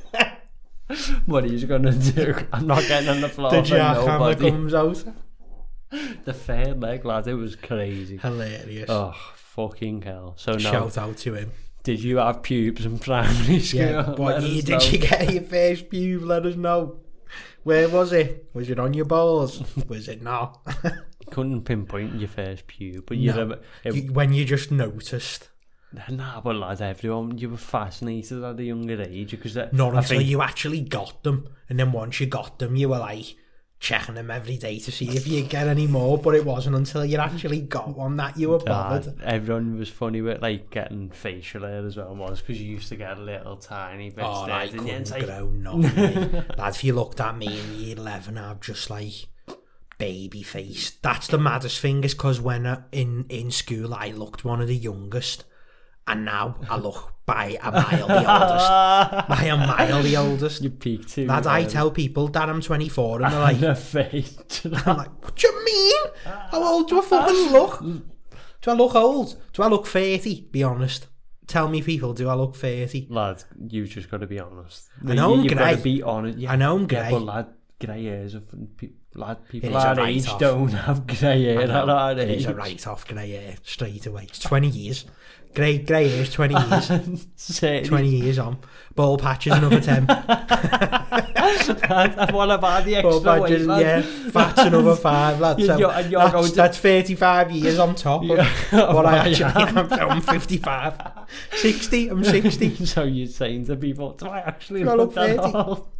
What 1.26 1.44
are 1.44 1.48
you 1.48 1.66
gonna 1.66 1.92
do? 1.92 2.34
I'm 2.52 2.66
not 2.66 2.82
getting 2.88 3.08
on 3.08 3.20
the 3.20 3.28
floor 3.28 3.50
The 3.50 3.62
for 3.62 3.74
jackhammer 3.74 4.06
nobody. 4.06 4.50
comes 4.50 4.74
out. 4.74 5.04
The 6.24 6.32
fair 6.32 6.72
leg, 6.74 7.04
lad, 7.04 7.26
it 7.28 7.34
was 7.34 7.54
crazy. 7.54 8.16
Hilarious. 8.16 8.88
Oh, 8.88 9.12
fucking 9.36 10.00
hell. 10.02 10.32
So, 10.38 10.52
no, 10.52 10.58
Shout 10.58 10.96
out 10.96 11.18
to 11.18 11.34
him. 11.34 11.50
did 11.82 12.02
you 12.02 12.16
have 12.16 12.42
pubes 12.42 12.86
in 12.86 12.98
primary 12.98 13.60
school? 13.60 13.80
Yeah, 13.80 14.10
what 14.12 14.42
year 14.42 14.62
did 14.62 14.90
you 14.90 14.98
get 14.98 15.30
your 15.30 15.42
first 15.42 15.90
pube? 15.90 16.24
Let 16.24 16.46
us 16.46 16.56
know. 16.56 17.00
Where 17.64 17.90
was 17.90 18.12
it? 18.14 18.48
Was 18.54 18.70
it 18.70 18.78
on 18.80 18.94
your 18.94 19.04
balls? 19.04 19.62
was 19.86 20.08
it 20.08 20.22
not? 20.22 20.60
Couldn't 21.30 21.62
pinpoint 21.64 22.14
your 22.18 22.28
first 22.28 22.66
pube, 22.66 23.04
but 23.06 23.18
you 23.18 23.30
No. 23.32 23.36
never. 23.36 23.60
It, 23.84 23.94
You- 23.94 24.12
when 24.14 24.32
you 24.32 24.46
just 24.46 24.70
noticed. 24.70 25.50
Nah, 26.10 26.40
but 26.40 26.56
lad, 26.56 26.80
everyone, 26.80 27.38
you 27.38 27.50
were 27.50 27.56
fascinated 27.56 28.42
at 28.42 28.58
a 28.58 28.64
younger 28.64 29.02
age 29.02 29.32
because 29.32 29.54
that, 29.54 29.72
Not 29.72 29.94
I 29.94 29.98
until 29.98 30.18
think, 30.18 30.28
you 30.28 30.42
actually 30.42 30.80
got 30.80 31.22
them. 31.22 31.48
And 31.68 31.78
then 31.78 31.92
once 31.92 32.20
you 32.20 32.26
got 32.26 32.58
them, 32.58 32.76
you 32.76 32.88
were 32.88 32.98
like, 32.98 33.36
checking 33.82 34.14
them 34.14 34.30
every 34.30 34.56
day 34.56 34.78
to 34.78 34.92
see 34.92 35.08
if 35.08 35.26
you 35.26 35.42
get 35.42 35.66
any 35.66 35.88
more, 35.88 36.16
but 36.16 36.36
it 36.36 36.44
wasn't 36.44 36.76
until 36.76 37.04
you 37.04 37.18
actually 37.18 37.60
got 37.60 37.96
one 37.96 38.16
that 38.16 38.38
you 38.38 38.50
were 38.50 38.60
bothered. 38.60 39.18
Dad, 39.18 39.24
everyone 39.24 39.76
was 39.76 39.88
funny 39.88 40.22
with 40.22 40.40
like 40.40 40.70
getting 40.70 41.10
facial 41.10 41.62
hair 41.62 41.84
as 41.84 41.96
well 41.96 42.14
was 42.14 42.40
because 42.40 42.62
you 42.62 42.70
used 42.70 42.88
to 42.90 42.96
get 42.96 43.18
a 43.18 43.20
little 43.20 43.56
tiny 43.56 44.10
bit 44.10 44.24
Oh, 44.24 44.46
there, 44.46 44.54
I 44.54 44.66
didn't 44.68 44.86
you? 44.86 44.92
couldn't 44.92 45.10
like, 45.10 45.26
grow 45.26 45.48
nothing. 45.48 46.44
Lad, 46.56 46.74
if 46.74 46.84
you 46.84 46.92
looked 46.94 47.20
at 47.20 47.36
me 47.36 47.58
in 47.58 47.74
year 47.74 47.96
11, 47.96 48.38
I'm 48.38 48.60
just 48.60 48.88
like 48.88 49.26
baby 49.98 50.44
face. 50.44 50.92
That's 51.02 51.26
the 51.26 51.38
maddest 51.38 51.80
thing 51.80 52.04
is 52.04 52.14
because 52.14 52.40
when 52.40 52.66
uh, 52.66 52.82
in, 52.92 53.26
in 53.28 53.50
school 53.50 53.94
I 53.94 54.10
looked 54.10 54.44
one 54.44 54.60
of 54.60 54.68
the 54.68 54.76
youngest 54.76 55.44
and 56.06 56.24
now 56.24 56.56
I 56.68 56.76
look 56.76 57.12
by 57.24 57.56
a 57.62 57.70
mile 57.70 58.06
the 58.08 58.16
oldest. 58.18 59.28
By 59.28 59.44
a 59.44 59.56
mile 59.56 60.02
the 60.02 60.16
oldest. 60.16 60.62
you 60.62 60.70
peaked 60.70 61.10
too. 61.10 61.26
Lad, 61.26 61.46
I 61.46 61.64
tell 61.64 61.90
people 61.90 62.26
that 62.28 62.48
I'm 62.48 62.60
24 62.60 63.22
and 63.22 63.32
they're 63.32 63.40
like, 63.40 63.60
the 63.60 63.74
fate. 63.76 64.62
I'm 64.64 64.96
like, 64.96 65.22
what 65.22 65.36
do 65.36 65.46
you 65.46 65.64
mean? 65.64 66.02
How 66.24 66.62
old 66.64 66.88
do 66.88 66.98
I 67.00 67.04
fucking 67.04 67.52
look? 67.52 67.80
Do 67.80 68.70
I 68.70 68.74
look 68.74 68.94
old? 68.96 69.40
Do 69.52 69.62
I 69.62 69.68
look 69.68 69.86
30? 69.86 70.48
Be 70.50 70.62
honest. 70.64 71.06
Tell 71.46 71.68
me, 71.68 71.80
people, 71.82 72.12
do 72.12 72.28
I 72.28 72.34
look 72.34 72.56
30? 72.56 73.06
lad, 73.10 73.44
you 73.68 73.86
just 73.86 74.10
got 74.10 74.20
to 74.20 74.26
be 74.26 74.38
honest. 74.40 74.88
I 75.06 75.14
know 75.14 75.34
I'm 75.34 75.42
you, 75.44 75.50
have 75.50 75.58
got 75.58 75.70
to 75.70 75.74
grey. 75.76 75.82
be 75.82 76.02
honest. 76.02 76.38
Yeah, 76.38 76.52
I 76.52 76.56
know 76.56 76.74
I'm 76.76 76.82
yeah, 76.82 76.86
grey. 76.86 77.10
but 77.10 77.22
lad, 77.22 77.46
grey 77.80 78.04
hairs 78.04 78.34
of 78.34 78.44
pe- 78.76 78.90
lad, 79.14 79.46
people 79.48 79.70
It 79.70 79.76
is 79.76 79.84
a 79.84 79.88
our 79.88 80.00
age 80.06 80.22
write-off. 80.24 80.40
don't 80.40 80.68
have 80.72 81.06
grey 81.06 81.44
hair 81.44 81.66
know, 81.66 82.08
it 82.08 82.18
age. 82.30 82.40
is 82.40 82.46
a 82.46 82.54
write 82.54 82.86
off 82.86 83.06
grey 83.06 83.30
hair 83.30 83.54
straight 83.64 84.06
away. 84.06 84.24
It's 84.28 84.38
20 84.38 84.68
years. 84.68 85.04
Grey, 85.54 85.78
grey 85.78 86.08
hair's 86.08 86.32
20 86.32 86.54
years. 86.54 86.88
20 87.88 88.08
years 88.08 88.38
on. 88.38 88.56
Ball 88.94 89.18
patches 89.18 89.52
another 89.52 89.80
10. 89.80 90.06
what 90.06 90.20
about 92.50 92.84
the 92.84 93.00
Ball 93.02 93.16
extra 93.16 93.40
weight, 93.40 93.50
patches, 93.50 93.66
lad? 93.66 93.80
yeah. 93.82 94.00
Fat's 94.30 94.60
another 94.62 94.96
5, 94.96 95.40
lad. 95.40 95.60
So 95.60 95.76
you're- 95.76 96.08
you're 96.08 96.20
that's, 96.28 96.50
to- 96.50 96.56
that's 96.56 96.78
35 96.78 97.50
years 97.52 97.78
on 97.78 97.94
top 97.94 98.22
of 98.22 98.28
what 98.30 98.40
I 99.06 99.18
actually 99.18 99.40
yeah. 99.40 99.78
am. 99.78 99.88
So 99.88 99.96
I'm 100.08 100.20
55. 100.22 101.00
60, 101.56 102.08
I'm 102.08 102.24
60. 102.24 102.86
so 102.86 103.02
you're 103.04 103.26
saying 103.26 103.66
to 103.66 103.76
people, 103.76 104.12
do 104.12 104.26
I 104.26 104.38
actually 104.40 104.84
look 104.84 105.12
that 105.14 105.36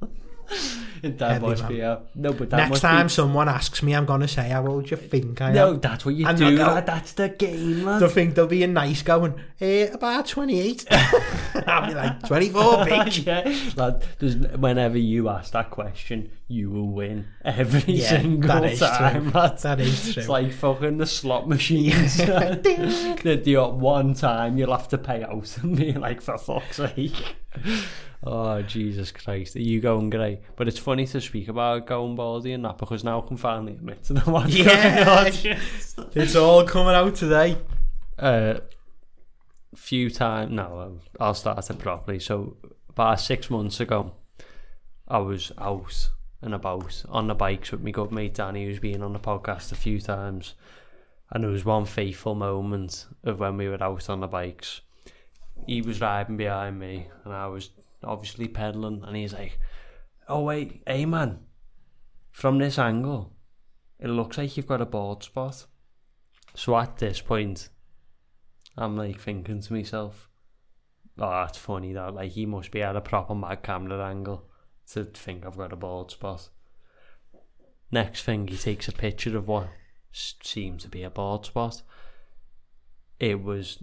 30? 0.00 0.12
that 1.02 1.20
Heavy, 1.32 1.46
must 1.46 1.62
man. 1.62 1.72
be 1.72 1.80
a, 1.80 2.02
no, 2.14 2.32
but 2.32 2.50
that 2.50 2.56
Next 2.58 2.70
must 2.70 2.82
time 2.82 3.06
be, 3.06 3.10
someone 3.10 3.48
asks 3.48 3.82
me, 3.82 3.94
I'm 3.94 4.06
going 4.06 4.20
to 4.20 4.28
say, 4.28 4.48
how 4.50 4.66
old 4.66 4.84
do 4.84 4.90
you 4.90 4.96
think 4.96 5.40
I 5.40 5.48
am? 5.48 5.54
no, 5.54 5.74
that's 5.76 6.04
what 6.04 6.14
you 6.14 6.26
And 6.26 6.38
do. 6.38 6.56
go- 6.56 6.80
that's 6.84 7.12
the 7.14 7.28
game, 7.30 7.84
lad. 7.84 8.00
They'll 8.00 8.08
think 8.08 8.34
they'll 8.34 8.46
be 8.46 8.62
a 8.62 8.66
nice 8.68 9.02
going, 9.02 9.34
eh, 9.60 9.88
about 9.92 10.26
28. 10.26 10.86
I'll 11.66 11.88
be 11.88 11.94
like, 11.94 12.22
24, 12.26 12.62
bitch. 12.86 13.26
yeah, 13.26 13.72
lad, 13.76 14.58
whenever 14.60 14.98
you 14.98 15.28
ask 15.28 15.52
that 15.52 15.70
question, 15.70 16.30
you 16.52 16.70
will 16.70 16.88
win 16.90 17.26
every 17.44 17.94
Yeah, 17.94 18.08
single 18.20 18.48
that 18.60 18.64
is 18.72 18.78
time. 18.80 19.30
true. 19.30 19.40
lad. 19.40 19.58
That 19.58 19.80
is 19.80 20.12
true. 20.12 20.20
It's 20.20 20.28
like 20.28 20.52
fucking 20.52 20.98
the 20.98 21.06
slot 21.06 21.48
machines. 21.48 22.16
Ding. 22.16 23.16
that 23.24 23.42
the 23.44 23.56
odd 23.56 23.80
one 23.80 24.14
time 24.14 24.58
you'll 24.58 24.72
have 24.76 24.88
to 24.88 24.98
pay 24.98 25.22
out 25.22 25.56
and 25.62 25.76
be 25.76 25.92
like, 26.06 26.20
for 26.20 26.36
fuck's 26.38 26.76
sake. 26.76 27.36
Oh, 28.24 28.62
Jesus 28.62 29.10
Christ. 29.10 29.56
Are 29.56 29.60
you 29.60 29.80
going 29.80 30.10
grey? 30.10 30.40
But 30.56 30.68
it's 30.68 30.78
funny 30.78 31.06
to 31.06 31.20
speak 31.20 31.48
about 31.48 31.86
going 31.86 32.14
baldy 32.14 32.52
and 32.52 32.64
that 32.64 32.78
because 32.78 33.02
now 33.02 33.20
I 33.22 33.26
can 33.26 33.36
finally 33.36 33.72
admit 33.72 34.04
to 34.04 34.12
them 34.12 34.32
what's 34.32 34.54
Yeah. 34.54 35.04
going 35.04 35.54
on. 35.56 35.58
It's 36.14 36.36
all 36.36 36.64
coming 36.64 36.94
out 36.94 37.14
today. 37.16 37.56
uh, 38.18 38.60
few 39.74 40.10
times. 40.10 40.52
No, 40.52 40.98
I'll 41.18 41.34
start 41.34 41.68
it 41.70 41.78
properly. 41.78 42.18
So 42.20 42.56
about 42.90 43.20
six 43.20 43.48
months 43.50 43.80
ago, 43.80 44.12
I 45.08 45.18
was 45.18 45.50
out 45.58 46.10
and 46.42 46.54
about 46.54 47.04
on 47.08 47.28
the 47.28 47.34
bikes 47.34 47.70
with 47.70 47.82
my 47.82 47.92
good 47.92 48.12
mate 48.12 48.34
Danny, 48.34 48.64
who's 48.64 48.80
been 48.80 49.02
on 49.02 49.12
the 49.12 49.18
podcast 49.18 49.72
a 49.72 49.76
few 49.76 50.00
times. 50.00 50.54
And 51.30 51.44
there 51.44 51.50
was 51.50 51.64
one 51.64 51.86
fateful 51.86 52.34
moment 52.34 53.06
of 53.24 53.40
when 53.40 53.56
we 53.56 53.68
were 53.68 53.82
out 53.82 54.10
on 54.10 54.20
the 54.20 54.26
bikes. 54.26 54.82
He 55.66 55.80
was 55.80 56.00
riding 56.00 56.36
behind 56.36 56.78
me, 56.78 57.08
and 57.24 57.32
I 57.32 57.46
was 57.46 57.70
obviously 58.04 58.48
pedaling. 58.48 59.02
And 59.06 59.16
he's 59.16 59.32
like, 59.32 59.58
"Oh 60.28 60.42
wait, 60.42 60.82
hey 60.86 61.06
man, 61.06 61.38
from 62.32 62.58
this 62.58 62.78
angle, 62.78 63.32
it 63.98 64.08
looks 64.08 64.36
like 64.36 64.56
you've 64.56 64.66
got 64.66 64.82
a 64.82 64.86
bald 64.86 65.22
spot." 65.22 65.66
So 66.54 66.76
at 66.76 66.98
this 66.98 67.20
point, 67.22 67.70
I'm 68.76 68.96
like 68.96 69.20
thinking 69.20 69.60
to 69.60 69.72
myself, 69.72 70.28
oh, 71.18 71.30
that's 71.30 71.58
funny 71.58 71.92
that 71.92 72.14
like 72.14 72.32
he 72.32 72.46
must 72.46 72.70
be 72.70 72.82
at 72.82 72.96
a 72.96 73.00
proper 73.00 73.34
mad 73.34 73.62
camera 73.62 74.06
angle 74.06 74.50
to 74.94 75.04
think 75.04 75.44
I've 75.44 75.56
got 75.56 75.72
a 75.72 75.76
bald 75.76 76.10
spot. 76.10 76.48
Next 77.90 78.22
thing, 78.24 78.48
he 78.48 78.56
takes 78.56 78.88
a 78.88 78.92
picture 78.92 79.36
of 79.36 79.48
what 79.48 79.68
seems 80.12 80.82
to 80.82 80.88
be 80.88 81.02
a 81.02 81.10
bald 81.10 81.46
spot. 81.46 81.82
It 83.20 83.42
was 83.42 83.82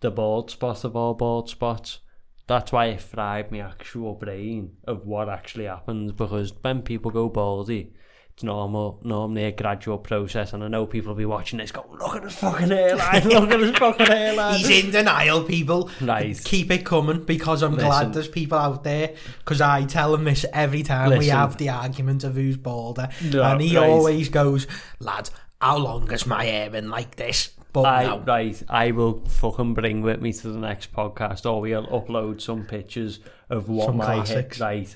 the 0.00 0.10
bald 0.10 0.50
spot 0.50 0.84
of 0.84 0.96
all 0.96 1.14
bald 1.14 1.48
spots. 1.50 2.00
That's 2.46 2.72
why 2.72 2.86
it 2.86 3.00
fried 3.00 3.50
my 3.50 3.58
actual 3.58 4.14
brain 4.14 4.76
of 4.84 5.06
what 5.06 5.28
actually 5.28 5.64
happens 5.64 6.12
because 6.12 6.52
when 6.62 6.82
people 6.82 7.10
go 7.10 7.28
baldy, 7.28 7.92
it's 8.36 8.44
normal, 8.44 9.00
normally 9.02 9.44
a 9.44 9.52
gradual 9.52 9.96
process, 9.96 10.52
and 10.52 10.62
I 10.62 10.68
know 10.68 10.84
people 10.84 11.12
will 11.12 11.16
be 11.16 11.24
watching 11.24 11.58
this 11.58 11.72
going, 11.72 11.88
look 11.98 12.16
at 12.16 12.22
his 12.22 12.34
fucking 12.34 12.68
hairline, 12.68 13.24
look 13.30 13.50
at 13.50 13.60
his 13.60 13.78
fucking 13.78 14.04
hairline. 14.04 14.58
He's 14.58 14.84
in 14.84 14.90
denial, 14.90 15.42
people. 15.42 15.88
Right. 16.02 16.38
Keep 16.44 16.70
it 16.70 16.84
coming 16.84 17.24
because 17.24 17.62
I'm 17.62 17.76
Listen. 17.76 17.88
glad 17.88 18.12
there's 18.12 18.28
people 18.28 18.58
out 18.58 18.84
there 18.84 19.14
because 19.38 19.62
I 19.62 19.84
tell 19.84 20.14
him 20.14 20.24
this 20.24 20.44
every 20.52 20.82
time 20.82 21.16
we 21.16 21.28
have 21.28 21.56
the 21.56 21.70
argument 21.70 22.24
of 22.24 22.34
who's 22.34 22.58
balder. 22.58 23.08
No, 23.24 23.42
and 23.42 23.62
he 23.62 23.74
right. 23.74 23.88
always 23.88 24.28
goes, 24.28 24.66
lad, 25.00 25.30
how 25.58 25.78
long 25.78 26.10
has 26.10 26.26
my 26.26 26.44
hair 26.44 26.68
been 26.68 26.90
like 26.90 27.16
this? 27.16 27.52
But 27.72 27.86
I, 27.86 28.02
no. 28.04 28.18
right, 28.18 28.62
I 28.68 28.90
will 28.90 29.22
fucking 29.22 29.72
bring 29.72 30.02
with 30.02 30.20
me 30.20 30.34
to 30.34 30.48
the 30.48 30.58
next 30.58 30.92
podcast, 30.92 31.50
or 31.50 31.62
we'll 31.62 31.86
upload 31.86 32.42
some 32.42 32.66
pictures 32.66 33.20
of 33.48 33.70
what 33.70 33.86
Some 33.86 33.96
my 33.96 34.04
hair. 34.04 34.14
classics. 34.16 34.60
Right, 34.60 34.94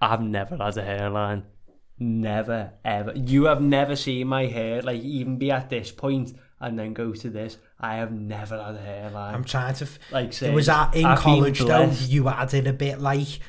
I've 0.00 0.22
never 0.22 0.56
had 0.56 0.76
a 0.78 0.84
hairline, 0.84 1.42
never 1.98 2.72
ever. 2.84 3.12
You 3.14 3.44
have 3.44 3.60
never 3.60 3.96
seen 3.96 4.26
my 4.28 4.46
hair, 4.46 4.82
like 4.82 5.02
even 5.02 5.38
be 5.38 5.50
at 5.50 5.68
this 5.70 5.90
point 5.92 6.34
and 6.60 6.78
then 6.78 6.92
go 6.92 7.12
to 7.12 7.30
this. 7.30 7.56
I 7.80 7.96
have 7.96 8.10
never 8.12 8.62
had 8.62 8.74
a 8.74 8.80
hairline. 8.80 9.34
I'm 9.34 9.44
trying 9.44 9.74
to. 9.74 9.84
F- 9.84 9.98
like 10.10 10.32
say, 10.32 10.50
it 10.50 10.54
was 10.54 10.68
at, 10.68 10.94
in 10.94 11.04
I've 11.06 11.18
college, 11.20 11.60
though, 11.60 11.90
you 12.06 12.28
added 12.28 12.66
a 12.66 12.72
bit 12.72 13.00
like. 13.00 13.40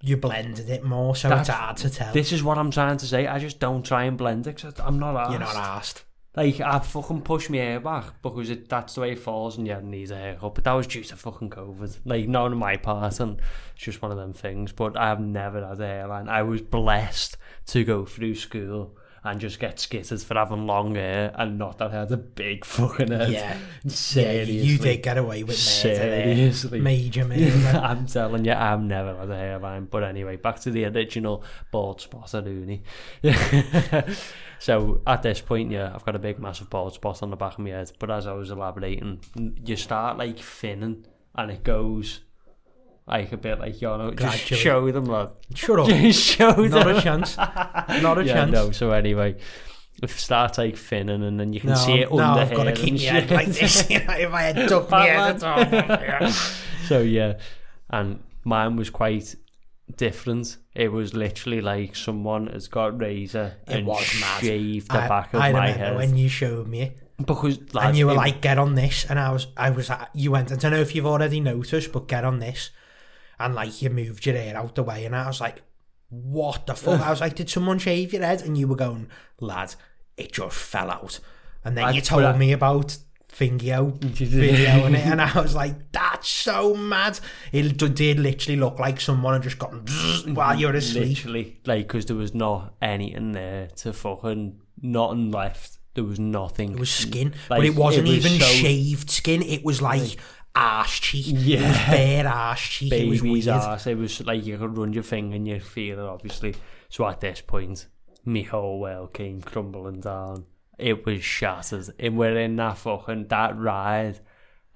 You 0.00 0.16
blended 0.16 0.70
it 0.70 0.84
more, 0.84 1.16
so 1.16 1.28
it's 1.28 1.48
That's- 1.48 1.48
hard 1.48 1.76
to 1.78 1.90
tell. 1.90 2.12
This 2.12 2.30
is 2.32 2.42
what 2.44 2.56
I'm 2.56 2.70
trying 2.70 2.98
to 2.98 3.06
say. 3.06 3.26
I 3.26 3.38
just 3.40 3.58
don't 3.58 3.84
try 3.84 4.04
and 4.04 4.16
blend 4.16 4.46
it. 4.46 4.60
'cause 4.62 4.74
I'm 4.78 4.98
not 5.00 5.16
asked. 5.16 5.30
You're 5.32 5.40
not 5.40 5.56
asked. 5.56 6.04
Like, 6.38 6.60
I 6.60 6.78
fucking 6.78 7.22
push 7.22 7.50
my 7.50 7.56
hair 7.56 7.80
back 7.80 8.22
because 8.22 8.48
it, 8.48 8.68
that's 8.68 8.94
the 8.94 9.00
way 9.00 9.10
it 9.10 9.18
falls 9.18 9.58
and 9.58 9.66
yeah, 9.66 9.78
it 9.78 9.84
needs 9.84 10.12
a 10.12 10.16
haircut. 10.16 10.54
But 10.54 10.62
that 10.62 10.72
was 10.72 10.86
due 10.86 11.02
to 11.02 11.16
fucking 11.16 11.50
COVID. 11.50 11.98
Like, 12.04 12.28
not 12.28 12.52
on 12.52 12.56
my 12.56 12.76
part, 12.76 13.18
and 13.18 13.40
it's 13.74 13.82
just 13.82 14.00
one 14.00 14.12
of 14.12 14.18
them 14.18 14.32
things. 14.32 14.70
But 14.70 14.96
I 14.96 15.08
have 15.08 15.18
never 15.18 15.66
had 15.66 15.80
a 15.80 15.84
hairline. 15.84 16.28
I 16.28 16.42
was 16.42 16.62
blessed 16.62 17.36
to 17.66 17.82
go 17.82 18.04
through 18.04 18.36
school 18.36 18.96
and 19.24 19.40
just 19.40 19.58
get 19.58 19.80
skittered 19.80 20.20
for 20.22 20.34
having 20.34 20.66
long 20.66 20.94
hair 20.94 21.32
and 21.34 21.58
not 21.58 21.78
that 21.78 21.90
had 21.90 22.10
a 22.12 22.16
big 22.16 22.64
fucking 22.64 23.10
head. 23.10 23.30
Yeah. 23.30 23.56
Yeah, 23.84 23.90
Seriously. 23.90 24.54
you 24.58 24.78
did 24.78 25.02
get 25.02 25.18
away 25.18 25.42
with. 25.42 25.56
Seriously. 25.56 26.80
Major 26.80 27.24
murder. 27.28 27.80
I'm 27.82 28.06
telling 28.06 28.44
you, 28.44 28.52
I've 28.52 28.82
never 28.82 29.16
had 29.16 29.30
a 29.30 29.36
hairline. 29.36 29.86
But 29.86 30.04
anyway, 30.04 30.36
back 30.36 30.60
to 30.60 30.70
the 30.70 30.84
original 30.86 31.44
bald 31.70 32.00
spot 32.00 32.34
at 32.34 32.46
uni. 32.46 32.82
so 34.58 35.00
at 35.06 35.22
this 35.22 35.40
point, 35.40 35.70
yeah, 35.70 35.92
I've 35.94 36.04
got 36.04 36.16
a 36.16 36.20
big, 36.20 36.38
massive 36.38 36.70
bald 36.70 36.94
spot 36.94 37.22
on 37.22 37.30
the 37.30 37.36
back 37.36 37.54
of 37.54 37.60
my 37.60 37.70
head. 37.70 37.90
But 37.98 38.10
as 38.10 38.26
I 38.26 38.32
was 38.32 38.50
elaborating, 38.50 39.20
you 39.64 39.76
start 39.76 40.18
like 40.18 40.38
thinning, 40.38 41.06
and 41.34 41.50
it 41.50 41.64
goes 41.64 42.20
like 43.08 43.32
a 43.32 43.36
bit 43.36 43.58
like 43.58 43.80
you 43.80 43.88
know, 43.88 44.10
just 44.12 44.38
show 44.46 44.90
them, 44.90 45.06
lad. 45.06 45.30
Shut 45.54 45.80
up. 45.80 45.88
Just 45.88 46.22
show 46.22 46.50
Not 46.50 46.70
them. 46.86 46.96
a 46.96 47.00
chance. 47.02 47.36
Not 47.36 48.18
a 48.18 48.24
yeah, 48.24 48.32
chance. 48.34 48.52
no. 48.52 48.70
So 48.72 48.90
anyway. 48.92 49.36
It 50.00 50.10
starts 50.10 50.58
like 50.58 50.76
thinning, 50.76 51.24
and 51.24 51.40
then 51.40 51.52
you 51.52 51.58
can 51.58 51.70
No, 51.70 51.74
see 51.74 51.94
it 51.94 52.12
no, 52.12 52.20
under 52.20 52.40
I've 52.42 52.50
got 52.54 52.64
to 52.64 52.70
hair 52.70 52.76
keep 52.76 52.94
my 52.94 53.00
head 53.00 53.30
like 53.32 53.48
this. 53.48 53.84
if 53.90 54.08
I 54.08 54.42
had 54.42 54.68
ducked 54.68 54.90
my 54.92 55.06
head 55.06 55.42
at 55.42 56.22
all. 56.22 56.30
So 56.86 57.00
yeah, 57.00 57.40
and 57.90 58.20
mine 58.44 58.76
was 58.76 58.90
quite 58.90 59.34
different. 59.96 60.56
It 60.74 60.92
was 60.92 61.14
literally 61.14 61.60
like 61.60 61.96
someone 61.96 62.46
has 62.48 62.68
got 62.68 63.00
razor 63.00 63.56
It 63.66 63.78
and 63.78 63.86
was 63.88 64.06
mad. 64.20 64.40
shaved 64.42 64.88
the 64.90 65.02
I, 65.02 65.08
back 65.08 65.34
of 65.34 65.40
I 65.40 65.50
my 65.52 65.70
head 65.70 65.96
when 65.96 66.16
you 66.16 66.28
showed 66.28 66.68
me 66.68 66.92
because 67.24 67.58
and 67.74 67.96
you 67.96 68.06
were 68.06 68.12
it- 68.12 68.16
like, 68.16 68.40
"Get 68.40 68.58
on 68.58 68.76
this," 68.76 69.04
and 69.10 69.18
I 69.18 69.32
was, 69.32 69.48
I 69.56 69.70
was, 69.70 69.90
you 70.14 70.30
went. 70.30 70.52
I 70.52 70.54
don't 70.54 70.70
know 70.70 70.80
if 70.80 70.94
you've 70.94 71.06
already 71.06 71.40
noticed, 71.40 71.90
but 71.92 72.06
get 72.06 72.24
on 72.24 72.38
this, 72.38 72.70
and 73.40 73.54
like 73.54 73.80
you 73.82 73.90
moved 73.90 74.26
your 74.26 74.36
hair 74.36 74.56
out 74.56 74.74
the 74.74 74.82
way, 74.82 75.04
and 75.04 75.14
I 75.16 75.26
was 75.26 75.40
like, 75.40 75.62
"What 76.10 76.66
the 76.66 76.74
fuck?" 76.74 77.00
I 77.00 77.10
was 77.10 77.20
like, 77.20 77.34
"Did 77.34 77.50
someone 77.50 77.78
shave 77.78 78.12
your 78.12 78.22
head?" 78.22 78.42
And 78.42 78.56
you 78.56 78.66
were 78.68 78.76
going, 78.76 79.08
"Lad, 79.40 79.74
it 80.16 80.32
just 80.32 80.56
fell 80.56 80.90
out." 80.90 81.20
And 81.64 81.76
then 81.76 81.84
I- 81.84 81.90
you 81.92 82.00
told 82.00 82.38
me 82.38 82.52
about 82.52 82.96
video 83.34 83.90
video 84.00 84.86
in 84.86 84.94
it, 84.94 85.06
and 85.12 85.20
I 85.20 85.40
was 85.40 85.54
like, 85.54 85.92
"That's 85.92 86.28
so 86.28 86.74
mad!" 86.74 87.20
It 87.52 87.76
did 87.94 88.18
literally 88.18 88.58
look 88.58 88.78
like 88.78 89.00
someone 89.00 89.34
had 89.34 89.42
just 89.42 89.58
bzzz 89.58 90.34
while 90.34 90.58
you're 90.58 90.74
asleep. 90.74 91.08
Literally, 91.18 91.60
like, 91.66 91.86
because 91.86 92.06
there 92.06 92.16
was 92.16 92.34
not 92.34 92.74
anything 92.80 93.32
there 93.32 93.68
to 93.76 93.92
fucking, 93.92 94.60
nothing 94.82 95.30
left. 95.30 95.74
There 95.94 96.04
was 96.04 96.20
nothing. 96.20 96.72
It 96.74 96.78
was 96.78 96.90
skin, 96.92 97.34
Like, 97.50 97.58
but 97.58 97.66
it 97.66 97.74
wasn't 97.74 98.06
it 98.06 98.16
was 98.16 98.26
even 98.26 98.40
so- 98.40 98.46
shaved 98.46 99.10
skin. 99.10 99.42
It 99.42 99.64
was 99.64 99.82
like 99.82 100.16
arse 100.58 100.98
cheek. 101.00 101.28
it 101.28 101.32
was 101.34 101.46
Yeah. 101.46 101.90
bare 101.90 102.28
arse 102.28 102.60
cheek. 102.60 102.92
it 102.92 103.08
was 103.08 103.22
weird. 103.22 103.48
ass. 103.48 103.86
It 103.86 103.96
was 103.96 104.24
like 104.26 104.44
you 104.44 104.58
could 104.58 104.76
run 104.76 104.92
your 104.92 105.02
finger 105.02 105.36
and 105.36 105.46
you 105.46 105.60
feel 105.60 105.98
it, 105.98 106.04
obviously. 106.04 106.54
So 106.88 107.06
at 107.06 107.20
this 107.20 107.40
point, 107.40 107.86
my 108.24 108.42
whole 108.42 108.80
world 108.80 109.12
came 109.14 109.40
crumbling 109.40 110.00
down. 110.00 110.44
It 110.78 111.04
was 111.06 111.22
shattered. 111.24 111.88
And 111.98 112.16
we're 112.16 112.38
in 112.38 112.56
that 112.56 112.78
fucking, 112.78 113.28
that 113.28 113.58
ride. 113.58 114.20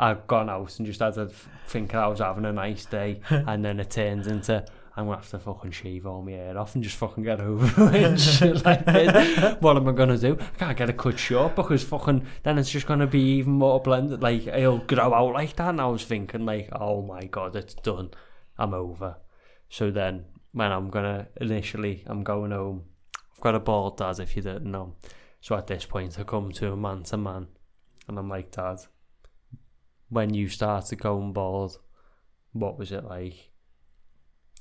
I'd 0.01 0.27
gone 0.27 0.51
out 0.51 0.77
and 0.79 0.87
just 0.87 1.01
had 1.01 1.15
to 1.15 1.31
think 1.67 1.95
I 1.95 2.09
was 2.09 2.19
having 2.19 2.45
a 2.45 2.53
nice 2.53 2.85
day. 2.87 3.21
and 3.31 3.65
then 3.65 3.79
it 3.79 3.91
turns 3.91 4.27
into, 4.27 4.65
I'm 4.95 5.07
to 5.07 5.13
have 5.13 5.31
to 5.31 5.39
fucking 5.39 5.71
shave 5.71 6.07
all 6.07 6.23
my 6.23 6.33
hair 6.33 6.59
off 6.59 6.75
and 6.75 6.85
just 6.85 6.97
fucking 6.97 7.25
get 7.25 7.41
over 7.41 7.95
it 7.97 8.21
shit 8.21 8.65
like 8.65 8.85
this. 8.85 9.57
What 9.61 9.77
am 9.79 9.89
I 9.89 9.93
going 9.93 10.11
to 10.11 10.19
do? 10.19 10.37
I 10.39 10.59
can't 10.59 10.77
get 10.77 10.91
it 10.91 10.99
cut 10.99 11.19
short 11.19 11.57
because 11.57 11.83
fucking, 11.83 12.27
then 12.43 12.59
it's 12.59 12.71
just 12.71 12.87
going 12.87 13.01
to 13.01 13.07
be 13.07 13.39
even 13.39 13.55
more 13.55 13.81
blended. 13.81 14.23
Like, 14.23 14.47
it'll 14.47 14.79
grow 14.79 15.15
out 15.15 15.33
like 15.33 15.57
that. 15.57 15.71
And 15.71 15.81
I 15.81 15.87
was 15.87 16.05
thinking, 16.05 16.45
like, 16.45 16.69
oh 16.73 17.01
my 17.01 17.25
God, 17.25 17.57
it's 17.57 17.75
done. 17.75 18.11
I'm 18.59 18.75
over. 18.75 19.17
So 19.71 19.91
then, 19.91 20.27
when 20.53 20.71
I'm 20.71 20.91
gonna 20.91 21.29
initially, 21.41 22.05
I'm 22.07 22.23
going 22.23 22.51
home. 22.51 22.85
I've 23.35 23.43
got 23.43 23.55
a 23.55 23.61
bald 23.61 23.97
dad, 23.97 24.21
if 24.21 24.37
you 24.37 24.43
didn't 24.43 24.71
know. 24.71 24.97
So 25.41 25.57
at 25.57 25.67
this 25.67 25.87
point, 25.87 26.19
I 26.19 26.25
come 26.25 26.53
to 26.53 26.73
a 26.73 26.77
man 26.77 27.03
to 27.05 27.17
man, 27.17 27.49
and 28.07 28.19
I'm 28.19 28.29
like, 28.29 28.53
Dad, 28.53 28.79
when 30.09 30.35
you 30.35 30.49
started 30.49 31.01
going 31.01 31.33
bald, 31.33 31.79
what 32.53 32.79
was 32.79 32.93
it 32.93 33.05
like? 33.05 33.52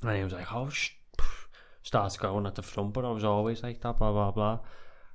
And 0.01 0.17
he 0.17 0.23
was 0.23 0.33
like, 0.33 0.51
oh, 0.53 0.69
sh 0.69 0.91
starts 1.83 2.17
going 2.17 2.45
at 2.45 2.55
the 2.55 2.61
front, 2.61 2.93
but 2.93 3.05
I 3.05 3.11
was 3.11 3.23
always 3.23 3.63
like 3.63 3.81
that, 3.81 3.97
blah, 3.97 4.11
blah, 4.11 4.31
blah. 4.31 4.59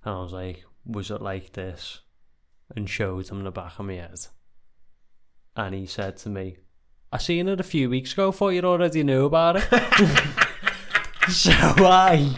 And 0.05 0.15
I 0.15 0.21
was 0.21 0.33
like, 0.33 0.65
was 0.85 1.11
it 1.11 1.23
like 1.23 1.53
this? 1.53 2.01
And 2.75 2.89
showed 2.89 3.29
him 3.29 3.45
the 3.45 3.51
back 3.51 3.79
of 3.79 3.87
my 3.87 3.95
head. 3.95 4.27
And 5.55 5.75
he 5.75 5.87
said 5.87 6.17
to 6.19 6.29
me, 6.29 6.59
I 7.13 7.19
seen 7.19 7.49
it 7.49 7.61
a 7.61 7.65
few 7.65 7.89
weeks 7.89 8.13
ago, 8.13 8.33
thought 8.33 8.51
you 8.51 8.63
already 8.63 9.03
knew 9.05 9.27
about 9.27 9.57
it. 9.57 9.63
so 11.31 11.53
I 11.53 12.35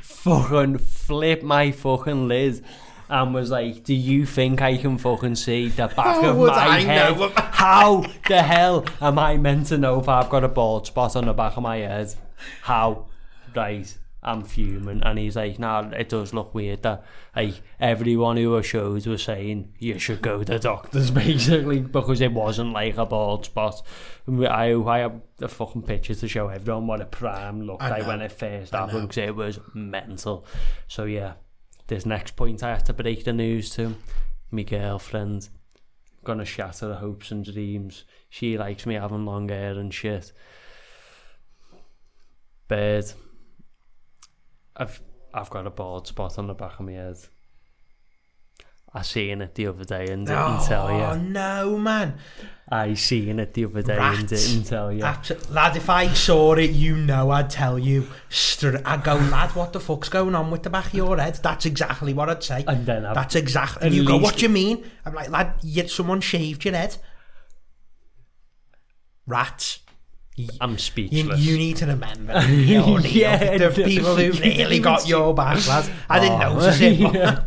fucking 0.00 0.78
flip 0.78 1.42
my 1.42 1.72
fucking 1.72 2.28
lid 2.28 2.64
and 3.12 3.34
was 3.34 3.50
like, 3.50 3.84
do 3.84 3.94
you 3.94 4.24
think 4.24 4.62
I 4.62 4.78
can 4.78 4.96
fucking 4.96 5.34
see 5.36 5.68
the 5.68 5.86
back 5.88 5.96
How 5.96 6.30
of 6.30 6.36
would 6.38 6.48
my 6.48 6.56
I 6.56 6.80
head? 6.80 7.18
know? 7.18 7.28
How 7.36 8.06
the 8.26 8.42
hell 8.42 8.86
am 9.02 9.18
I 9.18 9.36
meant 9.36 9.66
to 9.66 9.76
know 9.78 10.00
if 10.00 10.08
I've 10.08 10.30
got 10.30 10.44
a 10.44 10.48
bald 10.48 10.86
spot 10.86 11.14
on 11.14 11.26
the 11.26 11.34
back 11.34 11.56
of 11.58 11.62
my 11.62 11.76
head? 11.76 12.14
How? 12.62 13.06
Right. 13.54 13.96
I'm 14.24 14.44
fuming 14.44 15.02
and 15.02 15.18
he's 15.18 15.34
like 15.34 15.58
nah 15.58 15.80
it 15.90 16.08
does 16.08 16.32
look 16.32 16.54
weird 16.54 16.84
that 16.84 17.04
like 17.34 17.54
everyone 17.80 18.36
who 18.36 18.50
was 18.50 18.64
shows 18.64 19.04
was 19.04 19.20
saying 19.24 19.72
you 19.80 19.98
should 19.98 20.22
go 20.22 20.44
to 20.44 20.60
doctors 20.60 21.10
basically 21.22 21.80
because 21.80 22.20
it 22.20 22.32
wasn't 22.32 22.72
like 22.72 22.96
a 22.98 23.04
bald 23.04 23.46
spot 23.46 23.82
I, 24.28 24.74
I 24.74 24.98
have 25.00 25.20
the 25.38 25.48
fucking 25.48 25.82
pictures 25.82 26.20
to 26.20 26.28
show 26.28 26.46
everyone 26.46 26.86
what 26.86 27.00
a 27.00 27.04
prime 27.04 27.62
looked 27.62 27.82
I 27.82 27.90
like 27.90 28.02
know. 28.02 28.08
when 28.10 28.20
it 28.20 28.30
first 28.30 28.72
happened 28.72 29.08
because 29.08 29.18
it 29.28 29.34
was 29.34 29.58
mental 29.74 30.46
so 30.86 31.02
yeah 31.02 31.32
this 31.86 32.06
next 32.06 32.36
point 32.36 32.62
I 32.62 32.70
had 32.70 32.86
to 32.86 32.92
break 32.92 33.24
the 33.24 33.32
news 33.32 33.70
to 33.70 33.94
my 34.50 34.62
girlfriend. 34.62 35.48
Gonna 36.24 36.44
shatter 36.44 36.88
her 36.88 36.94
hopes 36.94 37.30
and 37.30 37.44
dreams. 37.44 38.04
She 38.28 38.56
likes 38.56 38.86
me 38.86 38.94
having 38.94 39.26
long 39.26 39.48
hair 39.48 39.72
and 39.72 39.92
shit. 39.92 40.32
But 42.68 43.14
I've 44.76 45.02
I've 45.34 45.50
got 45.50 45.66
a 45.66 45.70
bald 45.70 46.06
spot 46.06 46.38
on 46.38 46.46
the 46.46 46.54
back 46.54 46.78
of 46.78 46.86
my 46.86 46.92
head. 46.92 47.18
I 48.94 49.02
seen 49.02 49.40
it 49.40 49.54
the 49.54 49.68
other 49.68 49.84
day 49.84 50.08
and 50.08 50.26
didn't 50.26 50.42
oh, 50.42 50.64
tell 50.66 50.92
you. 50.92 50.98
Oh, 50.98 51.16
no, 51.16 51.78
man. 51.78 52.18
I 52.68 52.94
seen 52.94 53.38
it 53.38 53.54
the 53.54 53.64
other 53.64 53.82
day 53.82 53.96
and 53.98 54.20
and 54.20 54.28
didn't 54.28 54.64
tell 54.64 54.92
you. 54.92 55.02
Absol 55.02 55.50
lad, 55.50 55.76
if 55.76 55.90
I 55.90 56.08
saw 56.08 56.54
it, 56.54 56.70
you 56.70 56.96
know 56.96 57.30
I'd 57.30 57.50
tell 57.50 57.78
you. 57.78 58.06
Str 58.28 58.76
I'd 58.84 59.04
go, 59.04 59.14
lad, 59.14 59.54
what 59.54 59.72
the 59.72 59.80
fuck's 59.80 60.08
going 60.08 60.34
on 60.34 60.50
with 60.50 60.62
the 60.62 60.70
back 60.70 60.86
of 60.86 60.94
your 60.94 61.18
head? 61.18 61.38
That's 61.42 61.66
exactly 61.66 62.14
what 62.14 62.28
I'd 62.28 62.42
say. 62.42 62.64
And 62.66 62.86
then 62.86 63.04
I've 63.04 63.14
That's 63.14 63.34
exactly... 63.34 63.86
And 63.86 63.94
you 63.94 64.02
least... 64.02 64.10
go, 64.10 64.18
what 64.18 64.36
do 64.36 64.42
you 64.42 64.48
mean? 64.48 64.90
I'm 65.04 65.14
like, 65.14 65.30
lad, 65.30 65.54
you, 65.62 65.88
someone 65.88 66.20
shaved 66.20 66.64
your 66.64 66.74
head. 66.74 66.96
Rats. 69.26 69.80
I'm 70.60 70.78
speechless. 70.78 71.40
You, 71.40 71.52
you 71.52 71.58
need 71.58 71.76
to 71.76 71.86
remember 71.86 72.32
yeah, 72.48 73.58
the 73.58 73.70
people 73.70 74.16
who 74.16 74.32
really 74.40 74.80
got 74.80 75.06
your 75.06 75.34
back, 75.34 75.66
lad. 75.66 75.90
I 76.08 76.20
didn't 76.20 76.42
oh, 76.42 76.54
notice 76.54 76.80
it. 76.80 76.98
Yeah. 77.14 77.44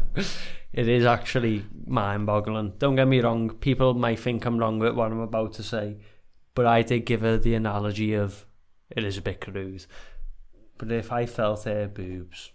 It 0.75 0.89
is 0.89 1.05
actually 1.05 1.65
mind 1.85 2.25
boggling. 2.25 2.73
Don't 2.77 2.97
get 2.97 3.07
me 3.07 3.21
wrong, 3.21 3.49
people 3.49 3.93
might 3.93 4.19
think 4.19 4.43
I'm 4.43 4.57
wrong 4.57 4.77
with 4.77 4.93
what 4.93 5.09
I'm 5.09 5.21
about 5.21 5.53
to 5.53 5.63
say, 5.63 5.99
but 6.53 6.65
I 6.65 6.81
did 6.81 7.05
give 7.05 7.21
her 7.21 7.37
the 7.37 7.55
analogy 7.55 8.13
of 8.13 8.45
it 8.89 9.05
is 9.05 9.17
a 9.17 9.21
bit 9.21 9.39
crude. 9.39 9.85
But 10.77 10.91
if 10.91 11.13
I 11.13 11.27
felt 11.27 11.63
her 11.63 11.87
boobs 11.87 12.51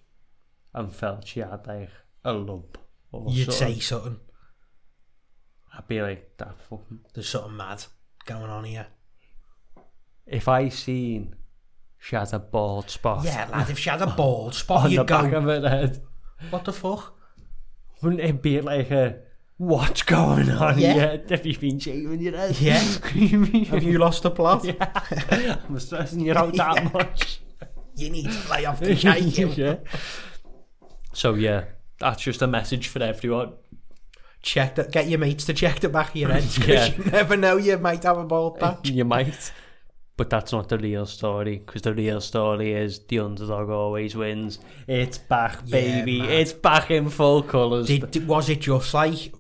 and 0.75 0.93
felt 0.93 1.27
she 1.29 1.41
had 1.41 1.67
like 1.67 1.89
a 2.23 2.35
lump 2.35 2.77
or 3.11 3.31
You'd 3.31 3.55
something, 3.55 3.75
say 3.75 3.81
something. 3.81 4.21
I'd 5.75 5.89
be 5.89 6.03
like, 6.03 6.37
that 6.37 6.61
fucking. 6.69 7.01
There's 7.15 7.31
something 7.31 7.57
mad 7.57 7.87
going 8.27 8.51
on 8.51 8.65
here. 8.65 8.89
If 10.27 10.47
I 10.47 10.69
seen 10.69 11.37
she 11.99 12.17
had 12.17 12.35
a 12.35 12.39
bald 12.39 12.91
spot 12.91 13.25
Yeah, 13.25 13.49
lad, 13.51 13.71
if 13.71 13.79
she 13.79 13.89
had 13.89 14.03
a 14.03 14.09
bald 14.09 14.55
spot, 14.55 14.85
on 14.85 14.91
the 14.91 14.97
you'd 14.97 15.07
back 15.07 15.31
go, 15.31 15.39
of 15.39 15.45
her 15.45 15.67
head, 15.67 16.03
what 16.51 16.67
the 16.67 16.73
fuck? 16.75 17.17
Wouldn't 18.03 18.21
it 18.21 18.43
be 18.43 18.61
like 18.61 18.91
a 18.91 19.19
what's 19.57 20.03
going 20.03 20.51
on 20.51 20.79
Yeah. 20.79 20.93
here? 20.95 21.23
Have 21.29 21.45
you 21.47 21.57
been 21.59 21.79
shaving 21.79 22.21
your 22.21 22.37
head? 22.37 22.59
Yeah. 22.59 22.75
Have 22.79 23.49
Have 23.69 23.83
you 23.83 23.99
lost 23.99 24.23
the 24.23 24.31
plot? 24.31 24.65
Yeah. 24.65 25.57
I'm 25.69 25.79
stressing 25.81 26.21
you 26.21 26.33
out 26.35 26.55
that 26.57 26.75
Yeah. 26.83 26.91
much. 26.93 27.41
You 27.97 28.11
need 28.11 28.25
to 28.25 28.31
play 28.31 28.65
off 28.65 28.81
the 28.81 28.95
cake. 28.97 29.37
you. 29.39 29.49
yeah. 29.49 29.77
So 31.13 31.35
yeah, 31.35 31.65
that's 31.99 32.23
just 32.23 32.41
a 32.43 32.47
message 32.47 32.89
for 32.89 33.03
everyone. 33.03 33.53
Check 34.43 34.77
that. 34.77 34.91
Get 34.93 35.09
your 35.09 35.19
mates 35.19 35.45
to 35.47 35.53
check 35.55 35.81
the 35.81 35.89
back 35.91 36.11
of 36.11 36.17
your 36.17 36.31
head 36.31 36.45
because 36.45 36.67
Yeah. 36.69 36.87
you 36.97 37.05
never 37.11 37.37
know 37.37 37.57
you 37.59 37.77
might 37.77 38.03
have 38.05 38.17
a 38.17 38.25
bald 38.25 38.59
patch. 38.59 38.89
You 38.89 39.05
might, 39.05 39.53
but 40.21 40.29
that's 40.29 40.53
not 40.53 40.69
the 40.69 40.77
real 40.77 41.07
story. 41.07 41.63
Because 41.65 41.81
the 41.81 41.95
real 41.95 42.21
story 42.21 42.75
is 42.75 42.99
the 43.07 43.21
underdog 43.21 43.71
always 43.71 44.15
wins. 44.15 44.59
It's 44.87 45.17
back, 45.17 45.65
baby. 45.65 46.19
man. 46.19 46.29
it's 46.29 46.53
back 46.53 46.91
in 46.91 47.09
full 47.09 47.43
colours. 47.43 47.87
Did, 47.87 48.29
was 48.29 48.51
it 48.51 48.61
just 48.61 48.93
like 48.93 49.33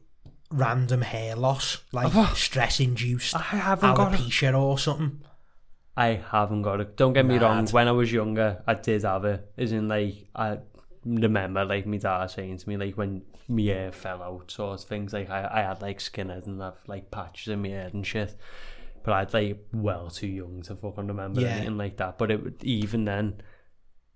random 0.50 1.02
hair 1.02 1.36
loss, 1.36 1.82
like 1.92 2.12
oh. 2.16 2.32
stress 2.34 2.80
induced 2.80 3.36
I 3.36 3.40
haven't 3.40 3.94
got 3.94 4.14
it. 4.14 4.20
alopecia 4.20 4.58
or 4.58 4.78
something? 4.78 5.20
I 5.98 6.22
haven't 6.30 6.62
got 6.62 6.80
it. 6.80 6.96
Don't 6.96 7.12
get 7.12 7.26
me 7.26 7.36
wrong. 7.36 7.66
When 7.66 7.86
I 7.86 7.92
was 7.92 8.10
younger, 8.10 8.62
I 8.66 8.72
did 8.72 9.02
have 9.02 9.26
it. 9.26 9.52
As 9.58 9.72
in, 9.72 9.86
like, 9.86 10.28
I 10.34 10.60
remember, 11.04 11.62
like, 11.66 11.84
my 11.84 11.98
dad 11.98 12.28
saying 12.28 12.56
to 12.56 12.68
me, 12.70 12.78
like, 12.78 12.96
when 12.96 13.20
my 13.48 13.64
hair 13.64 13.92
fell 13.92 14.22
out, 14.22 14.50
sort 14.50 14.80
of 14.80 14.88
things. 14.88 15.12
Like, 15.12 15.28
I, 15.28 15.46
I 15.52 15.60
had, 15.60 15.82
like, 15.82 15.98
skinhead 15.98 16.46
and 16.46 16.62
have, 16.62 16.78
like, 16.86 17.10
patches 17.10 17.48
in 17.48 17.60
my 17.60 17.68
head 17.68 17.92
and 17.92 18.06
shit. 18.06 18.34
But 19.02 19.14
I'd, 19.14 19.34
like, 19.34 19.58
well 19.72 20.10
too 20.10 20.26
young 20.26 20.62
to 20.62 20.74
fucking 20.76 21.06
remember 21.06 21.40
Yeah. 21.40 21.48
anything 21.48 21.78
like 21.78 21.96
that. 21.98 22.18
But 22.18 22.30
it 22.30 22.42
would- 22.44 22.62
even 22.64 23.04
then, 23.06 23.40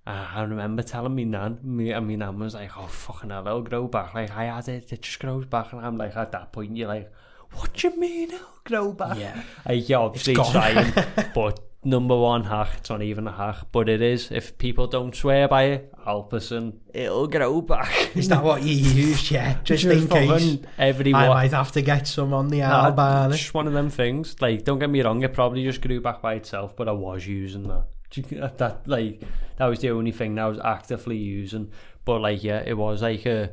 uh, 0.07 0.27
I 0.35 0.43
remember 0.43 0.83
telling 0.83 1.15
me 1.15 1.25
nan, 1.25 1.59
me 1.63 1.91
and 1.93 2.07
my 2.07 2.15
nan 2.17 2.39
was 2.39 2.55
like, 2.55 2.77
oh, 2.77 2.87
fucking 2.87 3.31
hell, 3.31 3.47
it'll 3.47 3.63
grow 3.63 3.87
back. 3.89 4.15
Like, 4.15 4.31
I 4.31 4.45
had 4.45 4.69
it, 4.69 4.93
it 4.93 5.01
just 5.03 5.19
grows 5.19 5.47
back. 5.47 5.73
And 5.73 5.81
I'm 5.85 5.97
like, 5.97 6.15
at 6.17 6.33
that 6.33 6.53
point, 6.53 6.77
you're 6.77 6.89
like, 6.89 7.11
what 7.53 7.73
do 7.73 7.89
you 7.89 7.97
mean 7.99 8.31
it'll 8.33 8.47
grow 8.65 8.93
back? 8.93 9.17
Yeah. 9.19 9.43
Like, 9.67 9.89
you're 9.89 10.01
obviously 10.01 10.35
trying, 10.35 10.93
but 11.35 11.61
number 11.85 12.17
one 12.17 12.45
hack, 12.45 12.71
it's 12.79 12.91
not 12.91 13.03
even 13.03 13.27
a 13.27 13.33
hack, 13.33 13.67
but 13.73 13.89
it 13.89 14.01
is. 14.01 14.31
If 14.31 14.59
people 14.59 14.87
don't 14.87 15.15
swear 15.15 15.49
by 15.49 15.63
it, 15.65 15.93
Alpecin, 16.07 16.79
it'll 16.93 17.27
grow 17.29 17.61
back. 17.61 18.17
Is 18.17 18.29
that 18.29 18.43
what 18.43 18.63
you 18.63 18.75
used? 18.75 19.31
Yeah, 19.31 19.59
just, 19.65 19.85
in 19.85 20.09
case. 20.09 20.59
Everyone. 20.79 21.23
I 21.23 21.29
might 21.29 21.53
have 21.53 21.73
to 21.73 21.83
get 21.83 22.07
some 22.07 22.33
on 22.33 22.49
the 22.49 22.61
Nah, 22.61 22.87
Alban. 22.87 23.33
just 23.33 23.55
one 23.55 23.67
of 23.67 23.73
them 23.73 23.91
things. 23.91 24.37
Like, 24.41 24.65
don't 24.65 24.79
get 24.79 24.91
me 24.91 25.03
wrong, 25.03 25.23
it 25.23 25.33
probably 25.33 25.65
just 25.65 25.81
grew 25.81 26.01
back 26.01 26.23
by 26.23 26.35
itself, 26.35 26.77
but 26.77 26.89
I 26.89 26.93
was 26.93 27.27
using 27.27 27.69
that. 27.69 27.87
That, 28.31 28.59
that 28.59 28.87
like 28.87 29.23
that 29.57 29.67
was 29.67 29.81
the 29.81 29.91
only 29.91 30.13
thing 30.13 30.37
that 30.37 30.43
I 30.43 30.49
was 30.49 30.61
actively 30.61 31.17
using. 31.17 31.73
But 32.05 32.21
like, 32.21 32.45
yeah, 32.45 32.63
it 32.65 32.77
was 32.77 33.03
like 33.03 33.27
a 33.27 33.51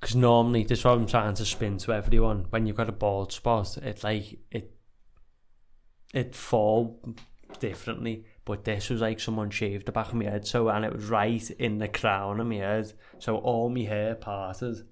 because 0.00 0.16
normally 0.16 0.64
this 0.64 0.80
is 0.80 0.84
what 0.84 0.98
I'm 0.98 1.06
trying 1.06 1.34
to 1.34 1.44
spin 1.46 1.78
to 1.78 1.92
everyone. 1.92 2.46
When 2.50 2.66
you've 2.66 2.76
got 2.76 2.88
a 2.88 2.92
bald 2.92 3.32
spot, 3.32 3.76
it 3.78 4.02
like 4.02 4.38
it 4.50 4.73
it 6.14 6.34
fall 6.34 7.00
differently. 7.60 8.24
But 8.44 8.64
this 8.64 8.90
was 8.90 9.00
like 9.00 9.20
someone 9.20 9.50
shaved 9.50 9.86
the 9.86 9.92
back 9.92 10.08
of 10.08 10.14
my 10.14 10.24
head, 10.24 10.46
so 10.46 10.68
and 10.68 10.84
it 10.84 10.92
was 10.92 11.06
right 11.06 11.50
in 11.52 11.78
the 11.78 11.88
crown 11.88 12.40
of 12.40 12.46
my 12.46 12.56
head, 12.56 12.92
so 13.18 13.36
all 13.36 13.70
my 13.70 13.82
hair 13.82 14.14
parted 14.14 14.86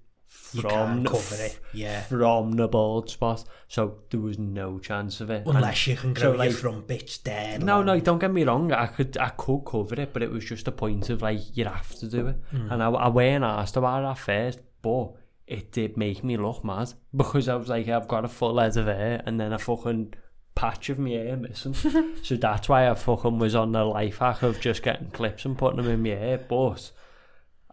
You 0.54 0.62
from 0.62 1.04
cover 1.04 1.34
it. 1.42 1.60
Yeah. 1.74 2.00
from 2.04 2.52
the 2.52 2.66
bald 2.66 3.10
spot. 3.10 3.44
So 3.68 3.98
there 4.08 4.20
was 4.20 4.38
no 4.38 4.78
chance 4.78 5.20
of 5.20 5.28
it. 5.28 5.46
And 5.46 5.56
Unless 5.56 5.86
you 5.86 5.96
can 5.96 6.14
grow 6.14 6.32
so, 6.32 6.38
like- 6.38 6.52
front 6.52 6.86
bits 6.86 7.18
dead. 7.18 7.62
No, 7.62 7.82
no, 7.82 8.00
don't 8.00 8.18
get 8.18 8.32
me 8.32 8.44
wrong. 8.44 8.72
I 8.72 8.86
could, 8.86 9.18
I 9.18 9.28
could 9.28 9.64
cover 9.66 10.00
it, 10.00 10.14
but 10.14 10.22
it 10.22 10.30
was 10.30 10.46
just 10.46 10.66
a 10.66 10.72
point 10.72 11.10
of 11.10 11.20
like 11.20 11.40
you 11.54 11.66
have 11.66 11.94
to 11.96 12.08
do 12.08 12.28
it. 12.28 12.36
Hmm. 12.50 12.72
And 12.72 12.82
I, 12.82 12.88
I 12.90 13.08
weren't 13.08 13.44
asked 13.44 13.76
about 13.76 14.02
it 14.04 14.06
at 14.08 14.18
first, 14.18 14.60
but 14.80 15.12
it 15.46 15.72
did 15.72 15.98
make 15.98 16.24
me 16.24 16.38
look 16.38 16.64
mad 16.64 16.94
because 17.14 17.50
I 17.50 17.56
was 17.56 17.68
like, 17.68 17.86
I've 17.88 18.08
got 18.08 18.24
a 18.24 18.28
full 18.28 18.58
head 18.58 18.78
of 18.78 18.86
hair 18.86 19.22
and 19.26 19.38
then 19.38 19.52
a 19.52 19.58
fucking 19.58 20.14
patch 20.54 20.90
of 20.90 20.98
my 20.98 21.10
hair 21.10 21.36
missing. 21.36 21.74
so 22.22 22.36
that's 22.36 22.68
why 22.68 22.88
I 22.88 22.94
fucking 22.94 23.38
was 23.38 23.54
on 23.54 23.72
the 23.72 23.84
life 23.84 24.18
hack 24.18 24.42
of 24.42 24.60
just 24.60 24.82
getting 24.82 25.10
clips 25.10 25.44
and 25.44 25.56
putting 25.56 25.78
them 25.82 25.90
in 25.90 26.02
my 26.02 26.10
hair. 26.10 26.38
But 26.38 26.90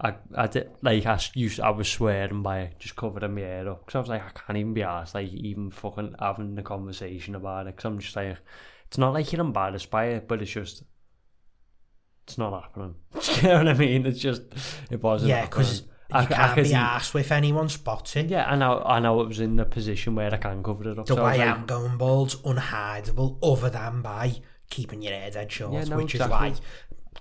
I, 0.01 0.15
I 0.35 0.47
did 0.47 0.69
like 0.81 1.05
I 1.05 1.19
used, 1.33 1.59
I 1.59 1.71
was 1.71 1.89
swearing 1.89 2.41
by 2.41 2.61
it, 2.61 2.79
just 2.79 2.95
covering 2.95 3.35
my 3.35 3.41
hair 3.41 3.69
up 3.69 3.85
because 3.85 3.95
I 3.95 3.99
was 3.99 4.09
like, 4.09 4.23
I 4.23 4.29
can't 4.29 4.57
even 4.57 4.73
be 4.73 4.83
asked 4.83 5.15
like 5.15 5.31
even 5.33 5.71
fucking 5.71 6.15
having 6.19 6.55
the 6.55 6.63
conversation 6.63 7.35
about 7.35 7.67
it 7.67 7.75
because 7.75 7.85
I'm 7.85 7.99
just 7.99 8.15
like, 8.15 8.37
it's 8.87 8.97
not 8.97 9.13
like 9.13 9.31
you're 9.31 9.41
embarrassed 9.41 9.91
by 9.91 10.05
it, 10.05 10.27
but 10.27 10.41
it's 10.41 10.51
just, 10.51 10.83
it's 12.25 12.37
not 12.37 12.63
happening. 12.63 12.95
You 13.41 13.49
know 13.49 13.57
what 13.57 13.67
I 13.69 13.73
mean? 13.73 14.05
It's 14.05 14.19
just, 14.19 14.41
it 14.89 15.01
wasn't. 15.01 15.29
Yeah, 15.29 15.45
because 15.45 15.83
happening. 16.11 16.29
you 16.37 16.43
I, 16.43 16.47
can't 16.47 16.59
I 16.59 16.63
be 16.63 16.73
asked 16.73 17.15
if 17.15 17.31
anyone 17.31 17.69
spots 17.69 18.15
it. 18.15 18.27
Yeah, 18.29 18.45
I 18.45 18.55
know. 18.55 18.81
I 18.85 18.99
know. 18.99 19.21
It 19.21 19.27
was 19.27 19.39
in 19.39 19.55
the 19.55 19.65
position 19.65 20.15
where 20.15 20.33
I 20.33 20.37
can 20.37 20.63
cover 20.63 20.89
it 20.89 20.99
up. 20.99 21.05
The 21.05 21.15
so 21.15 21.23
I 21.23 21.31
way 21.31 21.37
like, 21.39 21.57
I'm 21.57 21.65
going 21.65 21.97
bald's 21.97 22.35
unhideable 22.37 23.37
other 23.43 23.69
than 23.69 24.01
by 24.01 24.41
keeping 24.69 25.01
your 25.01 25.13
hair 25.13 25.31
dead 25.31 25.51
short, 25.51 25.73
Yeah, 25.73 25.83
no, 25.85 25.97
which 25.97 26.15
exactly. 26.15 26.49
is 26.49 26.59
why 26.59 26.65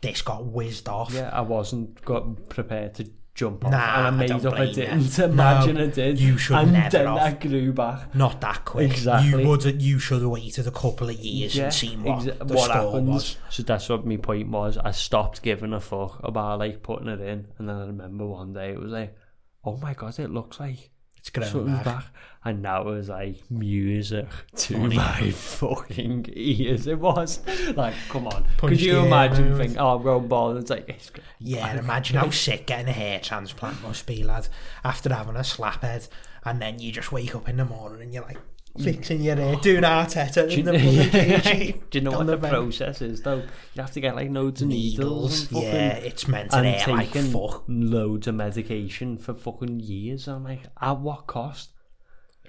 this 0.00 0.22
got 0.22 0.44
whizzed 0.44 0.88
off. 0.88 1.12
Yeah, 1.12 1.30
I 1.32 1.40
wasn't 1.40 2.02
got 2.04 2.48
prepared 2.48 2.94
to 2.94 3.10
jump 3.38 3.64
off. 3.64 3.70
Nah, 3.70 3.98
and 3.98 4.06
I 4.06 4.10
made 4.10 4.30
I 4.32 4.36
up 4.36 4.54
I 4.54 4.72
didn't. 4.72 5.18
Imagine 5.18 5.76
no, 5.76 5.84
I 5.84 5.86
did. 5.86 6.20
You 6.20 6.36
should 6.36 6.56
and 6.56 6.72
never 6.72 6.90
then 6.90 7.06
off. 7.06 7.20
I 7.20 7.32
grew 7.32 7.72
back. 7.72 8.14
Not 8.14 8.40
that 8.40 8.64
quick. 8.64 8.90
Exactly. 8.90 9.42
You, 9.42 9.48
would, 9.48 9.80
you 9.80 9.98
should 9.98 10.22
have 10.22 10.30
waited 10.30 10.66
a 10.66 10.72
couple 10.72 11.08
of 11.08 11.16
years 11.16 11.54
yeah, 11.54 11.64
and 11.64 11.74
seen 11.74 12.02
what 12.02 12.24
the 12.24 12.54
what 12.54 12.70
score 12.70 12.92
happens. 12.92 13.08
was. 13.08 13.36
So 13.50 13.62
that's 13.62 13.88
what 13.88 14.04
my 14.04 14.16
point 14.16 14.48
was. 14.48 14.76
I 14.76 14.90
stopped 14.90 15.42
giving 15.42 15.72
a 15.72 15.80
fuck 15.80 16.20
about 16.22 16.58
like 16.58 16.82
putting 16.82 17.08
it 17.08 17.20
in. 17.20 17.46
And 17.58 17.68
then 17.68 17.76
I 17.76 17.86
remember 17.86 18.26
one 18.26 18.52
day 18.52 18.72
it 18.72 18.80
was 18.80 18.90
like, 18.90 19.16
oh 19.64 19.76
my 19.76 19.94
God, 19.94 20.18
it 20.18 20.30
looks 20.30 20.58
like 20.58 20.90
It's 21.18 21.30
grown 21.30 21.48
something's 21.48 21.76
back. 21.78 21.84
back. 21.84 22.04
and 22.44 22.64
that 22.64 22.84
was 22.84 23.08
like 23.08 23.50
music 23.50 24.26
to 24.56 24.74
Funny. 24.74 24.96
my 24.96 25.30
fucking 25.34 26.26
ears. 26.34 26.86
It 26.86 26.98
was 26.98 27.40
like, 27.76 27.94
come 28.08 28.26
on, 28.26 28.44
Punch 28.56 28.72
could 28.72 28.80
you 28.80 29.00
imagine? 29.00 29.50
moves. 29.50 29.58
Think, 29.58 29.76
oh, 29.78 29.98
roll 29.98 30.20
ball. 30.20 30.56
It's 30.56 30.70
like, 30.70 30.88
it's, 30.88 31.10
Yeah, 31.38 31.68
and 31.68 31.78
imagine 31.78 32.16
how 32.16 32.30
sick 32.30 32.66
getting 32.66 32.88
a 32.88 32.92
hair 32.92 33.20
transplant 33.20 33.82
must 33.82 34.06
be, 34.06 34.22
lad. 34.22 34.48
After 34.84 35.12
having 35.12 35.36
a 35.36 35.44
slap 35.44 35.82
head, 35.82 36.06
and 36.44 36.62
then 36.62 36.78
you 36.78 36.92
just 36.92 37.12
wake 37.12 37.34
up 37.34 37.48
in 37.48 37.56
the 37.56 37.64
morning 37.64 38.00
and 38.00 38.14
you're 38.14 38.22
like 38.24 38.38
fixing 38.82 39.22
your 39.22 39.36
hair, 39.36 39.56
doing 39.56 39.82
Arteta 39.82 40.50
in 40.56 40.64
the 40.64 40.72
bloody 40.72 41.40
cage. 41.40 41.80
Do 41.90 41.98
you 41.98 42.04
know 42.04 42.12
what 42.12 42.26
the 42.26 42.36
the, 42.36 42.48
process 42.48 43.02
is 43.02 43.22
though? 43.22 43.42
You 43.74 43.82
have 43.82 43.92
to 43.92 44.00
get 44.00 44.14
like 44.14 44.30
loads 44.30 44.62
of 44.62 44.68
needles, 44.68 45.50
Needles, 45.50 45.64
yeah, 45.64 45.96
it's 45.96 46.28
meant 46.28 46.50
to 46.50 46.58
and 46.58 46.66
like 46.66 47.10
taking 47.10 47.30
fuck. 47.30 47.64
loads 47.68 48.26
of 48.26 48.34
medication 48.34 49.18
for 49.18 49.34
fucking 49.34 49.80
years. 49.80 50.28
I'm 50.28 50.44
like, 50.44 50.62
at 50.80 50.98
what 50.98 51.26
cost? 51.26 51.70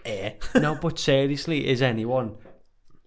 Eh. 0.06 0.34
no, 0.56 0.76
but 0.76 0.98
seriously, 0.98 1.68
is 1.68 1.82
anyone 1.82 2.38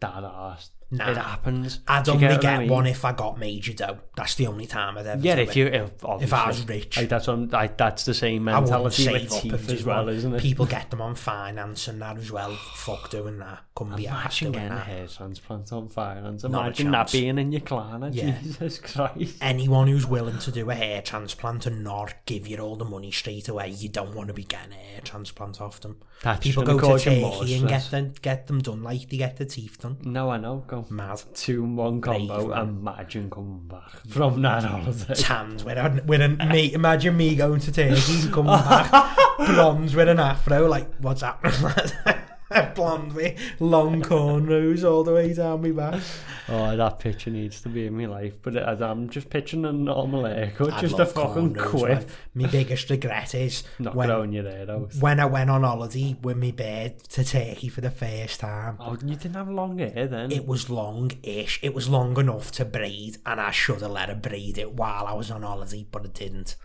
that 0.00 0.22
arsed? 0.22 0.70
Nah. 0.93 1.11
It 1.11 1.16
happens. 1.16 1.80
I'd 1.88 2.07
only 2.11 2.20
get 2.20 2.43
get, 2.43 2.53
I 2.55 2.59
mean? 2.59 2.68
one 2.68 2.86
if 2.86 3.03
I 3.03 3.12
got 3.12 3.38
major 3.38 3.72
dough. 3.72 3.99
That's 4.14 4.34
the 4.34 4.47
only 4.47 4.66
time 4.66 4.99
I'd 4.99 5.07
ever 5.07 5.22
Yeah, 5.22 5.36
if 5.36 5.57
you 5.57 5.66
if, 5.66 6.05
obviously, 6.05 6.36
I 6.36 6.47
was 6.47 6.68
rich. 6.68 6.97
like 6.99 7.09
that's 7.09 7.28
on 7.28 7.49
like 7.49 7.78
that's 7.78 8.05
the 8.05 8.12
same 8.12 8.45
mentality 8.45 9.11
with 9.11 9.32
up 9.32 9.32
and 9.32 9.43
teeth 9.43 9.68
do 9.68 9.74
as 9.74 9.84
well, 9.84 10.09
isn't 10.11 10.34
it? 10.34 10.43
People 10.43 10.66
get 10.76 10.90
them 10.90 11.01
on 11.01 11.14
finance 11.14 11.88
and 11.88 12.03
that 12.03 12.18
as 12.18 12.30
well. 12.30 12.55
Fuck 12.74 13.09
doing 13.09 13.38
that. 13.38 13.61
Couldn't 13.75 13.97
be 13.97 14.07
asked 14.07 14.41
doing 14.41 14.53
getting 14.53 14.70
a 14.70 14.75
that. 14.75 14.87
hair 14.87 15.07
transplant 15.07 15.73
on 15.73 15.89
finance. 15.89 16.45
a 16.45 16.47
Imagine 16.49 16.91
that 16.91 16.99
chance. 17.09 17.12
being 17.12 17.39
in 17.39 17.53
your 17.53 17.62
clan. 17.62 18.11
Yeah. 18.12 18.39
Jesus 18.43 18.79
Christ. 18.79 19.39
Anyone 19.41 19.89
who's 19.89 20.07
willing 20.07 20.39
to 20.41 20.53
do 20.53 20.68
a 20.68 20.75
hair 20.75 21.01
transplant 21.01 21.64
and 21.66 21.83
not 21.83 22.12
give 22.27 22.47
you 22.47 22.59
all 22.59 22.77
the 22.77 22.85
money 22.85 23.11
straight 23.11 23.49
away, 23.49 23.70
you 23.70 23.89
don't 23.89 24.14
want 24.14 24.29
to 24.29 24.35
be 24.35 24.45
getting 24.45 24.73
a 24.73 24.75
hair 24.77 25.01
transplant 25.03 25.59
off 25.62 25.81
them. 25.81 25.97
That's 26.23 26.41
People 26.47 26.64
gonna 26.64 26.79
go 26.81 26.99
to 26.99 27.05
cause 27.05 27.07
you 27.07 27.20
more 27.23 27.41
Turkey 27.41 27.55
and 27.55 27.68
get 27.68 27.91
them, 27.91 28.12
get 28.20 28.47
them 28.47 28.61
done 28.61 28.83
like 28.83 29.09
they 29.09 29.16
get 29.16 29.39
the 29.39 29.47
teeth 29.47 29.79
done. 29.81 29.97
No, 30.03 30.29
I 30.31 30.37
know. 30.37 30.64
Go 30.66 30.85
Mad. 30.91 31.23
two 31.35 31.64
one 31.64 32.03
combo. 32.03 32.37
Brave, 32.37 32.49
man. 32.51 32.68
Imagine 32.68 33.31
coming 33.31 33.66
back 33.68 33.91
from 34.07 34.43
that 34.43 34.64
holiday. 34.64 35.14
Tanned 35.14 35.62
with 35.62 35.79
a, 35.79 36.03
with 36.05 36.20
a 36.20 36.29
me, 36.29 36.75
imagine 36.75 37.16
me 37.16 37.35
going 37.37 37.59
to 37.61 37.73
Turkey 37.73 38.20
and 38.20 38.33
coming 38.33 38.53
back 38.53 39.16
blonde 39.39 39.95
with 39.95 40.09
an 40.11 40.20
afro, 40.20 40.68
like 40.68 40.95
what's 40.99 41.23
happening? 41.23 41.91
blonde 42.74 43.12
with 43.14 43.38
long 43.61 44.03
cornrows 44.03 44.84
all 44.88 45.05
the 45.05 45.12
way 45.12 45.32
down 45.34 45.62
my 45.62 45.70
back. 45.70 46.03
Oh, 46.48 46.76
that 46.76 46.98
picture 46.98 47.30
needs 47.30 47.61
to 47.62 47.68
be 47.68 47.86
in 47.86 47.96
my 47.96 48.07
life. 48.07 48.34
But 48.42 48.57
I'm 48.57 49.09
just 49.09 49.30
pitching 49.30 49.64
a 49.64 49.72
normal 49.72 50.24
haircut, 50.24 50.72
I'd 50.72 50.80
just 50.80 50.98
a 50.98 51.07
fucking 51.07 51.55
quip. 51.55 52.09
My 52.34 52.48
biggest 52.48 52.90
regret 52.90 53.34
is 53.34 53.62
Not 53.78 53.94
when, 53.94 54.09
growing 54.09 54.32
your 54.32 54.44
hair 54.50 54.70
out. 54.70 54.94
when 54.96 55.20
I 55.20 55.26
went 55.26 55.50
on 55.50 55.62
holiday 55.62 56.16
with 56.22 56.36
my 56.36 56.50
beard 56.50 56.98
to 57.11 57.24
Turkey 57.24 57.68
for 57.68 57.80
the 57.80 57.90
first 57.90 58.40
time. 58.40 58.76
Oh, 58.80 58.92
you 58.92 59.14
didn't 59.16 59.34
have 59.34 59.48
long 59.48 59.78
hair 59.78 60.07
then. 60.09 60.32
It 60.32 60.46
was 60.46 60.68
long-ish. 60.68 61.61
It 61.62 61.74
was 61.74 61.88
long 61.88 62.18
enough 62.18 62.50
to 62.53 62.64
braid, 62.64 63.18
and 63.24 63.40
I 63.40 63.50
should 63.50 63.80
have 63.80 63.90
let 63.90 64.09
her 64.09 64.14
braid 64.14 64.59
it 64.59 64.72
while 64.72 65.07
I 65.07 65.12
was 65.12 65.30
on 65.30 65.42
holiday, 65.42 65.86
but 65.90 66.05
it 66.05 66.14
didn't. 66.14 66.57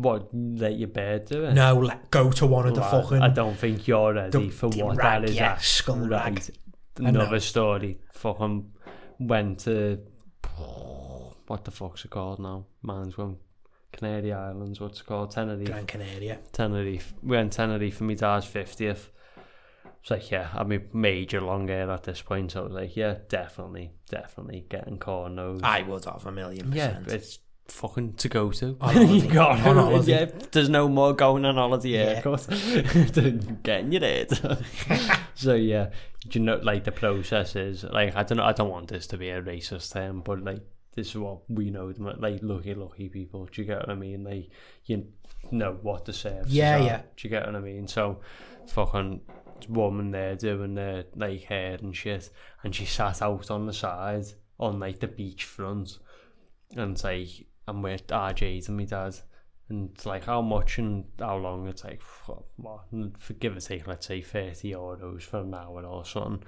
What? 0.00 0.28
Let 0.32 0.78
your 0.78 0.88
beard 0.88 1.26
do 1.26 1.44
it? 1.44 1.54
No, 1.54 1.74
let 1.74 2.10
go 2.10 2.30
to 2.32 2.46
one 2.46 2.66
of 2.66 2.74
the 2.74 2.82
fucking. 2.82 3.20
I 3.22 3.28
don't 3.28 3.56
think 3.56 3.86
you're 3.88 4.14
ready 4.14 4.48
for 4.50 4.68
what 4.68 4.96
that 4.98 5.24
is. 5.24 5.34
yeah, 5.36 5.52
at. 5.52 5.62
skull 5.62 5.96
rag. 5.98 6.34
right. 6.34 6.50
I 6.98 7.02
know. 7.02 7.20
Another 7.20 7.40
story. 7.40 7.98
Fucking 8.12 8.72
went 9.20 9.60
to 9.60 10.00
what 11.46 11.64
the 11.64 11.70
fuck's 11.70 12.04
it 12.04 12.10
called 12.10 12.38
now? 12.40 12.66
Man's 12.82 13.16
one. 13.16 13.36
Canary 13.92 14.32
Islands. 14.32 14.80
What's 14.80 15.00
it 15.00 15.06
called? 15.06 15.30
Tenerife. 15.30 15.66
Gran 15.66 15.86
Canaria. 15.86 16.38
Tenerife. 16.52 17.14
We 17.22 17.36
went 17.36 17.52
Tenerife 17.52 17.96
for 17.96 18.04
my 18.04 18.14
dad's 18.14 18.46
fiftieth. 18.46 19.10
It's 20.00 20.10
like 20.10 20.30
yeah, 20.30 20.48
I 20.54 20.62
mean 20.64 20.88
major 20.92 21.40
long 21.40 21.68
hair 21.68 21.90
at 21.90 22.04
this 22.04 22.20
point. 22.22 22.52
So 22.52 22.60
I 22.60 22.64
was 22.64 22.72
like, 22.72 22.96
yeah, 22.96 23.16
definitely, 23.28 23.92
definitely 24.10 24.66
getting 24.68 24.98
cornrows. 24.98 25.60
I 25.62 25.82
would 25.82 26.04
have 26.04 26.26
a 26.26 26.32
million 26.32 26.72
Yeah, 26.72 26.98
percent. 26.98 27.08
it's 27.12 27.38
fucking 27.68 28.14
to 28.14 28.28
go 28.28 28.50
to. 28.52 28.76
You 28.94 29.22
got 29.28 29.60
On 29.66 29.76
holiday. 29.76 30.12
Yeah, 30.26 30.26
there's 30.52 30.68
no 30.68 30.88
more 30.88 31.12
going 31.14 31.44
on 31.44 31.54
holiday 31.56 31.90
Yeah. 31.90 32.14
haircut 32.14 32.40
than 33.12 33.60
getting 33.62 33.92
your 33.92 34.00
hair 34.02 34.24
done. 34.26 34.64
so 35.34 35.54
yeah, 35.54 35.90
do 36.28 36.38
you 36.38 36.44
know 36.44 36.56
like 36.62 36.84
the 36.84 36.92
process 36.92 37.56
is 37.56 37.84
like 37.84 38.16
I 38.16 38.22
don't 38.22 38.38
know. 38.38 38.44
I 38.44 38.52
don't 38.52 38.70
want 38.70 38.88
this 38.88 39.06
to 39.08 39.18
be 39.18 39.28
a 39.30 39.42
racist 39.42 39.92
term, 39.92 40.20
but 40.22 40.42
like 40.42 40.62
this 40.94 41.08
is 41.08 41.16
what 41.16 41.48
we 41.50 41.70
know. 41.70 41.92
Like 41.96 42.40
lucky, 42.42 42.74
lucky 42.74 43.08
people. 43.08 43.46
Do 43.46 43.62
you 43.62 43.66
get 43.66 43.78
what 43.80 43.90
I 43.90 43.94
mean? 43.94 44.24
Like 44.24 44.50
you 44.84 45.06
know 45.50 45.78
what 45.82 46.04
the 46.04 46.12
services 46.12 46.52
Yeah, 46.54 46.76
are. 46.76 46.82
yeah. 46.82 46.96
Do 47.16 47.28
you 47.28 47.30
get 47.30 47.46
what 47.46 47.54
I 47.56 47.60
mean? 47.60 47.86
So 47.86 48.20
fucking 48.68 49.20
woman 49.68 50.10
there 50.10 50.34
doing 50.36 50.74
their 50.74 51.04
like 51.16 51.42
hair 51.44 51.74
and 51.80 51.94
shit, 51.94 52.30
and 52.64 52.74
she 52.74 52.84
sat 52.86 53.22
out 53.22 53.50
on 53.50 53.66
the 53.66 53.72
side 53.72 54.24
on 54.58 54.80
like 54.80 54.98
the 55.00 55.06
beach 55.08 55.44
front, 55.44 55.98
and 56.76 56.92
it's 56.92 57.04
like 57.04 57.28
I'm 57.68 57.82
with 57.82 58.06
RJ's 58.06 58.68
and 58.68 58.76
my 58.78 58.84
dad, 58.84 59.14
and 59.68 59.90
it's 59.94 60.06
like 60.06 60.24
how 60.24 60.40
much 60.40 60.78
and 60.78 61.04
how 61.18 61.36
long? 61.36 61.68
It's 61.68 61.84
like 61.84 62.00
f- 62.00 62.30
what? 62.56 62.84
For 63.18 63.34
give 63.34 63.56
or 63.56 63.60
take, 63.60 63.86
let's 63.86 64.06
say 64.06 64.22
thirty 64.22 64.72
euros 64.72 65.22
for 65.22 65.40
an 65.40 65.54
hour 65.54 65.84
or 65.84 66.04
something. 66.04 66.44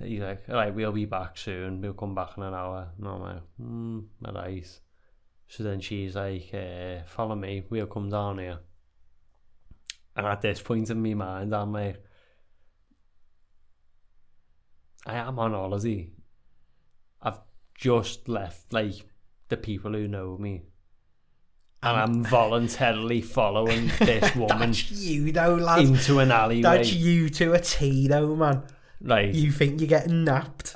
He's 0.00 0.20
like, 0.20 0.44
all 0.48 0.56
right, 0.56 0.74
we'll 0.74 0.92
be 0.92 1.04
back 1.04 1.36
soon. 1.38 1.80
We'll 1.80 1.92
come 1.92 2.14
back 2.14 2.36
in 2.36 2.42
an 2.42 2.54
hour. 2.54 2.88
And 2.98 3.06
I'm 3.06 3.20
like, 3.20 3.42
hmm, 3.56 4.00
alright. 4.24 4.80
So 5.48 5.62
then 5.62 5.80
she's 5.80 6.16
like, 6.16 6.50
uh, 6.54 7.04
follow 7.06 7.36
me. 7.36 7.64
We'll 7.68 7.86
come 7.86 8.08
down 8.08 8.38
here. 8.38 8.58
And 10.16 10.26
at 10.26 10.40
this 10.40 10.60
point 10.60 10.90
in 10.90 11.02
my 11.02 11.14
mind, 11.14 11.54
I'm 11.54 11.72
like, 11.72 12.02
I 15.06 15.14
am 15.14 15.38
on 15.38 15.52
holiday. 15.52 16.10
I've 17.20 17.40
just 17.74 18.28
left, 18.28 18.72
like, 18.72 18.94
the 19.52 19.56
people 19.58 19.92
who 19.92 20.08
know 20.08 20.36
me. 20.38 20.62
And 21.82 21.96
um, 21.96 22.10
I'm 22.10 22.24
voluntarily 22.24 23.20
following 23.20 23.90
this 23.98 24.34
woman 24.34 24.70
That's 24.70 24.90
you 24.90 25.30
though, 25.30 25.56
lad. 25.56 25.80
into 25.80 26.20
an 26.20 26.30
alleyway. 26.30 26.62
That's 26.62 26.92
you 26.92 27.28
to 27.28 27.52
a 27.52 27.60
T 27.60 28.08
though, 28.08 28.34
man. 28.34 28.62
Like, 29.00 29.34
You 29.34 29.52
think 29.52 29.80
you're 29.80 29.88
getting 29.88 30.24
napped? 30.24 30.74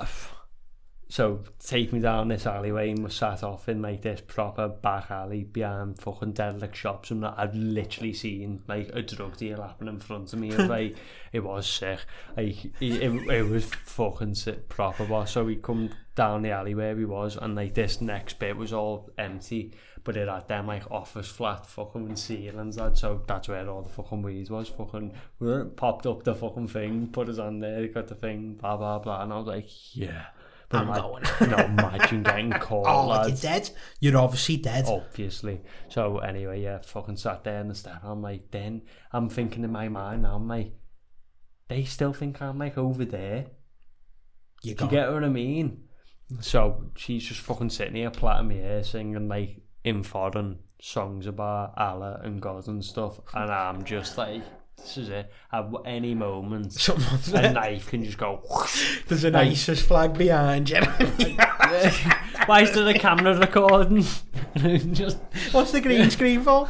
So, 1.09 1.41
take 1.59 1.93
me 1.93 1.99
down 1.99 2.27
this 2.27 2.45
alleyway 2.45 2.91
and 2.91 3.03
we 3.03 3.09
sat 3.09 3.43
off 3.43 3.69
in 3.69 3.81
like 3.81 4.01
this 4.01 4.21
proper 4.21 4.67
back 4.67 5.09
alley 5.09 5.45
behind 5.45 5.99
fucking 5.99 6.33
derelict 6.33 6.75
shops 6.75 7.11
and 7.11 7.25
I'd 7.25 7.55
literally 7.55 8.13
seen 8.13 8.61
like 8.67 8.89
a 8.93 9.01
drug 9.01 9.37
deal 9.37 9.61
happen 9.61 9.87
in 9.87 9.99
front 9.99 10.33
of 10.33 10.39
me 10.39 10.51
and 10.51 10.69
like, 10.69 10.97
it 11.31 11.43
was 11.43 11.67
sick. 11.67 11.99
Like, 12.35 12.65
it, 12.65 13.01
it, 13.01 13.29
it 13.29 13.49
was 13.49 13.65
fucking 13.65 14.35
sick, 14.35 14.67
proper 14.67 15.05
was. 15.05 15.31
So 15.31 15.45
we 15.45 15.55
come 15.55 15.91
down 16.17 16.41
the 16.41 16.49
alley 16.49 16.73
where 16.73 16.95
we 16.95 17.05
was 17.05 17.37
and 17.37 17.55
like 17.55 17.75
this 17.75 18.01
next 18.01 18.39
bit 18.39 18.57
was 18.57 18.73
all 18.73 19.07
empty 19.19 19.71
but 20.03 20.17
it 20.17 20.27
had 20.27 20.47
them 20.47 20.65
like 20.65 20.89
office 20.89 21.27
flat 21.27 21.63
fucking 21.63 22.15
ceilings 22.15 22.75
that 22.75 22.97
so 22.97 23.21
that's 23.27 23.47
where 23.47 23.69
all 23.69 23.83
the 23.83 23.89
fucking 23.89 24.23
weed 24.23 24.49
was 24.49 24.67
fucking 24.67 25.13
popped 25.75 26.07
up 26.07 26.23
the 26.23 26.33
fucking 26.33 26.67
thing 26.67 27.07
put 27.11 27.29
us 27.29 27.37
on 27.37 27.59
there 27.59 27.87
got 27.89 28.07
the 28.07 28.15
thing 28.15 28.55
blah 28.55 28.75
blah 28.75 28.97
blah 28.97 29.21
and 29.21 29.31
I 29.31 29.37
was 29.37 29.45
like 29.45 29.67
yeah 29.95 30.25
I'm 30.71 30.89
like, 30.89 31.01
going. 31.01 31.23
no, 31.49 31.57
imagine 31.57 32.23
getting 32.23 32.51
caught, 32.51 32.87
Oh, 32.87 33.07
lads. 33.07 33.43
you're 33.43 33.51
dead. 33.53 33.69
You're 33.99 34.17
obviously 34.17 34.57
dead. 34.57 34.85
Obviously. 34.87 35.61
So 35.89 36.17
anyway, 36.19 36.61
yeah, 36.61 36.79
fucking 36.81 37.17
sat 37.17 37.43
there 37.43 37.61
in 37.61 37.69
the 37.69 37.75
stand. 37.75 37.99
I'm 38.03 38.21
like, 38.21 38.51
then 38.51 38.81
I'm 39.13 39.29
thinking 39.29 39.63
in 39.63 39.71
my 39.71 39.87
mind 39.87 40.23
now, 40.23 40.35
I'm 40.35 40.47
like, 40.47 40.73
they 41.69 41.83
still 41.85 42.13
think 42.13 42.41
I'm 42.41 42.57
like 42.59 42.77
over 42.77 43.05
there. 43.05 43.47
you 44.63 44.75
you 44.79 44.87
get 44.87 45.11
what 45.11 45.23
I 45.23 45.29
mean? 45.29 45.83
So 46.41 46.91
she's 46.95 47.23
just 47.23 47.39
fucking 47.41 47.69
sitting 47.69 47.95
here 47.95 48.09
plaiting 48.11 48.49
me 48.49 48.57
hair, 48.57 48.83
singing 48.83 49.29
like 49.29 49.61
in 49.83 50.03
foreign 50.03 50.59
songs 50.81 51.27
about 51.27 51.73
Allah 51.77 52.19
and 52.23 52.41
God 52.41 52.67
and 52.67 52.83
stuff, 52.83 53.19
and 53.33 53.49
I'm 53.49 53.83
just 53.85 54.17
like, 54.17 54.43
this 54.77 54.97
is 54.97 55.09
it. 55.09 55.31
At 55.51 55.65
any 55.85 56.13
moment, 56.13 56.73
Someone's 56.79 57.33
a 57.33 57.51
knife 57.51 57.89
can 57.89 58.03
just 58.03 58.17
go. 58.17 58.41
There's 59.07 59.23
an 59.23 59.35
ISIS 59.35 59.81
flag 59.81 60.17
behind 60.17 60.69
you. 60.69 60.81
Why 62.45 62.61
is 62.61 62.71
there 62.73 62.87
a 62.87 62.93
camera 62.93 63.37
recording? 63.37 64.05
just 64.93 65.17
What's 65.51 65.71
the 65.71 65.81
green 65.81 66.09
screen 66.09 66.43
for? 66.43 66.69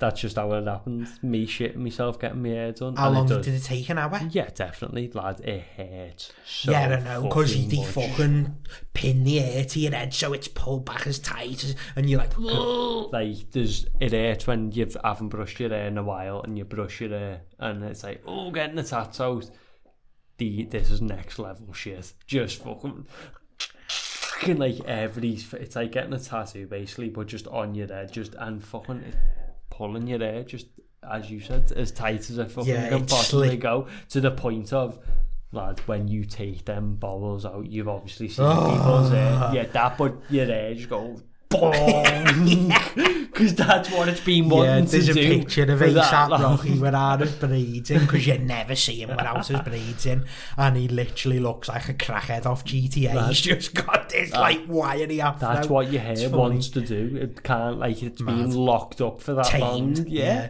That's 0.00 0.20
just 0.20 0.36
how 0.36 0.52
it 0.52 0.66
happens. 0.66 1.22
Me 1.22 1.46
shitting 1.46 1.76
myself, 1.76 2.18
getting 2.18 2.42
my 2.42 2.48
hair 2.48 2.72
done. 2.72 2.96
How 2.96 3.06
and 3.06 3.16
long 3.16 3.26
it 3.26 3.28
does. 3.28 3.44
did 3.44 3.54
it 3.54 3.62
take? 3.62 3.88
An 3.88 3.98
hour? 3.98 4.20
Yeah, 4.30 4.50
definitely, 4.54 5.10
lad. 5.12 5.40
It 5.40 5.64
hurts. 5.76 6.32
So 6.44 6.72
yeah, 6.72 6.84
I 6.84 6.88
don't 6.88 7.04
know, 7.04 7.22
because 7.22 7.56
much. 7.72 7.86
fucking 7.86 8.56
pin 8.92 9.24
the 9.24 9.36
hair 9.38 9.64
to 9.64 9.78
your 9.78 9.92
head 9.92 10.12
so 10.12 10.32
it's 10.32 10.48
pulled 10.48 10.84
back 10.84 11.06
as 11.06 11.18
tight 11.18 11.62
as, 11.62 11.76
and 11.94 12.10
you're 12.10 12.18
like, 12.18 12.32
"Ugh." 12.38 13.12
Like, 13.12 13.50
there's 13.52 13.86
it 14.00 14.12
hurts 14.12 14.46
when 14.46 14.72
you 14.72 14.88
haven't 15.04 15.28
brushed 15.28 15.60
your 15.60 15.70
hair 15.70 15.86
in 15.86 15.96
a 15.98 16.02
while, 16.02 16.42
and 16.42 16.58
you 16.58 16.64
brush 16.64 17.00
your 17.00 17.10
hair, 17.10 17.42
and 17.58 17.84
it's 17.84 18.02
like, 18.02 18.22
oh, 18.26 18.50
getting 18.50 18.76
the 18.76 18.82
tats 18.82 19.20
out. 19.20 19.48
The 20.38 20.64
this 20.64 20.90
is 20.90 21.00
next 21.00 21.38
level 21.38 21.72
shit. 21.72 22.12
Just 22.26 22.64
fucking. 22.64 23.06
fucking, 23.88 24.56
Like 24.58 24.80
every, 24.84 25.38
it's 25.52 25.76
like 25.76 25.92
getting 25.92 26.12
a 26.12 26.18
tattoo 26.18 26.66
basically, 26.66 27.08
but 27.10 27.28
just 27.28 27.46
on 27.46 27.74
your 27.76 27.86
head, 27.86 28.12
just 28.12 28.34
and 28.34 28.62
fucking 28.64 29.04
pulling 29.76 30.06
your 30.06 30.18
hair, 30.20 30.42
just 30.44 30.66
as 31.10 31.30
you 31.30 31.40
said, 31.40 31.70
as 31.72 31.90
tight 31.90 32.30
as 32.30 32.38
I 32.38 32.44
fucking 32.46 32.70
Yeah, 32.74 32.88
can 32.88 33.06
possibly 33.06 33.56
go 33.56 33.86
to 34.10 34.20
the 34.20 34.30
point 34.30 34.72
of 34.72 34.98
lad 35.52 35.78
when 35.86 36.08
you 36.08 36.24
take 36.24 36.64
them 36.64 36.96
bubbles 36.96 37.46
out 37.46 37.64
you've 37.70 37.86
obviously 37.86 38.28
seen 38.28 38.44
Oh. 38.44 38.72
people's 38.74 39.10
hair. 39.10 39.50
Yeah 39.54 39.66
that 39.72 39.96
but 39.96 40.14
your 40.28 40.46
hair 40.46 40.74
just 40.74 40.88
go 40.88 41.20
because 43.34 43.54
that's 43.54 43.90
what 43.90 44.08
it's 44.08 44.20
been 44.20 44.48
wanting 44.48 44.84
yeah, 44.84 44.90
there's 44.90 45.06
to 45.06 45.10
a 45.12 45.14
do. 45.14 45.40
picture 45.40 45.62
of 45.64 45.78
for 45.78 45.90
that 45.90 46.30
ASAP. 46.30 46.38
Rocky 46.40 46.78
without 46.78 47.20
his 47.20 47.32
braids 47.32 47.90
in 47.90 48.00
because 48.00 48.26
you 48.26 48.38
never 48.38 48.74
see 48.76 49.02
him 49.02 49.10
without 49.10 49.46
his 49.46 49.60
braids 49.60 50.06
in 50.06 50.24
and 50.56 50.76
he 50.76 50.88
literally 50.88 51.40
looks 51.40 51.68
like 51.68 51.88
a 51.88 51.94
crackhead 51.94 52.46
off 52.46 52.64
GTA 52.64 53.28
he's 53.28 53.40
just 53.40 53.74
got 53.74 54.08
this 54.08 54.32
like 54.32 54.62
wiry 54.68 55.20
afro 55.20 55.48
that's 55.48 55.68
what 55.68 55.90
your 55.90 56.02
hair 56.02 56.30
wants 56.30 56.68
to 56.70 56.80
do. 56.80 57.16
It 57.20 57.42
can't 57.42 57.78
like 57.78 58.02
it's 58.02 58.22
been 58.22 58.54
locked 58.54 59.00
up 59.00 59.20
for 59.20 59.34
that 59.34 59.58
long. 59.58 59.96
Yeah. 59.96 60.24
yeah. 60.24 60.48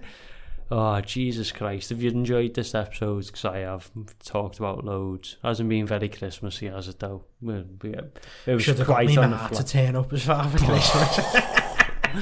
Oh 0.71 1.01
Jesus 1.03 1.53
Christ! 1.53 1.93
If 1.93 2.03
you 2.03 2.11
enjoyed 2.11 2.55
this 2.55 2.75
episode, 2.75 3.27
because 3.27 3.45
I 3.45 3.59
have 3.59 3.91
talked 4.25 4.59
about 4.59 4.85
loads, 4.85 5.37
hasn't 5.43 5.69
been 5.69 5.87
very 5.87 6.09
Christmassy, 6.09 6.69
has 6.69 6.89
it 6.89 6.99
though? 6.99 7.25
It 7.43 8.19
was 8.47 8.63
should 8.63 8.79
have 8.79 8.87
got 8.87 8.95
quite 8.95 9.09
me 9.09 9.17
on 9.19 9.31
the 9.31 9.37
to 9.37 9.65
turn 9.65 9.95
up 9.95 10.13
as 10.13 10.25
Father 10.25 10.59
Christmas 10.59 11.35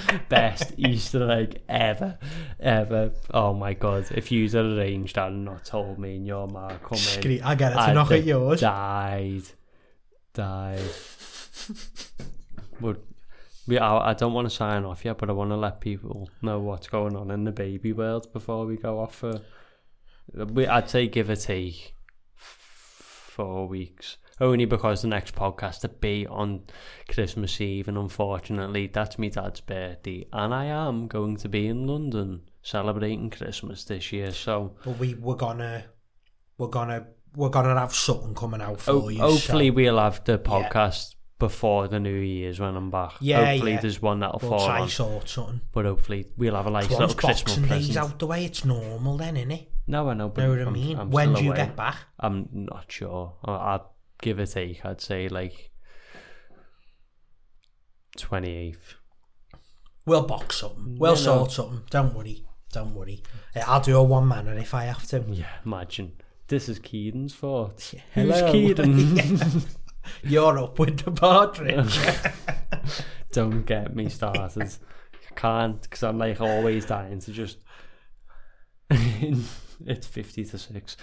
best 0.28 0.72
Easter 0.76 1.30
egg 1.30 1.60
ever, 1.68 2.18
ever. 2.60 3.12
Oh 3.32 3.52
my 3.54 3.74
god! 3.74 4.06
If 4.14 4.32
you'd 4.32 4.54
arranged 4.54 5.16
that 5.16 5.28
and 5.28 5.44
not 5.44 5.64
told 5.64 5.98
me 5.98 6.16
and 6.16 6.26
your 6.26 6.48
ma 6.48 6.68
come 6.78 6.98
in, 7.22 7.42
I 7.42 7.54
get 7.54 7.72
it 7.72 7.74
to 7.74 7.80
I'd 7.80 7.94
knock 7.94 8.10
at 8.10 8.24
yours 8.24 8.60
Died, 8.60 9.42
died. 10.34 10.80
but 12.80 13.00
we, 13.66 13.78
I, 13.78 14.10
I 14.10 14.14
don't 14.14 14.32
want 14.32 14.48
to 14.48 14.54
sign 14.54 14.84
off 14.84 15.04
yet, 15.04 15.18
but 15.18 15.30
I 15.30 15.32
want 15.32 15.50
to 15.50 15.56
let 15.56 15.80
people 15.80 16.28
know 16.40 16.60
what's 16.60 16.88
going 16.88 17.16
on 17.16 17.30
in 17.30 17.44
the 17.44 17.52
baby 17.52 17.92
world 17.92 18.32
before 18.32 18.66
we 18.66 18.76
go 18.76 19.00
off 19.00 19.14
for. 19.14 19.40
We, 20.34 20.66
I'd 20.66 20.88
say 20.88 21.08
give 21.08 21.30
or 21.30 21.36
take 21.36 21.94
four 22.34 23.66
weeks. 23.68 24.16
Only 24.40 24.64
because 24.64 25.02
the 25.02 25.08
next 25.08 25.34
podcast 25.34 25.80
to 25.80 25.88
be 25.88 26.26
on 26.26 26.62
Christmas 27.08 27.60
Eve, 27.60 27.88
and 27.88 27.96
unfortunately, 27.98 28.88
that's 28.92 29.18
my 29.18 29.28
dad's 29.28 29.60
birthday, 29.60 30.26
and 30.32 30.52
I 30.54 30.64
am 30.66 31.06
going 31.06 31.36
to 31.38 31.48
be 31.48 31.66
in 31.66 31.86
London 31.86 32.42
celebrating 32.62 33.30
Christmas 33.30 33.84
this 33.84 34.12
year. 34.12 34.32
So 34.32 34.76
but 34.84 34.98
we 34.98 35.14
we're 35.14 35.34
gonna 35.36 35.84
we're 36.58 36.68
gonna 36.68 37.06
we're 37.36 37.50
gonna 37.50 37.78
have 37.78 37.94
something 37.94 38.34
coming 38.34 38.60
out 38.62 38.80
for 38.80 38.92
ho- 38.92 39.08
you 39.08 39.20
hopefully, 39.20 39.68
so 39.68 39.74
we'll 39.74 39.98
have 39.98 40.24
the 40.24 40.38
podcast 40.38 41.14
before 41.38 41.88
the 41.88 41.98
New 41.98 42.18
Year's 42.20 42.60
when 42.60 42.76
I'm 42.76 42.90
back. 42.90 43.14
Yeah, 43.20 43.44
hopefully, 43.44 43.72
yeah. 43.72 43.80
there's 43.80 44.00
one 44.00 44.20
that'll 44.20 44.38
we'll 44.42 44.58
fall 44.58 44.66
try 44.66 44.80
on. 44.80 44.88
sort 44.88 45.28
something 45.28 45.60
But 45.72 45.84
hopefully, 45.84 46.26
we'll 46.36 46.54
have 46.54 46.66
a 46.66 46.70
nice 46.70 46.88
little 46.90 47.08
Christmas 47.14 47.56
Day's 47.56 47.68
present. 47.68 47.96
out 47.98 48.18
the 48.18 48.26
way 48.28 48.44
it's 48.44 48.64
normal 48.64 49.16
then 49.16 49.34
innit 49.34 49.66
No, 49.88 50.08
I 50.08 50.14
know, 50.14 50.28
but 50.28 50.42
know 50.42 50.50
what 50.50 50.58
I 50.60 50.62
I'm, 50.62 50.72
mean 50.72 50.98
I'm 50.98 51.10
when 51.10 51.34
do 51.34 51.42
you 51.42 51.50
away. 51.50 51.56
get 51.56 51.76
back 51.76 51.96
I'm 52.20 52.48
not 52.52 52.84
sure. 52.88 53.34
I- 53.44 53.74
I'd 53.74 53.80
give 54.22 54.38
or 54.38 54.46
take. 54.46 54.84
I'd 54.86 55.00
say 55.02 55.28
like 55.28 55.70
twenty 58.16 58.54
eighth. 58.56 58.94
We'll 60.06 60.22
box 60.26 60.56
something. 60.56 60.96
We'll 60.98 61.12
Yeah, 61.12 61.18
no. 61.18 61.24
sort 61.24 61.50
something. 61.52 61.82
Don't 61.90 62.14
worry. 62.14 62.44
Don't 62.72 62.94
worry. 62.94 63.22
Uh, 63.54 63.60
I'll 63.66 63.80
do 63.80 63.96
a 63.98 64.02
one 64.02 64.26
manner 64.26 64.54
if 64.56 64.74
I 64.74 64.84
have 64.84 65.06
to. 65.08 65.22
Yeah, 65.28 65.46
imagine. 65.64 66.12
This 66.48 66.68
is 66.68 66.78
Keaton's 66.78 67.34
fault. 67.34 67.94
Hello. 68.12 68.32
Who's 68.32 68.52
Keaton? 68.52 69.62
You're 70.24 70.58
up 70.58 70.78
with 70.78 70.98
the 71.04 71.12
partridge. 71.12 71.98
Don't 73.32 73.62
get 73.64 73.94
me 73.94 74.08
started. 74.08 74.74
Can't, 75.36 75.80
because 75.80 76.02
I'm 76.02 76.18
like 76.18 76.40
always 76.40 76.84
dying 76.86 77.20
to 77.20 77.30
just. 77.32 77.58
It's 79.86 80.06
50 80.06 80.44
to 80.46 80.58
6. 80.58 80.96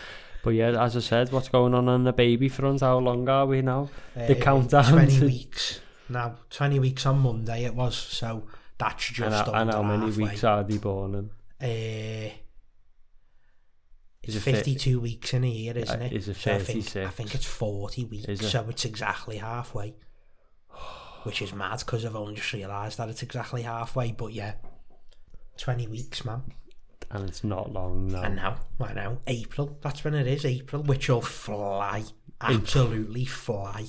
But 0.43 0.51
yeah, 0.51 0.81
as 0.83 0.95
I 0.95 0.99
said, 1.01 1.31
what's 1.31 1.49
going 1.49 1.73
on 1.73 1.89
on 1.89 2.03
the 2.05 2.13
baby 2.13 2.47
front? 2.49 2.81
How 2.81 2.97
long 2.99 3.27
are 3.27 3.45
we 3.45 3.61
now? 3.61 3.89
The 4.15 4.37
Uh, 4.37 4.41
countdown 4.41 4.85
20 4.85 5.19
to- 5.19 5.25
weeks. 5.25 5.81
Now, 6.07 6.37
20 6.49 6.79
weeks 6.79 7.05
on 7.05 7.19
Monday 7.19 7.65
it 7.65 7.75
was, 7.75 7.95
so 7.95 8.47
that's 8.77 9.05
just 9.09 9.19
And, 9.21 9.33
how- 9.33 9.61
and 9.61 9.71
how 9.71 9.83
many 9.83 10.05
halfway. 10.07 10.23
weeks 10.23 10.43
are 10.43 10.63
they 10.63 10.77
born 10.77 11.15
in? 11.15 11.29
Uh, 11.61 12.31
Is 14.23 14.35
it's 14.35 14.37
it 14.37 14.39
fit- 14.51 14.55
52 14.55 14.99
weeks 14.99 15.33
in 15.33 15.43
a 15.43 15.47
year, 15.47 15.77
isn't 15.77 16.01
Uh, 16.01 16.05
it? 16.05 16.13
is 16.13 16.27
it 16.29 16.35
So 16.37 16.53
I 16.55 16.59
think, 16.59 16.95
I 16.97 17.09
think 17.09 17.35
it's 17.35 17.45
40 17.45 18.05
weeks, 18.05 18.25
it? 18.27 18.39
so 18.43 18.65
it's 18.69 18.85
exactly 18.85 19.37
halfway. 19.37 19.95
Which 21.23 21.41
is 21.41 21.53
mad 21.53 21.79
because 21.79 22.05
I've 22.05 22.15
only 22.15 22.35
just 22.35 22.53
realised 22.53 22.97
that 22.97 23.09
it's 23.09 23.23
exactly 23.23 23.63
halfway, 23.63 24.11
but 24.13 24.33
yeah. 24.33 24.53
20 25.57 25.87
weeks, 25.87 26.23
man. 26.23 26.43
And 27.11 27.27
it's 27.27 27.43
not 27.43 27.71
long 27.73 28.07
now. 28.07 28.21
And 28.23 28.35
now, 28.35 28.57
right 28.77 28.93
now, 28.95 29.17
April. 29.27 29.77
That's 29.81 30.03
when 30.03 30.13
it 30.13 30.27
is, 30.27 30.45
April, 30.45 30.83
which 30.83 31.09
will 31.09 31.21
fly. 31.21 32.03
Absolutely 32.39 33.25
fly. 33.25 33.85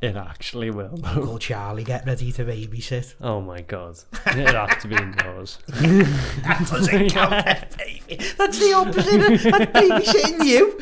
It 0.00 0.16
actually 0.16 0.70
will. 0.70 0.98
Uncle 1.04 1.38
Charlie, 1.38 1.84
get 1.84 2.06
ready 2.06 2.32
to 2.32 2.44
babysit. 2.44 3.14
oh 3.20 3.40
my 3.40 3.60
god. 3.60 3.98
It 4.26 4.48
has 4.54 4.82
to 4.82 4.88
be 4.88 4.94
indoors. 4.96 5.58
That 5.66 6.66
doesn't 6.70 7.08
count 7.10 7.32
as 7.34 7.76
baby. 7.76 8.16
That's 8.38 8.58
the 8.58 8.72
opposite. 8.72 9.20
of- 9.20 9.42
That's 9.42 9.72
babysitting 9.72 10.44
you. 10.46 10.80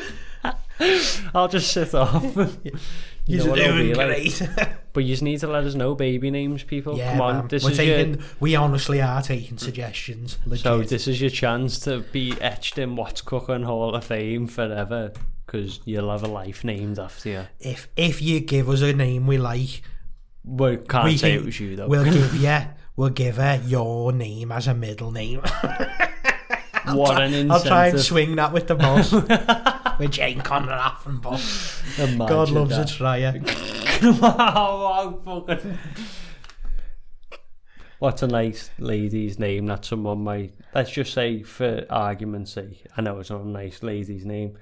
I'll 1.35 1.47
just 1.49 1.71
sit 1.71 1.93
off. 1.93 2.23
You 3.27 3.43
You're 3.43 3.55
doing 3.55 3.89
be 3.89 3.93
like? 3.93 4.80
But 4.93 5.03
you 5.03 5.09
just 5.13 5.23
need 5.23 5.39
to 5.39 5.47
let 5.47 5.63
us 5.63 5.73
know 5.73 5.95
baby 5.95 6.29
names, 6.31 6.63
people. 6.63 6.97
yeah, 6.97 7.11
Come 7.13 7.21
on, 7.21 7.35
man. 7.37 7.47
this 7.47 7.63
We're 7.63 7.71
is 7.71 7.77
taking, 7.77 8.13
your 8.15 8.23
we 8.41 8.55
honestly 8.55 9.01
are 9.01 9.21
taking 9.21 9.57
suggestions. 9.57 10.37
Legit. 10.45 10.63
so 10.63 10.81
this 10.81 11.07
is 11.07 11.21
your 11.21 11.29
chance 11.29 11.79
to 11.81 11.99
be 12.11 12.33
etched 12.41 12.77
in 12.77 12.95
What's 12.95 13.21
Cooking 13.21 13.63
Hall 13.63 13.95
of 13.95 14.03
Fame 14.03 14.47
forever, 14.47 15.13
because 15.45 15.79
you'll 15.85 16.11
have 16.11 16.23
a 16.23 16.27
life 16.27 16.63
named 16.65 16.99
after 16.99 17.29
you. 17.29 17.47
if 17.59 17.87
if 17.95 18.21
you 18.21 18.39
give 18.41 18.67
us 18.69 18.81
a 18.81 18.91
name 18.93 19.27
we 19.27 19.37
like, 19.37 19.81
We 20.43 20.77
can't 20.77 21.05
we 21.05 21.17
say 21.17 21.31
can- 21.31 21.39
it 21.41 21.45
was 21.45 21.59
you 21.59 21.75
though. 21.77 21.87
we'll 21.87 22.03
give 22.11 22.35
you 22.35 22.59
we'll 22.97 23.09
give 23.09 23.37
her 23.37 23.61
your 23.65 24.11
name 24.11 24.51
as 24.51 24.67
a 24.67 24.73
middle 24.73 25.11
name. 25.11 25.41
what 26.95 27.21
an 27.21 27.33
incentive! 27.33 27.51
I'll 27.51 27.63
try 27.63 27.87
and 27.87 27.99
swing 27.99 28.35
that 28.35 28.53
with 28.53 28.67
the 28.67 28.75
boss. 28.75 29.11
with 29.99 30.11
Jane 30.11 30.41
Conrad 30.41 30.79
Affenball. 30.79 31.99
Imagine 31.99 32.27
God 32.27 32.49
loves 32.49 32.75
that. 32.75 32.91
a 32.91 32.93
tryer. 32.93 33.41
wow, 34.21 35.19
fucking. 35.23 35.77
What's 37.99 38.23
a 38.23 38.27
nice 38.27 38.71
lady's 38.79 39.37
name 39.37 39.67
that 39.67 39.85
someone 39.85 40.23
might, 40.23 40.55
let's 40.73 40.89
just 40.89 41.13
say 41.13 41.43
for 41.43 41.85
argument's 41.87 42.51
sake, 42.51 42.87
I 42.97 43.01
know 43.01 43.19
it's 43.19 43.29
not 43.29 43.41
a 43.41 43.47
nice 43.47 43.83
lady's 43.83 44.25
name, 44.25 44.57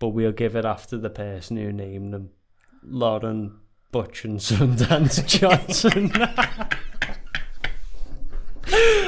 but 0.00 0.08
we'll 0.08 0.32
give 0.32 0.56
it 0.56 0.64
after 0.64 0.98
the 0.98 1.10
person 1.10 1.58
who 1.58 1.72
named 1.72 2.12
them. 2.12 2.30
Lauren 2.82 3.60
Butch 3.92 4.24
and 4.24 4.40
Sundance 4.40 5.24
Johnson. 5.28 6.10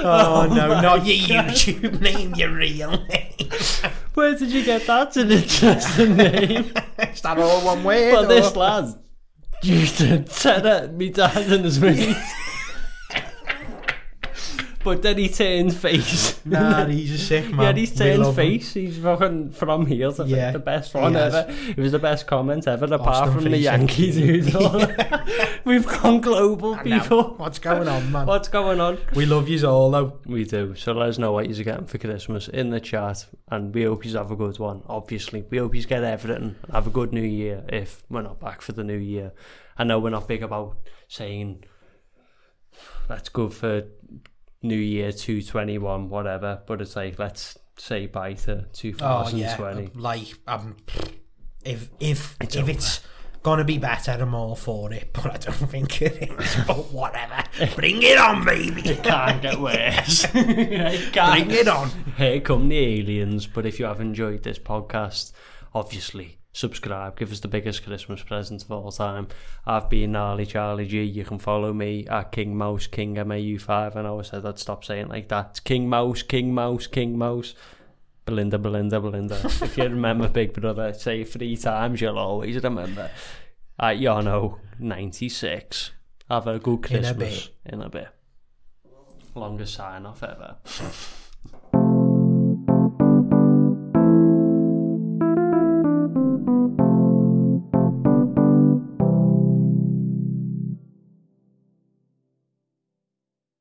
Oh, 0.04 0.48
no, 0.52 0.72
oh 0.72 0.80
not 0.80 1.06
your 1.06 1.28
God. 1.28 1.50
YouTube 1.50 2.00
name, 2.00 2.34
your 2.34 2.50
real 2.54 2.90
name. 2.90 3.32
Where 4.14 4.34
did 4.36 4.50
you 4.50 4.64
get 4.64 4.86
that? 4.86 5.16
An 5.16 5.30
interesting 5.30 6.16
name. 6.16 6.72
Is 6.98 7.20
that 7.22 7.38
all 7.38 7.64
one 7.64 7.84
word? 7.84 8.12
Well, 8.12 8.26
this 8.26 8.52
or- 8.54 8.58
lad 8.58 8.94
used 9.62 9.98
to 9.98 10.26
set 10.28 10.64
at 10.66 10.94
me 10.94 11.10
dad 11.10 11.36
and 11.50 11.64
his 11.64 11.80
mates. 11.80 12.18
But 14.88 15.02
then 15.02 15.18
he 15.18 15.28
turned 15.28 15.76
face. 15.76 16.40
Nah, 16.48 16.86
he's 16.86 17.12
a 17.12 17.18
sick 17.18 17.50
man. 17.52 17.76
Yeah, 17.76 17.80
he's 17.80 17.94
turned 17.94 18.22
love 18.22 18.38
him. 18.38 18.58
face. 18.58 18.72
He's 18.72 18.96
fucking 18.96 19.50
from 19.50 19.84
here 19.84 20.10
to 20.12 20.24
Yeah, 20.24 20.52
the 20.52 20.58
best 20.58 20.94
he 20.94 20.98
one 20.98 21.14
ever. 21.14 21.44
It 21.50 21.76
was 21.76 21.92
the 21.92 21.98
best 21.98 22.26
comment 22.26 22.66
ever, 22.66 22.86
apart 22.86 23.28
Austin 23.28 23.42
from 23.42 23.50
the 23.52 23.58
Yankees. 23.58 24.16
We've 25.66 25.86
gone 25.86 26.22
global, 26.22 26.78
people. 26.78 27.34
What's 27.36 27.58
going 27.58 27.86
on, 27.86 28.10
man? 28.10 28.26
What's 28.26 28.48
going 28.48 28.80
on? 28.80 28.96
We 29.14 29.26
love 29.26 29.46
yous 29.46 29.62
all, 29.62 29.90
though. 29.90 30.20
We 30.24 30.44
do. 30.44 30.74
So 30.74 30.92
let 30.92 31.10
us 31.10 31.18
know 31.18 31.32
what 31.32 31.50
you're 31.50 31.64
getting 31.64 31.86
for 31.86 31.98
Christmas 31.98 32.48
in 32.48 32.70
the 32.70 32.80
chat, 32.80 33.26
and 33.50 33.74
we 33.74 33.82
hope 33.82 34.06
you 34.06 34.16
have 34.16 34.30
a 34.30 34.36
good 34.36 34.58
one. 34.58 34.82
Obviously, 34.88 35.44
we 35.50 35.58
hope 35.58 35.74
you 35.74 35.84
get 35.84 36.02
everything. 36.02 36.56
Have 36.72 36.86
a 36.86 36.90
good 36.90 37.12
New 37.12 37.20
Year. 37.20 37.62
If 37.68 38.02
we're 38.08 38.22
not 38.22 38.40
back 38.40 38.62
for 38.62 38.72
the 38.72 38.84
New 38.84 38.96
Year, 38.96 39.32
I 39.76 39.84
know 39.84 39.98
we're 39.98 40.10
not 40.10 40.28
big 40.28 40.42
about 40.42 40.78
saying 41.08 41.64
that's 43.06 43.28
good 43.28 43.52
for 43.52 43.84
New 44.62 44.76
Year 44.76 45.12
221, 45.12 46.08
whatever. 46.08 46.60
But 46.66 46.80
it's 46.80 46.96
like 46.96 47.18
let's 47.18 47.56
say 47.76 48.06
bye 48.06 48.34
to 48.34 48.64
Oh, 49.00 49.28
yeah. 49.32 49.56
2020. 49.56 49.90
Like, 49.94 50.34
um, 50.46 50.76
if 51.64 51.90
if 52.00 52.36
It's 52.40 52.56
if 52.56 52.62
over. 52.62 52.70
it's 52.72 53.00
gonna 53.42 53.64
be 53.64 53.78
better, 53.78 54.12
I'm 54.12 54.34
all 54.34 54.56
for 54.56 54.92
it. 54.92 55.10
But 55.12 55.26
I 55.26 55.36
don't 55.36 55.70
think 55.70 56.02
it 56.02 56.30
is. 56.38 56.56
but 56.66 56.92
whatever. 56.92 57.42
Bring 57.76 58.02
it 58.02 58.18
on, 58.18 58.44
baby. 58.44 58.82
It 58.82 59.02
can't 59.02 59.40
get 59.42 59.60
worse. 59.60 60.26
It 60.34 61.12
can't. 61.12 61.46
Bring 61.46 61.58
it 61.58 61.68
on. 61.68 61.90
Here 62.16 62.40
come 62.40 62.68
the 62.68 62.78
aliens. 62.78 63.46
But 63.46 63.64
if 63.66 63.78
you 63.78 63.86
have 63.86 64.00
enjoyed 64.00 64.42
this 64.42 64.58
podcast, 64.58 65.32
obviously 65.74 66.37
subscribe. 66.58 67.16
Give 67.16 67.30
us 67.30 67.40
the 67.40 67.48
biggest 67.48 67.84
Christmas 67.84 68.22
present 68.22 68.64
of 68.64 68.70
all 68.72 68.90
time. 68.90 69.28
I've 69.64 69.88
been 69.88 70.12
Gnarly 70.12 70.44
Charlie 70.44 70.86
G. 70.86 71.02
You 71.04 71.24
can 71.24 71.38
follow 71.38 71.72
me 71.72 72.06
at 72.08 72.32
King 72.32 72.56
Mouse 72.56 72.86
King 72.88 73.14
MAU5. 73.14 73.94
And 73.94 74.06
I 74.06 74.10
always 74.10 74.26
said 74.28 74.44
I'd 74.44 74.58
stop 74.58 74.84
saying 74.84 75.08
like 75.08 75.28
that. 75.28 75.50
It's 75.50 75.60
King 75.60 75.88
Mouse, 75.88 76.22
King 76.22 76.52
Mouse, 76.52 76.86
King 76.88 77.16
Mouse. 77.16 77.54
Belinda, 78.26 78.58
Belinda, 78.58 79.00
Belinda. 79.00 79.40
if 79.44 79.78
you 79.78 79.84
remember 79.84 80.28
Big 80.28 80.52
Brother, 80.52 80.92
say 80.92 81.22
it 81.22 81.30
three 81.30 81.56
times, 81.56 82.00
you'll 82.00 82.18
always 82.18 82.62
remember. 82.62 83.10
At 83.78 83.96
Yono, 83.96 84.58
96. 84.78 85.92
Have 86.28 86.46
a 86.46 86.58
good 86.58 86.84
In 86.90 87.04
a 87.04 87.14
Christmas. 87.14 87.46
bit. 87.46 87.72
In 87.72 87.80
a 87.80 87.88
bit. 87.88 88.08
Longest 89.34 89.74
sign 89.74 90.04
off 90.04 90.22
ever. 90.22 90.56